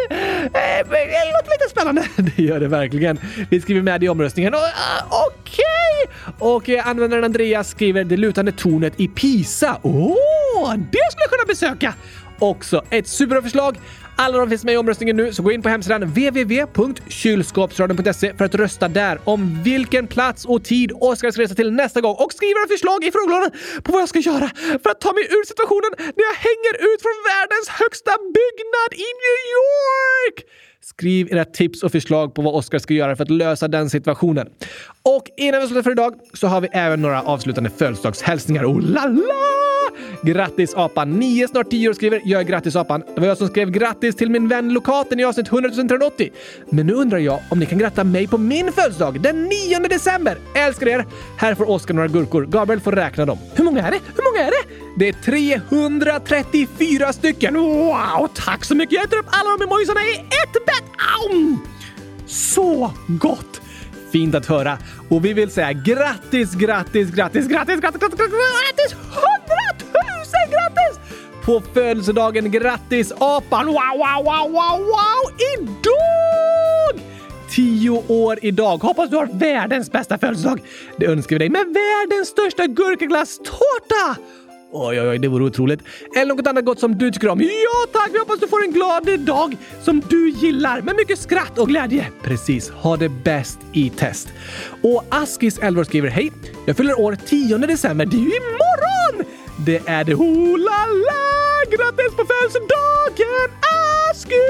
Eh, 0.43 0.89
det 0.89 1.31
låter 1.33 1.51
lite 1.51 1.69
spännande. 1.69 2.03
Det 2.35 2.43
gör 2.43 2.59
det 2.59 2.67
verkligen. 2.67 3.19
Vi 3.49 3.61
skriver 3.61 3.81
med 3.81 4.03
i 4.03 4.09
omröstningen. 4.09 4.53
Eh, 4.53 4.59
okej! 5.09 5.63
Okay. 6.21 6.49
Och 6.49 6.69
eh, 6.69 6.87
användaren 6.87 7.23
Andreas 7.23 7.69
skriver 7.69 8.03
det 8.03 8.17
lutande 8.17 8.51
tornet 8.51 8.93
i 8.97 9.07
Pisa. 9.07 9.77
Åh, 9.81 9.93
oh, 9.93 10.75
det 10.75 11.11
skulle 11.11 11.23
jag 11.23 11.29
kunna 11.29 11.45
besöka! 11.47 11.93
Också 12.39 12.81
ett 12.89 13.07
superbra 13.07 13.41
förslag. 13.41 13.77
Alla 14.15 14.37
de 14.37 14.49
finns 14.49 14.63
med 14.63 14.73
i 14.73 14.77
omröstningen 14.77 15.15
nu, 15.15 15.33
så 15.33 15.43
gå 15.43 15.51
in 15.51 15.61
på 15.61 15.69
hemsidan 15.69 16.03
www.kylskåpsradion.se 16.03 18.33
för 18.37 18.45
att 18.45 18.55
rösta 18.55 18.87
där 18.87 19.19
om 19.23 19.63
vilken 19.63 20.07
plats 20.07 20.45
och 20.45 20.63
tid 20.63 20.91
Oskar 20.95 21.31
ska 21.31 21.41
resa 21.41 21.55
till 21.55 21.71
nästa 21.71 22.01
gång 22.01 22.15
och 22.15 22.33
skriva 22.33 22.59
ett 22.63 22.71
förslag 22.71 23.03
i 23.03 23.11
frågelådan 23.11 23.51
på 23.83 23.91
vad 23.91 24.01
jag 24.01 24.09
ska 24.09 24.19
göra 24.19 24.51
för 24.83 24.89
att 24.89 25.01
ta 25.01 25.13
mig 25.13 25.23
ur 25.23 25.45
situationen 25.47 25.91
när 25.97 26.23
jag 26.29 26.35
hänger 26.47 26.73
ut 26.93 27.01
från 27.01 27.17
världens 27.31 27.69
högsta 27.69 28.11
byggnad 28.37 28.91
i 28.93 29.07
New 29.23 29.37
York! 29.57 30.37
Skriv 30.81 31.27
era 31.31 31.45
tips 31.45 31.83
och 31.83 31.91
förslag 31.91 32.35
på 32.35 32.41
vad 32.41 32.55
Oskar 32.55 32.79
ska 32.79 32.93
göra 32.93 33.15
för 33.15 33.23
att 33.23 33.29
lösa 33.29 33.67
den 33.67 33.89
situationen. 33.89 34.47
Och 35.05 35.31
innan 35.37 35.61
vi 35.61 35.67
slutar 35.67 35.81
för 35.81 35.91
idag 35.91 36.13
så 36.33 36.47
har 36.47 36.61
vi 36.61 36.67
även 36.71 37.01
några 37.01 37.21
avslutande 37.21 37.69
födelsedagshälsningar. 37.69 38.65
Oh 38.65 38.81
la 38.81 39.07
la! 39.07 39.23
Grattis 40.23 40.73
apan! 40.75 41.19
9 41.19 41.47
snart 41.47 41.69
10 41.69 41.89
år 41.89 41.93
skriver 41.93 42.21
“Jag 42.25 42.41
är 42.41 42.45
grattis 42.45 42.75
apan”. 42.75 43.03
Det 43.15 43.21
var 43.21 43.27
jag 43.27 43.37
som 43.37 43.47
skrev 43.47 43.71
grattis 43.71 44.15
till 44.15 44.29
min 44.29 44.47
vän 44.47 44.73
Lokaten 44.73 45.19
i 45.19 45.23
avsnitt 45.23 45.47
100 45.47 45.69
380. 45.69 46.31
Men 46.69 46.87
nu 46.87 46.93
undrar 46.93 47.17
jag 47.17 47.39
om 47.49 47.59
ni 47.59 47.65
kan 47.65 47.77
gratta 47.77 48.03
mig 48.03 48.27
på 48.27 48.37
min 48.37 48.71
födelsedag 48.71 49.21
den 49.21 49.43
9 49.43 49.79
december. 49.79 50.37
Älskar 50.55 50.87
er! 50.87 51.05
Här 51.37 51.55
får 51.55 51.69
Oskar 51.69 51.93
några 51.93 52.07
gurkor. 52.07 52.45
Gabriel 52.45 52.81
får 52.81 52.91
räkna 52.91 53.25
dem. 53.25 53.37
Hur 53.55 53.63
många 53.63 53.81
är 53.81 53.91
det? 53.91 53.99
Hur 54.15 54.23
många 54.31 54.47
är 54.47 54.51
det? 54.51 54.73
Det 54.97 55.09
är 55.09 55.13
334 55.13 57.13
stycken! 57.13 57.53
Wow! 57.53 58.29
Tack 58.35 58.65
så 58.65 58.75
mycket! 58.75 58.93
Jag 58.93 59.03
äter 59.03 59.19
upp 59.19 59.27
alla 59.29 59.57
de 59.57 59.63
emojisarna 59.63 59.99
i 60.01 60.13
ett 60.15 60.53
bett! 60.65 60.83
Au! 61.19 61.57
Så 62.27 62.91
gott! 63.07 63.61
Fint 64.13 64.35
att 64.35 64.45
höra. 64.45 64.77
Och 65.09 65.25
vi 65.25 65.33
vill 65.33 65.51
säga 65.51 65.73
grattis, 65.73 66.55
grattis, 66.55 67.11
grattis, 67.11 67.47
grattis, 67.47 67.79
grattis, 67.79 67.79
grattis, 67.79 68.17
grattis! 68.17 68.95
Hundratusen 69.09 70.49
grattis! 70.51 70.99
På 71.45 71.61
födelsedagen. 71.73 72.51
Grattis 72.51 73.11
apan! 73.11 73.65
Wow, 73.65 73.75
wow, 73.75 74.23
wow, 74.25 74.51
wow, 74.51 74.79
wow! 74.79 75.23
Idag! 75.53 77.03
Tio 77.49 78.03
år 78.07 78.39
idag. 78.41 78.77
Hoppas 78.77 79.09
du 79.09 79.17
har 79.17 79.29
världens 79.33 79.91
bästa 79.91 80.17
födelsedag. 80.17 80.61
Det 80.97 81.05
önskar 81.05 81.35
vi 81.35 81.39
dig 81.39 81.49
med 81.49 81.65
världens 81.65 82.27
största 82.27 82.67
gurkaglasstårta! 82.67 84.17
Oj, 84.75 85.01
oj, 85.01 85.07
oj, 85.09 85.19
det 85.19 85.27
vore 85.27 85.43
otroligt. 85.43 85.79
Eller 86.15 86.35
något 86.35 86.47
annat 86.47 86.65
gott 86.65 86.79
som 86.79 86.97
du 86.97 87.11
tycker 87.11 87.29
om. 87.29 87.41
Ja 87.41 87.87
tack! 87.91 88.09
Vi 88.13 88.19
hoppas 88.19 88.39
du 88.39 88.47
får 88.47 88.63
en 88.63 88.71
glad 88.71 89.19
dag 89.19 89.57
som 89.81 90.01
du 90.09 90.29
gillar 90.29 90.81
med 90.81 90.95
mycket 90.95 91.19
skratt 91.19 91.57
och 91.57 91.67
glädje. 91.67 92.07
Precis. 92.23 92.69
Ha 92.69 92.97
det 92.97 93.09
bäst 93.09 93.59
i 93.73 93.89
test. 93.89 94.27
Och 94.81 95.05
Askis 95.09 95.59
11 95.61 95.85
skriver 95.85 96.09
Hej! 96.09 96.31
Jag 96.65 96.77
fyller 96.77 96.99
år 96.99 97.17
10 97.25 97.57
december. 97.57 98.05
Det 98.05 98.17
är 98.17 98.19
ju 98.19 98.25
imorgon! 98.35 99.25
Det 99.65 99.81
är 99.85 100.03
det. 100.03 100.15
Oh 100.15 100.57
la 100.57 100.85
la! 100.87 101.23
Grattis 101.69 102.15
på 102.15 102.25
födelsedagen 102.25 103.51
Askis! 104.09 104.41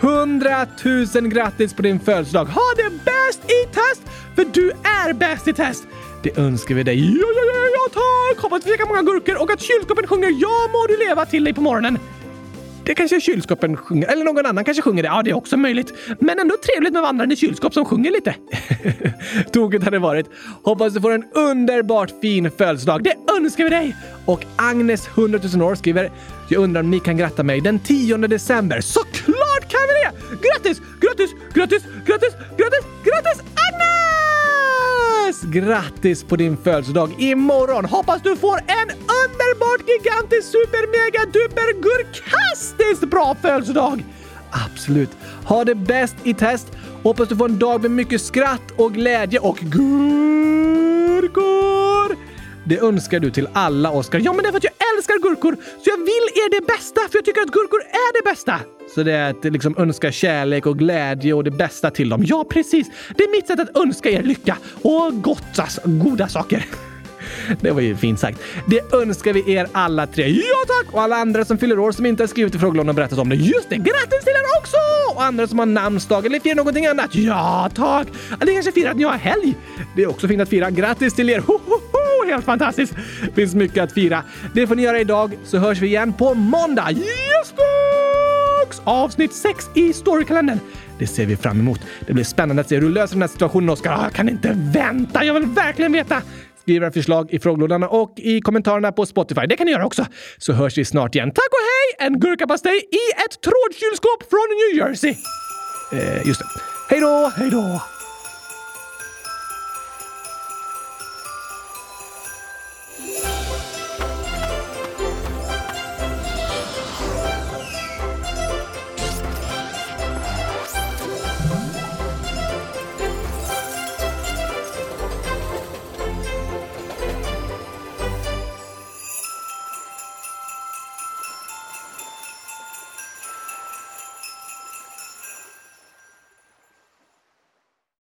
100 0.00 0.66
000 1.14 1.28
grattis 1.28 1.74
på 1.74 1.82
din 1.82 2.00
födelsedag! 2.00 2.44
Ha 2.44 2.74
det 2.76 2.90
bäst 3.04 3.40
i 3.44 3.66
test! 3.74 4.02
För 4.34 4.44
du 4.52 4.70
är 4.70 5.12
bäst 5.12 5.48
i 5.48 5.52
test! 5.52 5.84
Det 6.34 6.40
önskar 6.40 6.74
vi 6.74 6.82
dig. 6.82 7.18
Ja, 7.20 7.26
ja, 7.36 7.42
ja, 7.54 7.68
ja 7.74 8.00
tack! 8.00 8.42
Hoppas 8.42 8.66
vi 8.66 8.70
käkar 8.70 8.86
många 8.86 9.02
gurkor 9.02 9.42
och 9.42 9.50
att 9.50 9.60
kylskåpen 9.60 10.06
sjunger 10.06 10.28
Ja 10.40 10.68
må 10.72 10.86
du 10.86 11.06
leva 11.06 11.26
till 11.26 11.44
dig 11.44 11.54
på 11.54 11.60
morgonen. 11.60 11.98
Det 12.84 12.94
kanske 12.94 13.20
kylskåpen 13.20 13.76
sjunger, 13.76 14.08
eller 14.08 14.24
någon 14.24 14.46
annan 14.46 14.64
kanske 14.64 14.82
sjunger 14.82 15.02
det. 15.02 15.06
Ja, 15.06 15.22
det 15.22 15.30
är 15.30 15.36
också 15.36 15.56
möjligt. 15.56 15.92
Men 16.20 16.38
ändå 16.38 16.56
trevligt 16.56 16.92
med 16.92 17.02
vandrande 17.02 17.36
kylskåp 17.36 17.74
som 17.74 17.84
sjunger 17.84 18.10
lite. 18.10 18.34
Tokigt 19.52 19.84
hade 19.84 19.96
det 19.96 20.00
varit. 20.00 20.26
Hoppas 20.62 20.94
du 20.94 21.00
får 21.00 21.12
en 21.12 21.24
underbart 21.34 22.12
fin 22.20 22.50
födelsedag. 22.50 23.02
Det 23.02 23.14
önskar 23.36 23.64
vi 23.64 23.70
dig! 23.70 23.96
Och 24.24 24.44
Agnes, 24.56 25.08
100 25.08 25.40
000 25.54 25.62
år, 25.62 25.74
skriver 25.74 26.10
“Jag 26.48 26.62
undrar 26.62 26.80
om 26.80 26.90
ni 26.90 27.00
kan 27.00 27.16
gratta 27.16 27.42
mig 27.42 27.60
den 27.60 27.78
10 27.78 28.16
december?” 28.16 28.80
Såklart 28.80 29.68
kan 29.68 29.80
vi 29.88 29.94
det! 30.02 30.12
Grattis, 30.48 30.82
grattis, 31.00 31.30
grattis, 31.54 31.82
grattis, 32.06 32.34
grattis, 32.56 32.84
grattis 33.04 33.57
Agnes! 35.28 35.42
Grattis 35.42 36.24
på 36.24 36.36
din 36.36 36.56
födelsedag 36.56 37.14
imorgon! 37.18 37.84
Hoppas 37.84 38.22
du 38.22 38.36
får 38.36 38.56
en 38.58 38.90
underbart 38.90 39.88
gigantisk 39.88 40.48
super 40.48 40.86
mega 40.90 41.24
duper 41.32 41.72
gurkastiskt 41.82 43.10
bra 43.10 43.36
födelsedag! 43.42 44.04
Absolut. 44.50 45.10
Ha 45.44 45.64
det 45.64 45.74
bäst 45.74 46.16
i 46.24 46.34
test. 46.34 46.66
Hoppas 47.02 47.28
du 47.28 47.36
får 47.36 47.48
en 47.48 47.58
dag 47.58 47.82
med 47.82 47.90
mycket 47.90 48.20
skratt 48.22 48.70
och 48.76 48.94
glädje 48.94 49.38
och 49.38 49.56
gurkor! 49.56 50.28
Det 52.68 52.78
önskar 52.78 53.20
du 53.20 53.30
till 53.30 53.48
alla, 53.52 53.90
Oskar. 53.90 54.20
Ja, 54.24 54.32
men 54.32 54.42
det 54.42 54.48
är 54.48 54.50
för 54.50 54.58
att 54.58 54.64
jag 54.64 54.72
älskar 54.96 55.18
gurkor, 55.22 55.56
så 55.84 55.90
jag 55.90 55.96
vill 55.96 56.26
er 56.34 56.60
det 56.60 56.66
bästa, 56.66 57.00
för 57.10 57.18
jag 57.18 57.24
tycker 57.24 57.40
att 57.40 57.50
gurkor 57.50 57.80
är 57.80 58.22
det 58.22 58.30
bästa. 58.30 58.60
Så 58.94 59.02
det 59.02 59.12
är 59.12 59.30
att 59.30 59.44
liksom 59.44 59.74
önska 59.78 60.12
kärlek 60.12 60.66
och 60.66 60.78
glädje 60.78 61.34
och 61.34 61.44
det 61.44 61.50
bästa 61.50 61.90
till 61.90 62.08
dem. 62.08 62.22
Ja, 62.26 62.44
precis. 62.50 62.86
Det 63.16 63.24
är 63.24 63.30
mitt 63.30 63.46
sätt 63.46 63.60
att 63.60 63.76
önska 63.76 64.10
er 64.10 64.22
lycka 64.22 64.56
och 64.82 65.22
gottas 65.22 65.58
alltså, 65.58 65.80
goda 65.84 66.28
saker. 66.28 66.66
Det 67.60 67.70
var 67.70 67.80
ju 67.80 67.96
fint 67.96 68.20
sagt. 68.20 68.40
Det 68.66 68.94
önskar 68.94 69.32
vi 69.32 69.52
er 69.52 69.68
alla 69.72 70.06
tre. 70.06 70.28
Ja 70.28 70.56
tack! 70.66 70.94
Och 70.94 71.02
alla 71.02 71.16
andra 71.16 71.44
som 71.44 71.58
fyller 71.58 71.78
år 71.78 71.92
som 71.92 72.06
inte 72.06 72.22
har 72.22 72.28
skrivit 72.28 72.54
i 72.54 72.58
frågelådan 72.58 72.88
och 72.88 72.94
berättat 72.94 73.18
om 73.18 73.28
det. 73.28 73.36
Just 73.36 73.68
det! 73.68 73.76
Grattis 73.76 74.24
till 74.24 74.32
er 74.32 74.58
också! 74.60 74.76
Och 75.14 75.22
andra 75.22 75.46
som 75.46 75.58
har 75.58 75.66
namnsdag 75.66 76.26
eller 76.26 76.40
firar 76.40 76.54
någonting 76.54 76.86
annat. 76.86 77.14
Ja 77.14 77.70
tack! 77.74 78.08
Eller 78.40 78.52
kanske 78.52 78.72
firar 78.72 78.90
att 78.90 78.96
ni 78.96 79.04
har 79.04 79.12
helg. 79.12 79.54
Det 79.96 80.02
är 80.02 80.06
också 80.06 80.28
fint 80.28 80.42
att 80.42 80.48
fira. 80.48 80.70
Grattis 80.70 81.14
till 81.14 81.30
er! 81.30 81.38
Ho, 81.38 81.52
ho, 81.66 81.74
ho! 81.74 81.87
Helt 82.28 82.44
fantastiskt! 82.44 82.94
Det 83.24 83.32
Finns 83.34 83.54
mycket 83.54 83.82
att 83.82 83.92
fira. 83.92 84.22
Det 84.54 84.66
får 84.66 84.74
ni 84.74 84.82
göra 84.82 85.00
idag 85.00 85.38
så 85.44 85.58
hörs 85.58 85.78
vi 85.78 85.86
igen 85.86 86.12
på 86.12 86.34
måndag. 86.34 86.90
Yes! 86.90 87.54
Avsnitt 88.84 89.32
6 89.32 89.64
i 89.74 89.92
Storykalendern. 89.92 90.58
Det 90.98 91.06
ser 91.06 91.26
vi 91.26 91.36
fram 91.36 91.60
emot. 91.60 91.80
Det 92.06 92.12
blir 92.12 92.24
spännande 92.24 92.60
att 92.60 92.68
se 92.68 92.74
hur 92.74 92.82
du 92.82 92.88
löser 92.88 93.14
den 93.14 93.22
här 93.22 93.28
situationen, 93.28 93.68
Oskar. 93.68 93.92
Ah, 93.92 94.02
jag 94.02 94.12
kan 94.12 94.28
inte 94.28 94.52
vänta! 94.56 95.24
Jag 95.24 95.34
vill 95.34 95.46
verkligen 95.46 95.92
veta! 95.92 96.22
Skriv 96.62 96.82
era 96.82 96.92
förslag 96.92 97.30
i 97.30 97.38
frågelådan 97.38 97.82
och 97.82 98.14
i 98.16 98.40
kommentarerna 98.40 98.92
på 98.92 99.06
Spotify. 99.06 99.46
Det 99.46 99.56
kan 99.56 99.64
ni 99.66 99.72
göra 99.72 99.86
också. 99.86 100.06
Så 100.38 100.52
hörs 100.52 100.78
vi 100.78 100.84
snart 100.84 101.14
igen. 101.14 101.30
Tack 101.30 101.48
och 101.48 101.98
hej! 101.98 102.06
En 102.06 102.20
gurkapastej 102.20 102.76
i 102.76 103.22
ett 103.24 103.40
trådkylskåp 103.40 104.30
från 104.30 104.48
New 104.58 104.88
Jersey. 104.88 105.14
Eh, 105.92 106.26
just 106.26 106.40
det. 106.40 106.46
Hej 106.90 107.00
då, 107.00 107.32
hej 107.36 107.50
då! 107.50 107.80